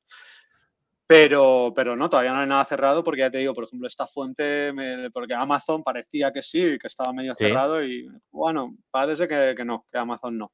pero, 1.07 1.71
pero 1.73 1.95
no, 1.95 2.09
todavía 2.09 2.33
no 2.33 2.41
hay 2.41 2.47
nada 2.47 2.65
cerrado 2.65 3.01
porque 3.01 3.21
ya 3.21 3.31
te 3.31 3.37
digo, 3.37 3.53
por 3.53 3.63
ejemplo, 3.63 3.87
esta 3.87 4.05
fuente, 4.05 4.73
porque 5.13 5.33
Amazon 5.33 5.81
parecía 5.81 6.33
que 6.33 6.43
sí, 6.43 6.77
que 6.77 6.87
estaba 6.87 7.13
medio 7.13 7.33
cerrado 7.33 7.81
y 7.81 8.09
bueno, 8.29 8.75
parece 8.91 9.25
que, 9.25 9.53
que, 9.55 9.63
no, 9.63 9.85
que 9.89 9.97
Amazon 9.97 10.37
no. 10.37 10.51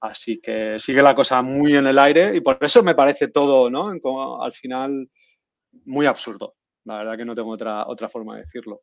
Así 0.00 0.40
que 0.40 0.78
sigue 0.78 1.02
la 1.02 1.14
cosa 1.14 1.42
muy 1.42 1.74
en 1.74 1.88
el 1.88 1.98
aire 1.98 2.36
y 2.36 2.40
por 2.40 2.58
eso 2.60 2.84
me 2.84 2.94
parece 2.94 3.28
todo, 3.28 3.68
¿no? 3.68 3.90
al 4.42 4.52
final, 4.52 5.10
muy 5.86 6.06
absurdo. 6.06 6.54
La 6.84 6.98
verdad 6.98 7.16
que 7.16 7.24
no 7.24 7.34
tengo 7.34 7.50
otra, 7.50 7.86
otra 7.88 8.08
forma 8.08 8.36
de 8.36 8.42
decirlo. 8.42 8.82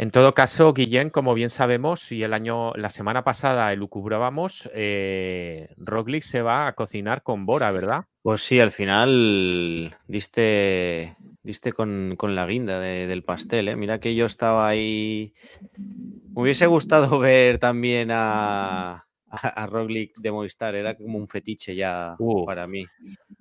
En 0.00 0.10
todo 0.10 0.32
caso, 0.32 0.72
Guillén, 0.72 1.10
como 1.10 1.34
bien 1.34 1.50
sabemos, 1.50 2.10
y 2.10 2.22
el 2.22 2.32
año, 2.32 2.72
la 2.72 2.88
semana 2.88 3.22
pasada 3.22 3.70
elucubrábamos, 3.70 4.70
eh, 4.72 5.74
Roglic 5.76 6.22
se 6.22 6.40
va 6.40 6.66
a 6.66 6.72
cocinar 6.72 7.22
con 7.22 7.44
Bora, 7.44 7.70
¿verdad? 7.70 8.06
Pues 8.22 8.40
sí, 8.40 8.60
al 8.60 8.72
final 8.72 9.94
diste, 10.08 11.18
diste 11.42 11.74
con, 11.74 12.16
la 12.18 12.46
guinda 12.46 12.80
del 12.80 13.22
pastel. 13.24 13.68
¿eh? 13.68 13.76
Mira 13.76 14.00
que 14.00 14.14
yo 14.14 14.24
estaba 14.24 14.66
ahí. 14.66 15.34
Me 15.76 16.44
hubiese 16.44 16.66
gustado 16.66 17.18
ver 17.18 17.58
también 17.58 18.08
a, 18.10 19.04
a, 19.30 19.66
Roglic 19.66 20.18
de 20.18 20.32
Movistar, 20.32 20.74
era 20.74 20.96
como 20.96 21.16
un 21.18 21.28
fetiche 21.28 21.74
ya 21.74 22.16
uh. 22.18 22.44
para 22.44 22.66
mí. 22.66 22.84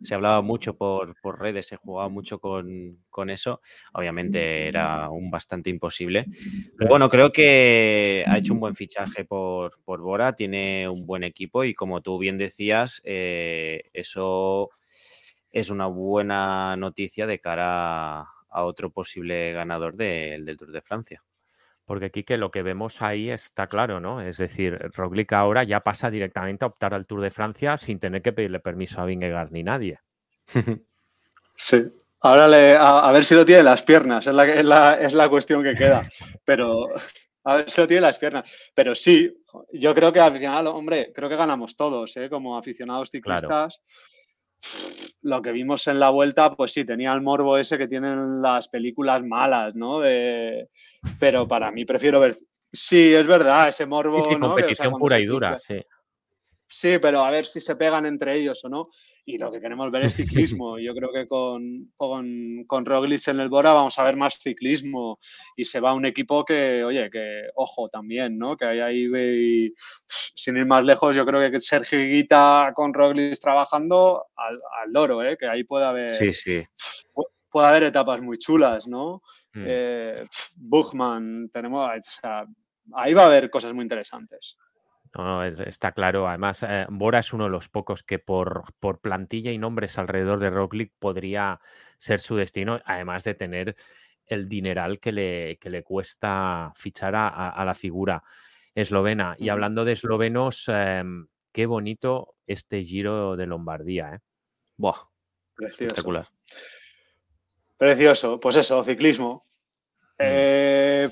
Se 0.04 0.16
hablaba 0.16 0.42
mucho 0.42 0.76
por, 0.76 1.16
redes, 1.40 1.68
se 1.68 1.78
jugaba 1.78 2.10
mucho 2.10 2.40
con, 2.40 2.98
eso. 3.30 3.62
Obviamente 3.94 4.68
era 4.68 5.10
un 5.10 5.30
bastante 5.30 5.70
imposible. 5.70 6.26
Pero 6.78 6.90
bueno, 6.90 7.10
creo 7.10 7.32
que 7.32 8.24
ha 8.26 8.38
hecho 8.38 8.54
un 8.54 8.60
buen 8.60 8.76
fichaje 8.76 9.26
por, 9.26 9.82
por 9.84 10.02
Bora, 10.02 10.34
tiene 10.34 10.88
un 10.88 11.06
buen 11.06 11.24
equipo 11.24 11.64
y 11.64 11.74
como 11.74 12.02
tú 12.02 12.18
bien 12.18 12.38
decías, 12.38 13.02
eh, 13.04 13.90
eso 13.94 14.70
es 15.52 15.70
una 15.70 15.88
buena 15.88 16.76
noticia 16.78 17.28
de 17.28 17.40
cara 17.40 18.22
a 18.22 18.64
otro 18.64 18.90
posible 18.90 19.52
ganador 19.52 19.96
del 19.96 20.56
Tour 20.58 20.72
de 20.72 20.82
Francia. 20.82 21.24
Porque 21.90 22.06
aquí 22.06 22.24
que 22.24 22.38
lo 22.38 22.52
que 22.52 22.62
vemos 22.62 23.02
ahí 23.02 23.32
está 23.32 23.66
claro, 23.66 24.00
¿no? 24.00 24.22
Es 24.22 24.38
decir, 24.38 24.78
Roglic 24.94 25.34
ahora 25.34 25.64
ya 25.64 25.80
pasa 25.80 26.12
directamente 26.12 26.64
a 26.64 26.68
optar 26.68 26.94
al 26.94 27.08
Tour 27.08 27.22
de 27.22 27.32
Francia 27.32 27.78
sin 27.78 28.00
tener 28.00 28.22
que 28.22 28.32
pedirle 28.32 28.60
permiso 28.60 29.02
a 29.02 29.06
Vingegaard 29.06 29.52
ni 29.52 29.64
nadie. 29.64 30.00
Sí. 31.56 31.84
Ahora 32.22 32.48
le, 32.48 32.78
a, 32.78 33.12
ver 33.12 33.26
si 33.26 33.34
lo 33.34 33.44
tiene 33.44 33.64
las 33.64 33.82
piernas, 33.82 34.28
es 34.28 34.34
la, 34.36 34.94
es 34.94 35.14
la, 35.14 35.30
cuestión 35.30 35.64
que 35.64 35.74
queda. 35.74 36.04
Pero 36.46 36.86
a 37.44 37.56
ver 37.56 37.70
si 37.72 37.82
lo 37.82 37.88
tiene 37.88 38.02
las 38.02 38.20
piernas. 38.20 38.50
Pero 38.76 38.94
sí, 38.94 39.44
yo 39.74 39.94
creo 39.96 40.14
que 40.14 40.20
al 40.20 40.38
final, 40.38 40.68
hombre, 40.68 41.12
creo 41.12 41.28
que 41.28 41.36
ganamos 41.36 41.76
todos, 41.76 42.16
¿eh? 42.18 42.30
Como 42.30 42.56
aficionados 42.56 43.10
ciclistas. 43.10 43.84
Lo 45.24 45.42
que 45.42 45.52
vimos 45.52 45.88
en 45.88 46.00
la 46.00 46.12
vuelta, 46.12 46.56
pues 46.56 46.72
sí, 46.72 46.86
tenía 46.86 47.12
el 47.14 47.22
morbo 47.22 47.58
ese 47.58 47.80
que 47.80 47.88
tienen 47.88 48.44
las 48.44 48.70
películas 48.70 49.24
malas, 49.24 49.74
¿no? 49.74 50.00
De, 50.00 50.70
pero 51.20 51.48
para 51.48 51.72
mí 51.72 51.86
prefiero 51.86 52.20
ver. 52.20 52.36
Sí, 52.72 53.14
es 53.14 53.26
verdad, 53.26 53.70
ese 53.70 53.86
morbo. 53.86 54.22
Sí, 54.22 54.38
competición 54.38 54.94
pura 55.00 55.20
y 55.20 55.26
dura, 55.26 55.58
sí. 55.58 55.82
Sí, 56.72 57.00
pero 57.02 57.26
a 57.26 57.32
ver 57.32 57.48
si 57.48 57.60
se 57.60 57.76
pegan 57.76 58.06
entre 58.06 58.36
ellos 58.36 58.64
o 58.64 58.70
no. 58.70 58.90
Y 59.26 59.38
lo 59.38 59.52
que 59.52 59.60
queremos 59.60 59.92
ver 59.92 60.06
es 60.06 60.16
ciclismo. 60.16 60.78
Yo 60.80 60.94
creo 60.94 61.12
que 61.12 61.28
con, 61.28 61.92
con, 61.98 62.64
con 62.66 62.86
Roglic 62.86 63.28
en 63.28 63.40
el 63.40 63.50
Bora 63.50 63.74
vamos 63.74 63.98
a 63.98 64.04
ver 64.04 64.16
más 64.16 64.40
ciclismo. 64.40 65.20
Y 65.56 65.66
se 65.66 65.80
va 65.80 65.94
un 65.94 66.06
equipo 66.06 66.46
que, 66.46 66.84
oye, 66.84 67.10
que 67.10 67.44
ojo 67.56 67.90
también, 67.90 68.38
¿no? 68.38 68.56
Que 68.56 68.66
hay 68.66 68.80
ahí, 68.80 69.74
sin 70.08 70.58
ir 70.58 70.66
más 70.66 70.84
lejos, 70.84 71.16
yo 71.16 71.26
creo 71.26 71.52
que 71.52 71.60
Sergio 71.60 72.00
Guita 72.00 72.72
con 72.76 72.94
Roglic 72.94 73.40
trabajando 73.40 74.26
al, 74.36 74.60
al 74.82 74.92
loro, 74.92 75.24
¿eh? 75.24 75.38
Que 75.38 75.48
ahí 75.48 75.64
puede 75.64 75.86
haber. 75.86 76.16
Sí, 76.16 76.32
sí. 76.32 76.64
Puede 77.50 77.68
haber 77.68 77.84
etapas 77.84 78.22
muy 78.22 78.38
chulas, 78.38 78.88
¿no? 78.88 79.22
Mm. 79.54 79.64
Eh, 79.66 80.28
Buchman, 80.58 81.50
tenemos, 81.50 81.90
ahí 82.94 83.14
va 83.14 83.24
a 83.24 83.26
haber 83.26 83.50
cosas 83.50 83.74
muy 83.74 83.84
interesantes. 83.84 84.58
No, 85.16 85.44
está 85.44 85.92
claro. 85.92 86.28
Además, 86.28 86.64
eh, 86.64 86.86
Bora 86.90 87.20
es 87.20 87.34
uno 87.34 87.46
de 87.46 87.50
los 87.50 87.68
pocos 87.68 88.04
que 88.04 88.20
por, 88.20 88.64
por, 88.80 89.00
plantilla 89.00 89.52
y 89.52 89.58
nombres 89.58 89.98
alrededor 89.98 90.40
de 90.40 90.52
Roglic 90.52 90.94
podría 91.00 91.60
ser 91.98 92.20
su 92.20 92.36
destino, 92.36 92.80
además 92.86 93.24
de 93.24 93.34
tener 93.34 93.76
el 94.26 94.48
dineral 94.48 95.00
que 95.00 95.12
le, 95.12 95.58
que 95.58 95.72
le 95.72 95.84
cuesta 95.84 96.72
fichar 96.76 97.16
a, 97.16 97.64
la 97.66 97.74
figura 97.74 98.24
eslovena. 98.76 99.36
Y 99.40 99.50
hablando 99.50 99.84
de 99.84 99.94
eslovenos, 99.94 100.66
em, 100.68 101.28
qué 101.52 101.66
bonito 101.66 102.36
este 102.46 102.84
giro 102.84 103.36
de 103.36 103.48
Lombardía. 103.48 104.16
¿eh? 104.16 104.20
Buah, 104.78 105.08
espectacular. 105.58 106.28
Precioso, 107.80 108.42
pues 108.42 108.58
eso, 108.58 108.84
ciclismo. 108.84 109.46
Mm. 110.18 110.20
Eh, 110.20 111.10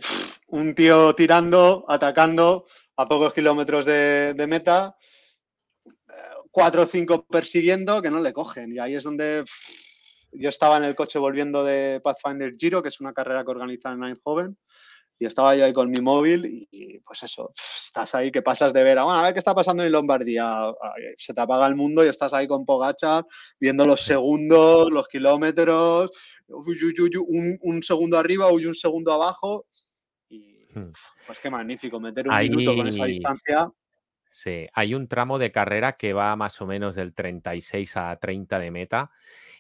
un 0.47 0.75
tío 0.75 1.15
tirando, 1.15 1.85
atacando 1.87 2.65
a 2.97 3.07
pocos 3.07 3.33
kilómetros 3.33 3.85
de, 3.85 4.45
meta, 4.49 4.97
cuatro 6.51 6.81
o 6.81 6.85
cinco 6.85 7.25
persiguiendo 7.25 8.01
que 8.01 8.11
no 8.11 8.19
le 8.19 8.33
cogen. 8.33 8.73
Y 8.73 8.79
ahí 8.79 8.95
es 8.95 9.03
donde 9.05 9.45
yo 10.33 10.49
estaba 10.49 10.75
en 10.75 10.83
el 10.83 10.95
coche 10.95 11.17
volviendo 11.19 11.63
de 11.63 12.01
Pathfinder 12.03 12.53
Giro, 12.57 12.83
que 12.83 12.89
es 12.89 12.99
una 12.99 13.13
carrera 13.13 13.45
que 13.45 13.51
organiza 13.51 13.93
en 13.93 14.03
Eindhoven, 14.03 14.57
y 15.19 15.25
estaba 15.25 15.55
yo 15.55 15.65
ahí 15.65 15.73
con 15.73 15.89
mi 15.89 15.99
móvil 15.99 16.67
y, 16.71 16.99
pues 16.99 17.23
eso, 17.23 17.51
estás 17.55 18.13
ahí 18.15 18.31
que 18.31 18.41
pasas 18.41 18.73
de 18.73 18.83
ver, 18.83 18.99
a, 18.99 19.03
bueno, 19.03 19.19
a 19.19 19.23
ver 19.23 19.33
qué 19.33 19.39
está 19.39 19.55
pasando 19.55 19.83
en 19.83 19.91
Lombardía, 19.91 20.71
se 21.17 21.33
te 21.33 21.41
apaga 21.41 21.65
el 21.67 21.75
mundo 21.75 22.05
y 22.05 22.07
estás 22.07 22.33
ahí 22.33 22.47
con 22.47 22.65
Pogacha 22.65 23.23
viendo 23.59 23.85
los 23.85 24.01
segundos, 24.01 24.91
los 24.91 25.07
kilómetros, 25.07 26.11
un, 26.47 27.83
segundo 27.83 28.17
arriba 28.17 28.47
y 28.59 28.65
un 28.65 28.75
segundo 28.75 29.13
abajo 29.13 29.65
y 30.29 30.67
hmm. 30.73 30.91
pues 31.25 31.39
qué 31.39 31.49
magnífico, 31.49 31.99
meter 31.99 32.27
un 32.27 32.37
minuto 32.37 32.75
con 32.75 32.87
esa 32.87 33.05
distancia. 33.05 33.71
Sí, 34.29 34.67
hay 34.73 34.93
un 34.93 35.07
tramo 35.07 35.39
de 35.39 35.51
carrera 35.51 35.93
que 35.93 36.13
va 36.13 36.35
más 36.35 36.61
o 36.61 36.67
menos 36.67 36.95
del 36.95 37.15
36 37.15 37.97
a 37.97 38.15
30 38.17 38.59
de 38.59 38.71
meta 38.71 39.11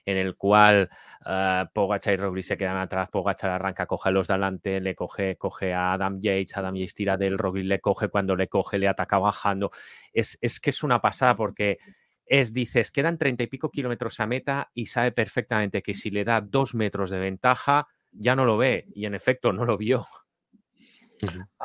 en 0.07 0.17
el 0.17 0.37
cual 0.37 0.89
uh, 1.25 1.65
Pogacar 1.73 2.13
y 2.13 2.17
Roglic 2.17 2.45
se 2.45 2.57
quedan 2.57 2.77
atrás, 2.77 3.09
Pogacar 3.09 3.51
arranca, 3.51 3.85
coge 3.85 4.07
a 4.07 4.11
los 4.13 4.27
delante, 4.27 4.79
le 4.79 4.95
coge, 4.95 5.35
coge 5.35 5.73
a 5.73 5.93
Adam 5.93 6.19
Yates, 6.21 6.55
Adam 6.55 6.75
Yates 6.75 6.95
tira 6.95 7.17
del 7.17 7.37
Roglic 7.37 7.65
le 7.65 7.79
coge, 7.81 8.07
cuando 8.07 8.35
le 8.35 8.47
coge 8.47 8.79
le 8.79 8.87
ataca 8.87 9.19
bajando. 9.19 9.69
Es, 10.13 10.37
es 10.41 10.61
que 10.61 10.69
es 10.69 10.81
una 10.81 11.01
pasada 11.01 11.35
porque 11.35 11.77
es, 12.25 12.53
dices, 12.53 12.89
quedan 12.89 13.17
treinta 13.17 13.43
y 13.43 13.47
pico 13.47 13.69
kilómetros 13.69 14.19
a 14.21 14.27
meta 14.27 14.71
y 14.73 14.85
sabe 14.85 15.11
perfectamente 15.11 15.81
que 15.81 15.93
si 15.93 16.09
le 16.09 16.23
da 16.23 16.39
dos 16.39 16.73
metros 16.73 17.09
de 17.09 17.19
ventaja, 17.19 17.87
ya 18.11 18.33
no 18.35 18.45
lo 18.45 18.57
ve. 18.57 18.85
Y 18.95 19.05
en 19.05 19.13
efecto, 19.13 19.51
no 19.51 19.65
lo 19.65 19.77
vio. 19.77 20.07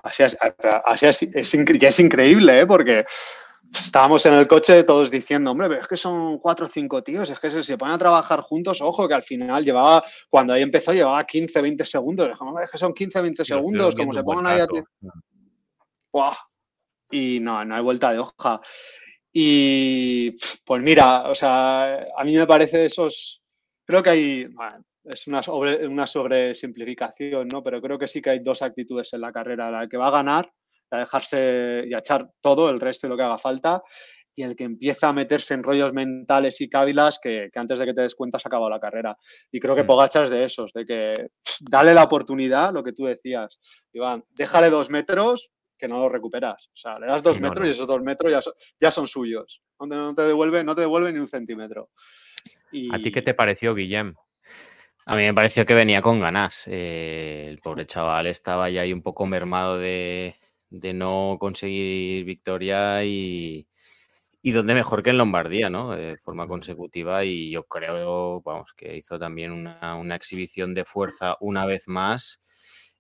Así 0.03 0.25
es, 0.25 0.37
así 0.85 1.07
es, 1.07 1.23
es, 1.23 1.55
es 1.55 2.01
increíble, 2.01 2.61
¿eh? 2.61 2.67
porque 2.67 3.05
estábamos 3.81 4.25
en 4.27 4.35
el 4.35 4.47
coche 4.47 4.85
todos 4.85 5.11
diciendo, 5.11 5.51
hombre, 5.51 5.69
pero 5.69 5.83
es 5.83 5.89
que 5.89 5.97
son 5.97 6.39
cuatro 6.39 6.67
o 6.67 6.69
cinco 6.69 7.03
tíos, 7.03 7.31
es 7.31 7.39
que 7.39 7.51
se, 7.51 7.63
se 7.63 7.79
ponen 7.79 7.95
a 7.95 7.99
trabajar 7.99 8.41
juntos, 8.41 8.81
ojo, 8.81 9.09
que 9.09 9.15
al 9.15 9.23
final 9.23 9.65
llevaba, 9.65 10.05
cuando 10.29 10.53
ahí 10.53 10.63
empezó, 10.63 10.93
llevaba 10.93 11.25
15, 11.25 11.63
20 11.63 11.85
segundos. 11.85 12.31
Es 12.63 12.71
que 12.71 12.79
son 12.79 12.93
15, 12.93 13.23
20 13.23 13.45
segundos, 13.45 13.95
como 13.95 14.13
se 14.13 14.23
pongan 14.23 14.47
ahí 14.47 14.61
a 14.61 14.67
ti. 14.67 14.81
Y 17.11 17.41
no, 17.41 17.65
no 17.65 17.75
hay 17.75 17.83
vuelta 17.83 18.13
de 18.13 18.19
hoja. 18.19 18.61
Y 19.33 20.33
pues 20.65 20.83
mira, 20.83 21.31
o 21.31 21.35
sea, 21.35 22.07
a 22.17 22.25
mí 22.25 22.37
me 22.37 22.47
parece 22.47 22.87
esos, 22.87 23.43
creo 23.85 24.03
que 24.03 24.11
hay, 24.11 24.47
es 25.05 25.27
una, 25.27 25.43
sobre, 25.43 25.87
una 25.87 26.07
sobresimplificación, 26.07 27.49
¿no? 27.49 27.63
Pero 27.63 27.81
creo 27.81 27.99
que 27.99 28.09
sí 28.09 28.21
que 28.21 28.31
hay 28.31 28.39
dos 28.41 28.61
actitudes 28.61 29.13
en 29.15 29.23
la 29.23 29.33
carrera, 29.33 29.71
la 29.71 29.89
que 29.89 29.97
va 29.97 30.09
a 30.09 30.13
ganar 30.13 30.53
a 30.97 31.01
dejarse 31.01 31.85
y 31.87 31.95
a 31.95 31.99
echar 31.99 32.29
todo, 32.41 32.71
el 32.71 32.81
resto 32.81 33.07
de 33.07 33.11
lo 33.11 33.17
que 33.17 33.23
haga 33.23 33.39
falta, 33.39 33.83
y 34.35 34.43
el 34.43 34.57
que 34.57 34.65
empieza 34.65 35.09
a 35.09 35.13
meterse 35.13 35.55
en 35.55 35.63
rollos 35.63 35.93
mentales 35.93 36.61
y 36.61 36.69
cávilas 36.69 37.19
que, 37.23 37.51
antes 37.55 37.79
de 37.79 37.85
que 37.85 37.95
te 37.95 38.03
des 38.03 38.15
cuenta 38.15 38.39
se 38.39 38.49
ha 38.49 38.51
acabado 38.51 38.71
la 38.71 38.81
carrera. 38.81 39.17
Y 39.51 39.61
creo 39.61 39.75
que 39.75 39.83
mm. 39.83 39.87
Pogacha 39.87 40.23
es 40.23 40.31
de 40.31 40.45
esos, 40.45 40.73
de 40.73 40.87
que 40.87 41.15
dale 41.61 41.95
la 41.95 42.05
oportunidad, 42.05 42.73
lo 42.73 42.83
que 42.83 42.93
tú 42.93 43.05
decías, 43.05 43.61
Iván, 43.93 44.25
déjale 44.31 44.71
dos 44.71 44.91
metros 44.91 45.53
que 45.79 45.89
no 45.89 45.99
lo 45.99 46.09
recuperas. 46.09 46.69
O 46.69 46.77
sea, 46.77 46.99
le 46.99 47.07
das 47.07 47.23
dos 47.23 47.41
metros 47.41 47.67
y 47.67 47.73
esos 47.73 47.87
dos 47.87 48.01
metros 48.03 48.31
ya 48.31 48.41
son, 48.41 48.55
ya 48.81 48.93
son 48.93 49.07
suyos. 49.07 49.63
No 49.81 50.15
te, 50.15 50.23
devuelve, 50.23 50.63
no 50.63 50.75
te 50.75 50.83
devuelve 50.83 51.13
ni 51.13 51.19
un 51.19 51.27
centímetro. 51.27 51.91
¿A 52.93 52.99
ti 52.99 53.11
qué 53.11 53.21
te 53.21 53.35
pareció, 53.35 53.75
Guillem? 53.75 54.15
A 55.05 55.17
mí 55.17 55.25
me 55.25 55.35
pareció 55.35 55.67
que 55.67 55.75
venía 55.75 56.01
con 56.01 56.21
ganas. 56.21 56.69
Eh, 56.69 57.47
el 57.49 57.59
pobre 57.59 57.87
chaval 57.87 58.29
estaba 58.29 58.71
ya 58.71 58.83
ahí 58.83 58.93
un 58.93 59.03
poco 59.03 59.27
mermado 59.27 59.77
de, 59.77 60.37
de 60.73 60.95
no 60.95 61.37
conseguir 61.39 62.25
victoria 62.25 63.05
y, 63.05 63.69
y 64.43 64.53
donde 64.53 64.75
mejor 64.75 65.03
que 65.03 65.11
en 65.11 65.19
Lombardía, 65.19 65.71
¿no? 65.71 65.93
De 65.93 66.17
forma 66.17 66.49
consecutiva 66.49 67.25
y 67.25 67.51
yo 67.51 67.65
creo, 67.65 68.41
vamos, 68.43 68.73
que 68.75 68.97
hizo 68.97 69.19
también 69.19 69.53
una, 69.53 69.97
una 69.97 70.17
exhibición 70.17 70.75
de 70.75 70.85
fuerza 70.85 71.37
una 71.41 71.67
vez 71.67 71.89
más 71.89 72.43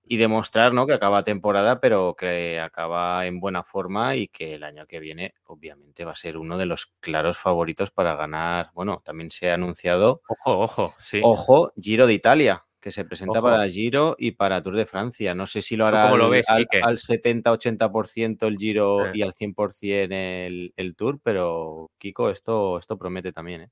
y 0.05 0.17
demostrar, 0.19 0.75
¿no? 0.75 0.87
Que 0.87 0.95
acaba 0.95 1.25
temporada, 1.25 1.81
pero 1.81 2.15
que 2.17 2.61
acaba 2.61 3.27
en 3.27 3.41
buena 3.41 3.63
forma 3.63 4.17
y 4.17 4.29
que 4.29 4.55
el 4.55 4.65
año 4.65 4.87
que 4.87 5.01
viene, 5.01 5.35
obviamente, 5.45 6.05
va 6.05 6.13
a 6.13 6.17
ser 6.17 6.37
uno 6.37 6.59
de 6.59 6.67
los 6.67 6.87
claros 7.01 7.39
favoritos 7.39 7.91
para 7.91 8.17
ganar. 8.17 8.71
Bueno, 8.75 9.01
también 9.05 9.31
se 9.31 9.51
ha 9.51 9.55
anunciado. 9.55 10.21
Ojo, 10.29 10.61
ojo, 10.61 10.95
sí. 10.99 11.21
Ojo, 11.23 11.73
Giro 11.77 12.07
de 12.07 12.15
Italia 12.15 12.65
que 12.83 12.91
se 12.91 13.05
presenta 13.05 13.41
para 13.41 13.69
Giro 13.69 14.17
y 14.19 14.33
para 14.33 14.61
Tour 14.61 14.77
de 14.77 14.87
Francia. 14.87 15.35
No 15.37 15.47
sé 15.47 15.63
si 15.63 15.77
lo 15.77 15.87
hará 15.87 16.09
al, 16.09 16.21
al, 16.21 16.97
70-80% 16.99 18.47
el 18.49 18.57
Giro 18.59 19.15
y 19.15 19.23
al 19.23 19.33
100% 19.33 20.09
el, 20.11 20.75
el 20.77 20.97
Tour, 20.97 21.21
pero 21.23 21.93
Kiko, 21.99 22.29
esto, 22.29 22.79
esto 22.79 22.99
promete 22.99 23.33
también. 23.33 23.63
¿eh? 23.63 23.69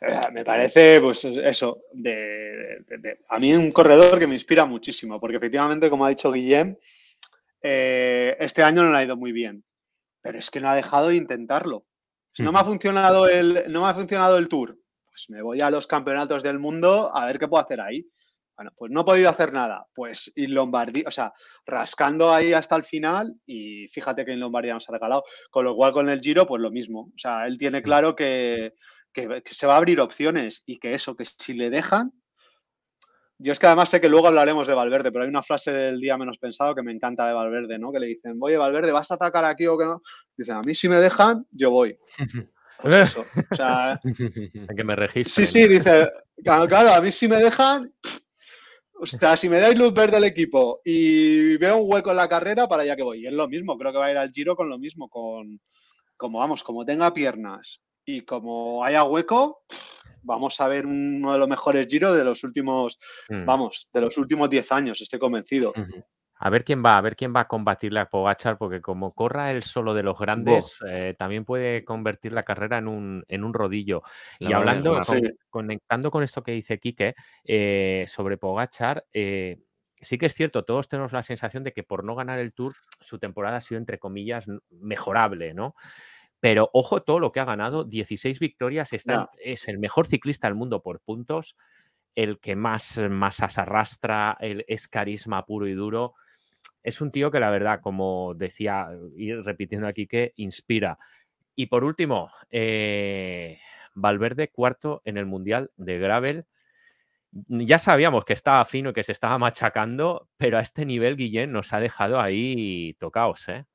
Eh, 0.00 0.20
me 0.32 0.44
parece, 0.44 1.00
pues 1.00 1.24
eso, 1.24 1.82
de, 1.92 2.84
a 3.28 3.38
mí 3.40 3.52
un 3.52 3.72
corredor 3.72 4.20
que 4.20 4.28
me 4.28 4.34
inspira 4.34 4.64
muchísimo, 4.64 5.18
porque 5.18 5.38
efectivamente, 5.38 5.90
como 5.90 6.06
ha 6.06 6.10
dicho 6.10 6.30
Guillem, 6.30 6.76
eh, 7.62 8.36
este 8.38 8.62
año 8.62 8.84
no 8.84 8.92
le 8.92 8.98
ha 8.98 9.04
ido 9.04 9.16
muy 9.16 9.32
bien, 9.32 9.64
pero 10.22 10.38
es 10.38 10.52
que 10.52 10.60
no 10.60 10.68
ha 10.68 10.76
dejado 10.76 11.08
de 11.08 11.16
intentarlo. 11.16 11.84
no 12.38 12.52
me 12.52 12.60
ha 12.60 12.64
funcionado 12.64 13.26
el, 13.28 13.64
no 13.72 13.82
me 13.82 13.88
ha 13.88 13.94
funcionado 13.94 14.38
el 14.38 14.48
Tour, 14.48 14.78
pues 15.16 15.30
me 15.30 15.40
voy 15.40 15.62
a 15.62 15.70
los 15.70 15.86
campeonatos 15.86 16.42
del 16.42 16.58
mundo 16.58 17.10
a 17.16 17.24
ver 17.24 17.38
qué 17.38 17.48
puedo 17.48 17.64
hacer 17.64 17.80
ahí. 17.80 18.06
Bueno, 18.54 18.70
pues 18.76 18.92
no 18.92 19.00
he 19.00 19.04
podido 19.04 19.30
hacer 19.30 19.50
nada. 19.50 19.86
Pues 19.94 20.30
en 20.36 20.52
Lombardía, 20.52 21.04
o 21.06 21.10
sea, 21.10 21.32
rascando 21.64 22.32
ahí 22.32 22.52
hasta 22.52 22.76
el 22.76 22.84
final 22.84 23.34
y 23.46 23.88
fíjate 23.88 24.26
que 24.26 24.32
en 24.32 24.40
Lombardía 24.40 24.74
nos 24.74 24.88
ha 24.90 24.92
regalado. 24.92 25.24
Con 25.50 25.64
lo 25.64 25.74
cual 25.74 25.92
con 25.92 26.10
el 26.10 26.20
Giro, 26.20 26.46
pues 26.46 26.60
lo 26.60 26.70
mismo. 26.70 27.12
O 27.14 27.18
sea, 27.18 27.46
él 27.46 27.56
tiene 27.56 27.82
claro 27.82 28.14
que, 28.14 28.74
se 29.46 29.66
va 29.66 29.74
a 29.74 29.76
abrir 29.78 30.00
opciones 30.00 30.62
y 30.66 30.78
que 30.78 30.92
eso, 30.92 31.16
que 31.16 31.24
si 31.24 31.54
le 31.54 31.70
dejan... 31.70 32.12
Yo 33.38 33.52
es 33.52 33.58
que 33.58 33.66
además 33.66 33.90
sé 33.90 34.00
que 34.00 34.08
luego 34.08 34.28
hablaremos 34.28 34.66
de 34.66 34.72
Valverde, 34.72 35.12
pero 35.12 35.24
hay 35.24 35.28
una 35.28 35.42
frase 35.42 35.70
del 35.70 36.00
día 36.00 36.16
menos 36.16 36.38
pensado 36.38 36.74
que 36.74 36.82
me 36.82 36.92
encanta 36.92 37.26
de 37.26 37.34
Valverde, 37.34 37.78
¿no? 37.78 37.92
Que 37.92 38.00
le 38.00 38.06
dicen, 38.06 38.38
oye, 38.40 38.56
Valverde, 38.56 38.92
¿vas 38.92 39.10
a 39.10 39.14
atacar 39.14 39.44
aquí 39.44 39.66
o 39.66 39.76
qué 39.76 39.84
no? 39.84 40.00
Dicen, 40.36 40.56
a 40.56 40.62
mí 40.62 40.74
si 40.74 40.88
me 40.88 40.96
dejan, 40.96 41.46
yo 41.50 41.70
voy. 41.70 41.98
Pues 42.80 42.94
eso. 42.94 43.24
O 43.50 43.54
sea, 43.54 44.00
que 44.76 44.84
me 44.84 44.96
registren. 44.96 45.46
Sí, 45.46 45.52
sí, 45.52 45.68
dice, 45.68 46.10
claro, 46.42 46.94
a 46.94 47.00
mí 47.00 47.10
si 47.12 47.28
me 47.28 47.36
dejan, 47.36 47.92
o 48.98 49.06
sea, 49.06 49.36
si 49.36 49.48
me 49.48 49.58
dais 49.58 49.78
luz 49.78 49.92
verde 49.92 50.16
al 50.16 50.24
equipo 50.24 50.80
y 50.84 51.56
veo 51.58 51.78
un 51.78 51.92
hueco 51.92 52.10
en 52.10 52.16
la 52.16 52.28
carrera, 52.28 52.66
para 52.66 52.82
allá 52.82 52.96
que 52.96 53.02
voy. 53.02 53.22
Y 53.22 53.26
es 53.26 53.32
lo 53.32 53.48
mismo, 53.48 53.76
creo 53.78 53.92
que 53.92 53.98
va 53.98 54.06
a 54.06 54.10
ir 54.10 54.18
al 54.18 54.32
giro 54.32 54.56
con 54.56 54.68
lo 54.68 54.78
mismo, 54.78 55.08
con 55.08 55.60
como 56.16 56.38
vamos, 56.38 56.62
como 56.62 56.84
tenga 56.84 57.12
piernas 57.12 57.82
y 58.04 58.22
como 58.22 58.84
haya 58.84 59.04
hueco, 59.04 59.62
vamos 60.22 60.60
a 60.60 60.68
ver 60.68 60.86
uno 60.86 61.32
de 61.32 61.38
los 61.38 61.48
mejores 61.48 61.86
giros 61.88 62.16
de 62.16 62.24
los 62.24 62.42
últimos, 62.44 62.98
mm. 63.28 63.44
vamos, 63.44 63.88
de 63.92 64.00
los 64.00 64.16
últimos 64.16 64.48
10 64.48 64.72
años, 64.72 65.00
estoy 65.00 65.18
convencido. 65.18 65.72
A 66.38 66.50
ver 66.50 66.64
quién 66.64 66.84
va, 66.84 66.98
a 66.98 67.00
ver 67.00 67.16
quién 67.16 67.34
va 67.34 67.40
a 67.40 67.48
combatirle 67.48 68.00
a 68.00 68.10
Pogachar, 68.10 68.58
porque 68.58 68.82
como 68.82 69.14
corra 69.14 69.52
el 69.52 69.62
solo 69.62 69.94
de 69.94 70.02
los 70.02 70.18
grandes, 70.18 70.82
eh, 70.86 71.14
también 71.18 71.46
puede 71.46 71.82
convertir 71.82 72.32
la 72.32 72.42
carrera 72.42 72.76
en 72.76 72.88
un, 72.88 73.24
en 73.28 73.42
un 73.42 73.54
rodillo. 73.54 74.02
y 74.38 74.52
hablando, 74.52 75.00
conectando 75.48 76.10
con 76.10 76.22
esto 76.22 76.42
que 76.42 76.52
dice 76.52 76.78
Quique 76.78 77.14
eh, 77.44 78.04
sobre 78.06 78.36
Pogachar, 78.36 79.06
eh, 79.14 79.62
sí 79.98 80.18
que 80.18 80.26
es 80.26 80.34
cierto, 80.34 80.64
todos 80.64 80.88
tenemos 80.88 81.12
la 81.12 81.22
sensación 81.22 81.64
de 81.64 81.72
que 81.72 81.82
por 81.82 82.04
no 82.04 82.14
ganar 82.14 82.38
el 82.38 82.52
Tour, 82.52 82.74
su 83.00 83.18
temporada 83.18 83.56
ha 83.56 83.62
sido, 83.62 83.78
entre 83.78 83.98
comillas, 83.98 84.46
mejorable, 84.68 85.54
¿no? 85.54 85.74
Pero 86.38 86.68
ojo 86.74 87.02
todo 87.02 87.18
lo 87.18 87.32
que 87.32 87.40
ha 87.40 87.46
ganado, 87.46 87.84
16 87.84 88.40
victorias, 88.40 88.92
está, 88.92 89.30
es 89.42 89.68
el 89.68 89.78
mejor 89.78 90.06
ciclista 90.06 90.48
del 90.48 90.54
mundo 90.54 90.82
por 90.82 91.00
puntos, 91.00 91.56
el 92.14 92.40
que 92.40 92.56
más 92.56 92.98
masas 93.08 93.56
arrastra, 93.56 94.36
el, 94.38 94.66
es 94.68 94.86
carisma 94.86 95.46
puro 95.46 95.66
y 95.66 95.72
duro 95.72 96.14
es 96.86 97.00
un 97.00 97.10
tío 97.10 97.32
que 97.32 97.40
la 97.40 97.50
verdad, 97.50 97.80
como 97.80 98.32
decía, 98.34 98.88
y 99.16 99.34
repitiendo 99.34 99.88
aquí, 99.88 100.06
que 100.06 100.32
inspira. 100.36 100.98
Y 101.56 101.66
por 101.66 101.82
último, 101.82 102.30
eh, 102.48 103.58
Valverde 103.94 104.50
cuarto 104.50 105.02
en 105.04 105.16
el 105.16 105.26
Mundial 105.26 105.72
de 105.76 105.98
Gravel. 105.98 106.46
Ya 107.32 107.80
sabíamos 107.80 108.24
que 108.24 108.34
estaba 108.34 108.64
fino 108.64 108.92
que 108.92 109.02
se 109.02 109.10
estaba 109.10 109.36
machacando, 109.36 110.28
pero 110.36 110.58
a 110.58 110.60
este 110.60 110.86
nivel 110.86 111.16
Guillén 111.16 111.50
nos 111.50 111.72
ha 111.72 111.80
dejado 111.80 112.20
ahí 112.20 112.94
tocados, 113.00 113.48
¿eh? 113.48 113.66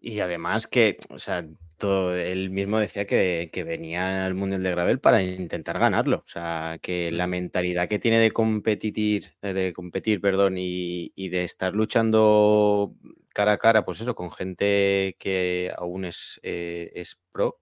Y 0.00 0.18
además 0.18 0.66
que, 0.66 0.98
o 1.10 1.20
sea, 1.20 1.44
él 1.80 2.50
mismo 2.50 2.78
decía 2.78 3.06
que, 3.06 3.50
venía 3.66 4.26
al 4.26 4.34
Mundial 4.34 4.62
de 4.62 4.70
Gravel 4.70 5.00
para 5.00 5.22
intentar 5.22 5.78
ganarlo. 5.78 6.18
O 6.18 6.28
sea, 6.28 6.78
que 6.82 7.10
la 7.12 7.26
mentalidad 7.26 7.88
que 7.88 7.98
tiene 7.98 8.18
de 8.18 8.30
competir, 8.32 9.34
eh, 9.42 9.52
de 9.52 9.72
competir, 9.72 10.20
perdón, 10.20 10.56
y, 10.58 11.28
de 11.28 11.44
estar 11.44 11.74
luchando 11.74 12.94
cara 13.34 13.52
a 13.52 13.58
cara, 13.58 13.84
pues 13.84 14.00
eso, 14.00 14.14
con 14.14 14.30
gente 14.32 15.16
que 15.18 15.72
aún 15.76 16.04
es, 16.04 16.40
eh, 16.42 16.90
es 16.94 17.18
pro, 17.32 17.60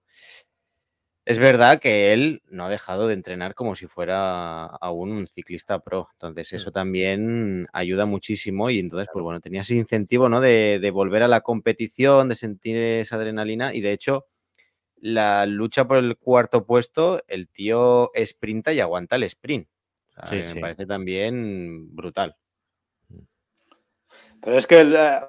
es 1.27 1.39
verdad 1.39 1.81
que 1.81 2.13
él 2.13 2.41
no 2.49 2.65
ha 2.65 2.69
dejado 2.69 3.09
de 3.09 3.13
entrenar 3.13 3.53
como 3.53 3.75
si 3.75 3.85
fuera 3.85 4.63
aún 4.63 5.11
un 5.11 5.27
ciclista 5.27 5.79
pro. 5.79 6.07
Entonces, 6.13 6.53
eso 6.53 6.71
también 6.71 7.67
ayuda 7.73 8.05
muchísimo. 8.05 8.69
Y 8.69 8.79
entonces, 8.79 9.09
pues 9.11 9.21
bueno, 9.23 9.41
tenía 9.41 9.59
ese 9.59 9.75
incentivo, 9.75 10.29
¿no? 10.29 10.39
De, 10.39 10.89
volver 10.93 11.23
a 11.23 11.27
la 11.27 11.41
competición, 11.41 12.29
de 12.29 12.35
sentir 12.35 12.77
esa 12.77 13.17
adrenalina. 13.17 13.73
Y 13.73 13.81
de 13.81 13.91
hecho, 13.91 14.27
la 14.95 15.45
lucha 15.45 15.85
por 15.85 15.97
el 15.97 16.15
cuarto 16.15 16.65
puesto, 16.65 17.21
el 17.27 17.49
tío 17.49 18.09
sprinta 18.15 18.71
y 18.71 18.79
aguanta 18.79 19.17
el 19.17 19.23
sprint. 19.23 19.67
me 20.31 20.61
parece 20.61 20.85
también 20.85 21.93
brutal. 21.93 22.37
Pero 24.41 24.57
es 24.57 24.65
que 24.65 24.79
eh, 24.79 25.19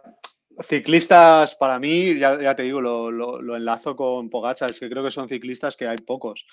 Ciclistas, 0.64 1.54
para 1.54 1.78
mí, 1.78 2.18
ya, 2.18 2.54
te 2.56 2.64
digo, 2.64 2.80
lo, 2.80 3.56
enlazo 3.56 3.94
con 3.94 4.28
Pogacha, 4.28 4.66
es 4.66 4.80
que 4.80 4.88
creo 4.90 5.04
que 5.04 5.10
son 5.10 5.28
ciclistas 5.28 5.76
que 5.76 5.86
hay 5.86 5.98
pocos. 5.98 6.46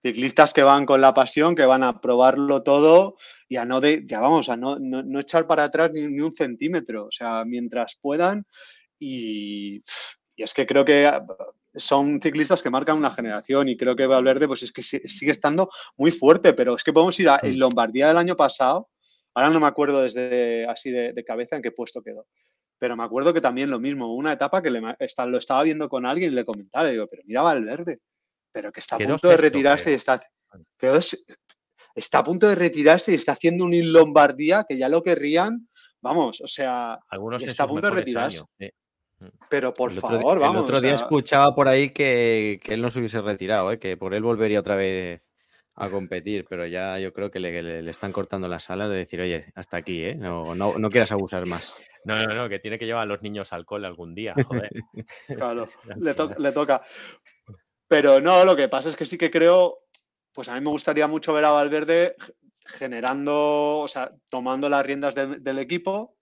Ciclistas 0.00 0.52
que 0.52 0.62
van 0.62 0.86
con 0.86 1.00
la 1.00 1.12
pasión, 1.12 1.56
que 1.56 1.66
van 1.66 1.82
a 1.82 2.00
probarlo 2.00 2.62
todo 2.62 3.16
y 3.48 3.56
a 3.56 3.64
no, 3.64 3.80
de, 3.80 4.04
ya 4.06 4.20
vamos, 4.20 4.48
a 4.48 4.56
no, 4.56 4.78
no, 4.78 5.18
echar 5.18 5.48
para 5.48 5.64
atrás 5.64 5.90
ni, 5.92 6.20
un 6.20 6.36
centímetro, 6.36 7.06
o 7.06 7.10
sea, 7.10 7.44
mientras 7.44 7.98
puedan. 8.00 8.46
Y, 8.98 9.82
es 10.36 10.54
que 10.54 10.66
creo 10.66 10.84
que 10.84 11.10
son 11.74 12.20
ciclistas 12.20 12.62
que 12.62 12.70
marcan 12.70 12.96
una 12.96 13.10
generación 13.10 13.68
y 13.68 13.76
creo 13.76 13.96
que 13.96 14.06
Valverde 14.06 14.46
pues 14.46 14.62
es 14.62 14.72
que 14.72 14.82
sigue 14.82 15.32
estando 15.32 15.68
muy 15.96 16.12
fuerte, 16.12 16.52
pero 16.52 16.76
es 16.76 16.84
que 16.84 16.92
podemos 16.92 17.18
ir 17.18 17.28
a 17.28 17.40
en 17.42 17.58
Lombardía 17.58 18.06
del 18.06 18.18
año 18.18 18.36
pasado, 18.36 18.88
ahora 19.34 19.50
no 19.50 19.58
me 19.58 19.66
acuerdo 19.66 20.02
desde 20.02 20.64
así 20.66 20.92
de, 20.92 21.12
de 21.12 21.24
cabeza 21.24 21.56
en 21.56 21.62
qué 21.62 21.72
puesto 21.72 22.02
quedó, 22.02 22.26
pero 22.78 22.96
me 22.96 23.04
acuerdo 23.04 23.34
que 23.34 23.40
también 23.40 23.70
lo 23.70 23.78
mismo, 23.78 24.14
una 24.14 24.32
etapa 24.32 24.62
que 24.62 24.70
le, 24.70 24.80
lo 24.80 25.38
estaba 25.38 25.62
viendo 25.62 25.88
con 25.88 26.06
alguien 26.06 26.32
y 26.32 26.34
le 26.34 26.44
comentaba, 26.44 26.88
digo, 26.88 27.06
pero 27.10 27.22
mira 27.26 27.42
Valverde, 27.42 28.00
pero 28.52 28.72
que 28.72 28.80
está 28.80 28.96
a 28.96 28.98
punto 28.98 29.28
de 29.28 29.36
retirarse 29.36 29.90
y 29.90 29.94
está, 29.94 30.20
está 31.94 32.18
a 32.18 32.24
punto 32.24 32.48
de 32.48 32.54
retirarse 32.54 33.12
y 33.12 33.16
está 33.16 33.32
haciendo 33.32 33.64
un 33.64 33.74
in 33.74 33.92
Lombardía 33.92 34.64
que 34.68 34.78
ya 34.78 34.88
lo 34.88 35.02
querrían, 35.02 35.68
vamos, 36.00 36.40
o 36.40 36.48
sea, 36.48 36.98
está 37.40 37.64
a 37.64 37.68
punto 37.68 37.88
de 37.88 37.94
retirarse. 37.94 38.44
Pero 39.50 39.74
por 39.74 39.92
favor, 39.92 40.38
vamos. 40.38 40.58
El 40.58 40.62
otro 40.62 40.80
día 40.80 40.94
escuchaba 40.94 41.52
por 41.52 41.66
ahí 41.66 41.90
que, 41.90 42.60
él 42.64 42.80
no 42.80 42.88
se 42.88 43.00
hubiese 43.00 43.20
retirado, 43.20 43.72
¿eh? 43.72 43.78
que 43.80 43.96
por 43.96 44.14
él 44.14 44.22
volvería 44.22 44.60
otra 44.60 44.76
vez 44.76 45.28
a 45.78 45.88
competir, 45.88 46.44
pero 46.48 46.66
ya 46.66 46.98
yo 46.98 47.12
creo 47.12 47.30
que 47.30 47.38
le, 47.38 47.88
están 47.88 48.12
cortando 48.12 48.48
las 48.48 48.68
alas 48.68 48.90
de 48.90 48.96
decir, 48.96 49.20
oye, 49.20 49.46
hasta 49.54 49.76
aquí, 49.76 50.02
¿eh? 50.02 50.14
no, 50.16 50.54
no, 50.54 50.76
no 50.76 50.90
quieras 50.90 51.12
abusar 51.12 51.46
más. 51.46 51.74
No, 52.04 52.16
no, 52.26 52.32
no, 52.32 52.48
que 52.48 52.60
tiene 52.60 52.78
que 52.78 52.86
llevar 52.86 53.02
a 53.02 53.06
los 53.06 53.20
niños 53.20 53.52
alcohol 53.52 53.84
algún 53.84 54.14
día, 54.14 54.32
joder. 54.46 54.70
claro, 55.36 55.66
le, 56.00 56.14
le 56.38 56.52
toca. 56.52 56.80
Pero 57.86 58.20
no, 58.20 58.44
lo 58.46 58.56
que 58.56 58.68
pasa 58.68 58.88
es 58.88 58.96
que 58.96 59.04
sí 59.04 59.18
que 59.18 59.30
creo, 59.30 59.80
pues 60.32 60.48
a 60.48 60.54
mí 60.54 60.60
me 60.60 60.70
gustaría 60.70 61.06
mucho 61.06 61.34
ver 61.34 61.44
a 61.44 61.50
Valverde 61.50 62.14
generando, 62.64 63.80
o 63.80 63.88
sea, 63.88 64.10
tomando 64.30 64.70
las 64.70 64.86
riendas 64.86 65.14
del 65.14 65.58
equipo, 65.58 66.16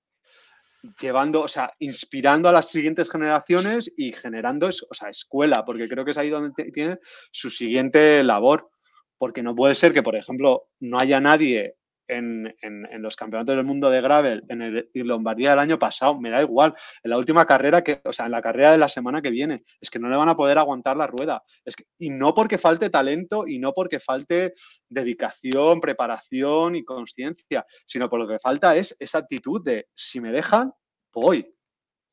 llevando, 1.01 1.43
o 1.43 1.49
sea, 1.49 1.73
inspirando 1.79 2.49
a 2.49 2.53
las 2.53 2.71
siguientes 2.71 3.11
generaciones 3.11 3.93
y 3.97 4.13
generando, 4.13 4.69
o 4.69 4.95
sea, 4.95 5.11
escuela, 5.11 5.65
porque 5.65 5.89
creo 5.89 6.05
que 6.05 6.13
es 6.13 6.19
ahí 6.19 6.31
donde 6.31 6.71
tiene 6.73 6.99
su 7.31 7.51
siguiente 7.51 8.25
labor 8.25 8.71
porque 9.19 9.43
no 9.43 9.55
puede 9.55 9.75
ser 9.75 9.93
que, 9.93 10.03
por 10.03 10.17
ejemplo, 10.17 10.69
no 10.81 10.99
haya 11.01 11.21
nadie 11.21 11.77
en, 12.09 12.55
los 13.03 13.17
campeonatos 13.17 13.57
del 13.57 13.65
mundo 13.65 13.91
de 13.91 14.01
gravel 14.01 14.45
en 14.49 14.63
el 14.63 14.91
Lombardía 14.95 15.51
del 15.51 15.59
año 15.59 15.79
pasado, 15.79 16.21
me 16.21 16.31
da 16.31 16.43
igual, 16.43 16.75
en 17.03 17.11
la 17.11 17.19
última 17.19 17.47
carrera 17.47 17.83
que, 17.83 18.01
o 18.05 18.13
sea, 18.13 18.27
en 18.27 18.33
la 18.33 18.43
carrera 18.43 18.73
de 18.73 18.79
la 18.79 18.89
semana 18.89 19.23
que 19.23 19.31
viene, 19.31 19.65
es 19.81 19.91
que 19.91 19.99
no 19.99 20.09
le 20.09 20.17
van 20.17 20.29
a 20.29 20.37
poder 20.37 20.59
aguantar 20.59 20.97
la 20.97 21.07
rueda. 21.07 21.43
Es 21.65 21.77
que, 21.77 21.85
y 21.99 22.11
no 22.11 22.35
porque 22.35 22.59
falte 22.59 22.91
talento 22.91 23.47
y 23.47 23.59
no 23.59 23.73
porque 23.73 24.01
falte 24.01 24.55
dedicación, 24.89 25.81
preparación 25.81 26.77
y 26.77 26.85
conciencia, 26.85 27.67
sino 27.87 28.09
por 28.09 28.21
lo 28.21 28.29
que 28.29 28.39
falta 28.39 28.77
es 28.77 28.97
esa 29.01 29.19
actitud 29.19 29.63
de 29.65 29.89
si 29.95 30.21
me 30.21 30.33
dejan, 30.33 30.73
voy. 31.13 31.53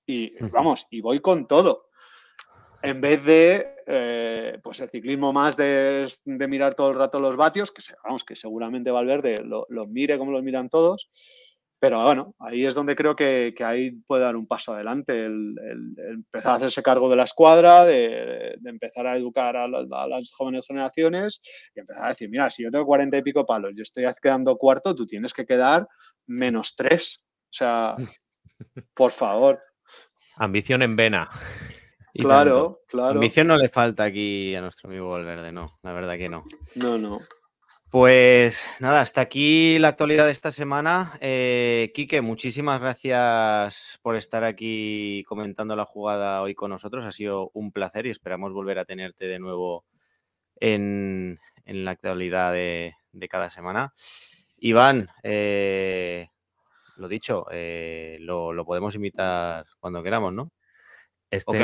Y 0.06 0.36
vamos, 0.48 0.88
y 0.90 1.02
voy 1.02 1.20
con 1.20 1.48
todo 1.48 1.86
en 2.84 3.00
vez 3.00 3.24
de 3.24 3.76
eh, 3.88 4.60
pues 4.62 4.82
el 4.82 4.90
ciclismo 4.90 5.32
más 5.32 5.56
de, 5.56 6.08
mirar 6.26 6.76
todo 6.76 6.92
el 6.92 6.98
rato 6.98 7.20
los 7.20 7.38
vatios, 7.38 7.72
que 7.72 7.82
vamos, 8.04 8.26
que 8.26 8.36
seguramente 8.36 8.92
Valverde 8.92 9.38
los 9.44 9.66
lo 9.70 9.88
mire 9.88 10.18
como 10.18 10.34
los 10.34 10.44
miran 10.44 10.70
todos, 10.70 11.10
pero 11.80 12.04
bueno, 12.04 12.36
ahí 12.40 12.66
es 12.66 12.76
donde 12.76 12.96
creo 12.96 13.16
que, 13.16 13.54
ahí 13.60 13.92
puede 14.06 14.24
dar 14.24 14.36
un 14.36 14.48
paso 14.48 14.74
adelante, 14.74 15.26
el, 15.26 15.56
empezar 15.98 16.52
a 16.52 16.56
hacerse 16.56 16.84
cargo 16.84 17.10
de 17.10 17.16
la 17.16 17.24
escuadra, 17.24 17.86
de, 17.86 18.58
empezar 18.66 19.08
a 19.08 19.16
educar 19.16 19.56
a, 19.56 19.68
las 19.68 20.32
jóvenes 20.34 20.66
generaciones 20.68 21.42
y 21.74 21.80
empezar 21.80 22.06
a 22.06 22.10
decir, 22.10 22.30
mira, 22.30 22.50
si 22.50 22.64
yo 22.64 22.72
tengo 22.72 22.86
cuarenta 22.86 23.18
y 23.18 23.22
pico 23.22 23.46
palos, 23.46 23.72
yo 23.76 23.84
estoy 23.84 24.06
quedando 24.22 24.58
cuarto, 24.58 24.94
tú 24.94 25.08
tienes 25.08 25.34
que 25.34 25.46
quedar 25.46 25.88
menos 26.28 26.76
tres. 26.76 27.24
O 27.46 27.54
sea, 27.54 27.96
por 28.94 29.12
favor. 29.12 29.62
Ambición 30.38 30.82
en 30.82 30.96
vena 30.96 31.30
claro, 32.22 32.82
claro. 32.88 33.14
Ambición 33.14 33.48
no 33.48 33.58
le 33.58 33.70
falta 33.70 34.04
aquí 34.04 34.56
a 34.56 34.62
nuestro 34.62 34.90
amigo 34.90 35.10
Valverde, 35.10 35.52
no, 35.52 35.78
la 35.82 35.94
verdad 35.94 36.18
que 36.18 36.30
no. 36.30 36.44
No, 36.76 36.98
no. 36.98 37.20
Pues 37.94 38.66
nada, 38.80 39.02
hasta 39.02 39.22
aquí 39.22 39.78
la 39.78 39.90
actualidad 39.90 40.26
de 40.26 40.32
esta 40.32 40.52
semana. 40.52 41.16
Eh, 41.22 41.92
Quique, 41.94 42.22
muchísimas 42.22 42.82
gracias 42.82 44.00
por 44.02 44.16
estar 44.16 44.44
aquí 44.44 45.24
comentando 45.28 45.76
la 45.76 45.86
jugada 45.86 46.42
hoy 46.42 46.56
con 46.56 46.72
nosotros. 46.72 47.06
Ha 47.06 47.12
sido 47.12 47.52
un 47.54 47.72
placer 47.72 48.08
y 48.08 48.10
esperamos 48.10 48.52
volver 48.52 48.80
a 48.80 48.86
tenerte 48.86 49.28
de 49.28 49.38
nuevo 49.38 49.86
en, 50.56 51.40
la 51.66 51.92
actualidad 51.92 52.52
de, 52.52 52.94
cada 53.30 53.52
semana. 53.52 53.94
Iván, 54.58 55.10
eh, 55.22 56.30
lo 56.98 57.08
dicho, 57.08 57.46
eh, 57.52 58.18
lo 58.22 58.66
podemos 58.66 58.96
invitar 58.96 59.66
cuando 59.80 60.02
queramos, 60.02 60.34
¿no? 60.34 60.52
Este, 61.34 61.58
que, 61.58 61.64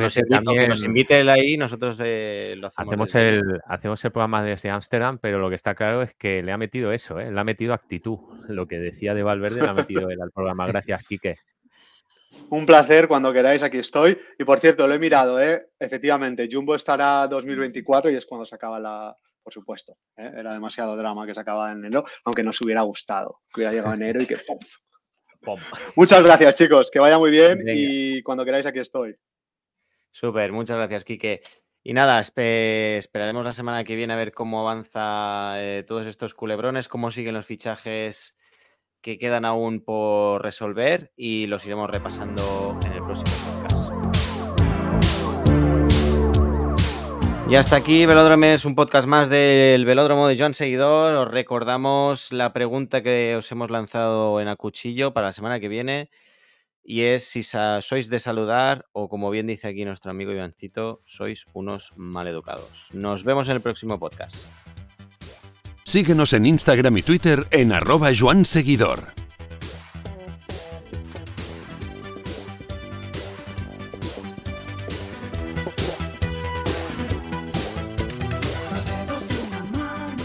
nos 0.67 0.84
invite, 0.84 1.20
él 1.20 1.30
ahí, 1.30 1.55
nosotros 1.55 1.95
eh, 2.03 2.55
lo 2.57 2.67
hacemos. 2.67 2.88
Hacemos 2.91 3.15
el, 3.15 3.61
hacemos 3.67 4.03
el 4.03 4.11
programa 4.11 4.41
desde 4.41 4.72
Ámsterdam, 4.72 5.20
pero 5.20 5.38
lo 5.38 5.49
que 5.49 5.55
está 5.55 5.76
claro 5.76 6.01
es 6.01 6.15
que 6.15 6.41
le 6.41 6.51
ha 6.51 6.57
metido 6.57 6.91
eso, 6.91 7.20
¿eh? 7.20 7.32
le 7.32 7.39
ha 7.39 7.43
metido 7.43 7.74
actitud. 7.76 8.17
Lo 8.47 8.67
que 8.67 8.80
decía 8.80 9.13
de 9.13 9.22
Valverde 9.22 9.61
le 9.61 9.67
ha 9.67 9.74
metido 9.74 10.09
él 10.09 10.20
al 10.22 10.32
programa. 10.32 10.65
Gracias, 10.65 11.03
Quique. 11.03 11.38
Un 12.49 12.65
placer, 12.65 13.07
cuando 13.07 13.32
queráis, 13.32 13.61
aquí 13.61 13.78
estoy. 13.78 14.17
Y 14.39 14.43
por 14.43 14.59
cierto, 14.59 14.88
lo 14.88 14.93
he 14.95 14.99
mirado, 14.99 15.39
¿eh? 15.39 15.67
efectivamente, 15.80 16.49
Jumbo 16.51 16.74
estará 16.74 17.28
2024 17.28 18.09
y 18.09 18.15
es 18.15 18.26
cuando 18.26 18.45
se 18.45 18.55
acaba 18.55 18.80
la, 18.80 19.15
por 19.43 19.53
supuesto. 19.53 19.97
¿eh? 20.17 20.32
Era 20.36 20.51
demasiado 20.51 20.95
drama 20.95 21.28
que 21.28 21.36
se 21.36 21.41
acaba 21.41 21.72
en 21.72 21.86
enero, 21.86 22.05
aunque 22.26 22.41
nos 22.41 22.59
hubiera 22.61 22.82
gustado 22.82 23.41
que 23.53 23.61
hubiera 23.61 23.74
llegado 23.74 23.93
enero 23.93 24.24
y 24.24 24.26
que 24.26 24.38
Muchas 25.95 26.24
gracias, 26.24 26.55
chicos. 26.55 26.89
Que 26.91 26.99
vaya 26.99 27.20
muy 27.20 27.30
bien 27.30 27.63
y 27.67 28.24
cuando 28.24 28.43
queráis, 28.43 28.65
aquí 28.65 28.80
estoy. 28.80 29.15
Súper, 30.12 30.51
muchas 30.51 30.78
gracias, 30.78 31.03
Quique. 31.03 31.41
Y 31.84 31.93
nada, 31.93 32.20
esperaremos 32.20 33.45
la 33.45 33.53
semana 33.53 33.84
que 33.84 33.95
viene 33.95 34.14
a 34.14 34.18
ver 34.18 34.34
cómo 34.34 34.60
avanza 34.60 35.53
eh, 35.62 35.84
todos 35.88 36.05
estos 36.07 36.34
culebrones, 36.34 36.88
cómo 36.88 37.10
siguen 37.10 37.36
los 37.36 37.45
fichajes 37.45 38.36
que 39.01 39.18
quedan 39.18 39.45
aún 39.45 39.82
por 39.82 40.43
resolver 40.43 41.14
y 41.16 41.47
los 41.47 41.66
iremos 41.66 41.89
repasando 41.89 42.78
en 42.86 42.91
el 42.91 43.03
próximo 43.03 43.62
podcast. 43.62 43.93
Y 47.49 47.55
hasta 47.55 47.78
aquí, 47.78 48.05
Velódromes, 48.05 48.66
un 48.66 48.76
podcast 48.76 49.07
más 49.07 49.28
del 49.28 49.84
Velódromo 49.84 50.28
de 50.28 50.38
Joan 50.38 50.53
Seguidor. 50.53 51.16
Os 51.16 51.28
recordamos 51.28 52.32
la 52.32 52.53
pregunta 52.53 53.01
que 53.01 53.36
os 53.36 53.51
hemos 53.51 53.72
lanzado 53.72 54.39
en 54.39 54.49
Acuchillo 54.49 55.14
para 55.14 55.28
la 55.28 55.34
semana 55.34 55.60
que 55.60 55.68
viene 55.68 56.12
y 56.84 57.01
es 57.01 57.25
si 57.25 57.43
sois 57.43 58.09
de 58.09 58.19
saludar 58.19 58.86
o 58.91 59.09
como 59.09 59.30
bien 59.30 59.47
dice 59.47 59.67
aquí 59.67 59.86
nuestro 59.86 60.11
amigo 60.11 60.32
Ivancito, 60.32 61.01
sois 61.05 61.45
unos 61.53 61.91
maleducados. 61.95 62.89
Nos 62.93 63.23
vemos 63.23 63.47
en 63.49 63.55
el 63.55 63.61
próximo 63.61 63.99
podcast. 63.99 64.45
Síguenos 65.84 66.34
en 66.34 66.45
Instagram 66.45 66.97
y 66.97 67.01
Twitter 67.01 67.47
en 67.51 67.71
arroba 67.71 68.11
Seguidor. 68.43 69.28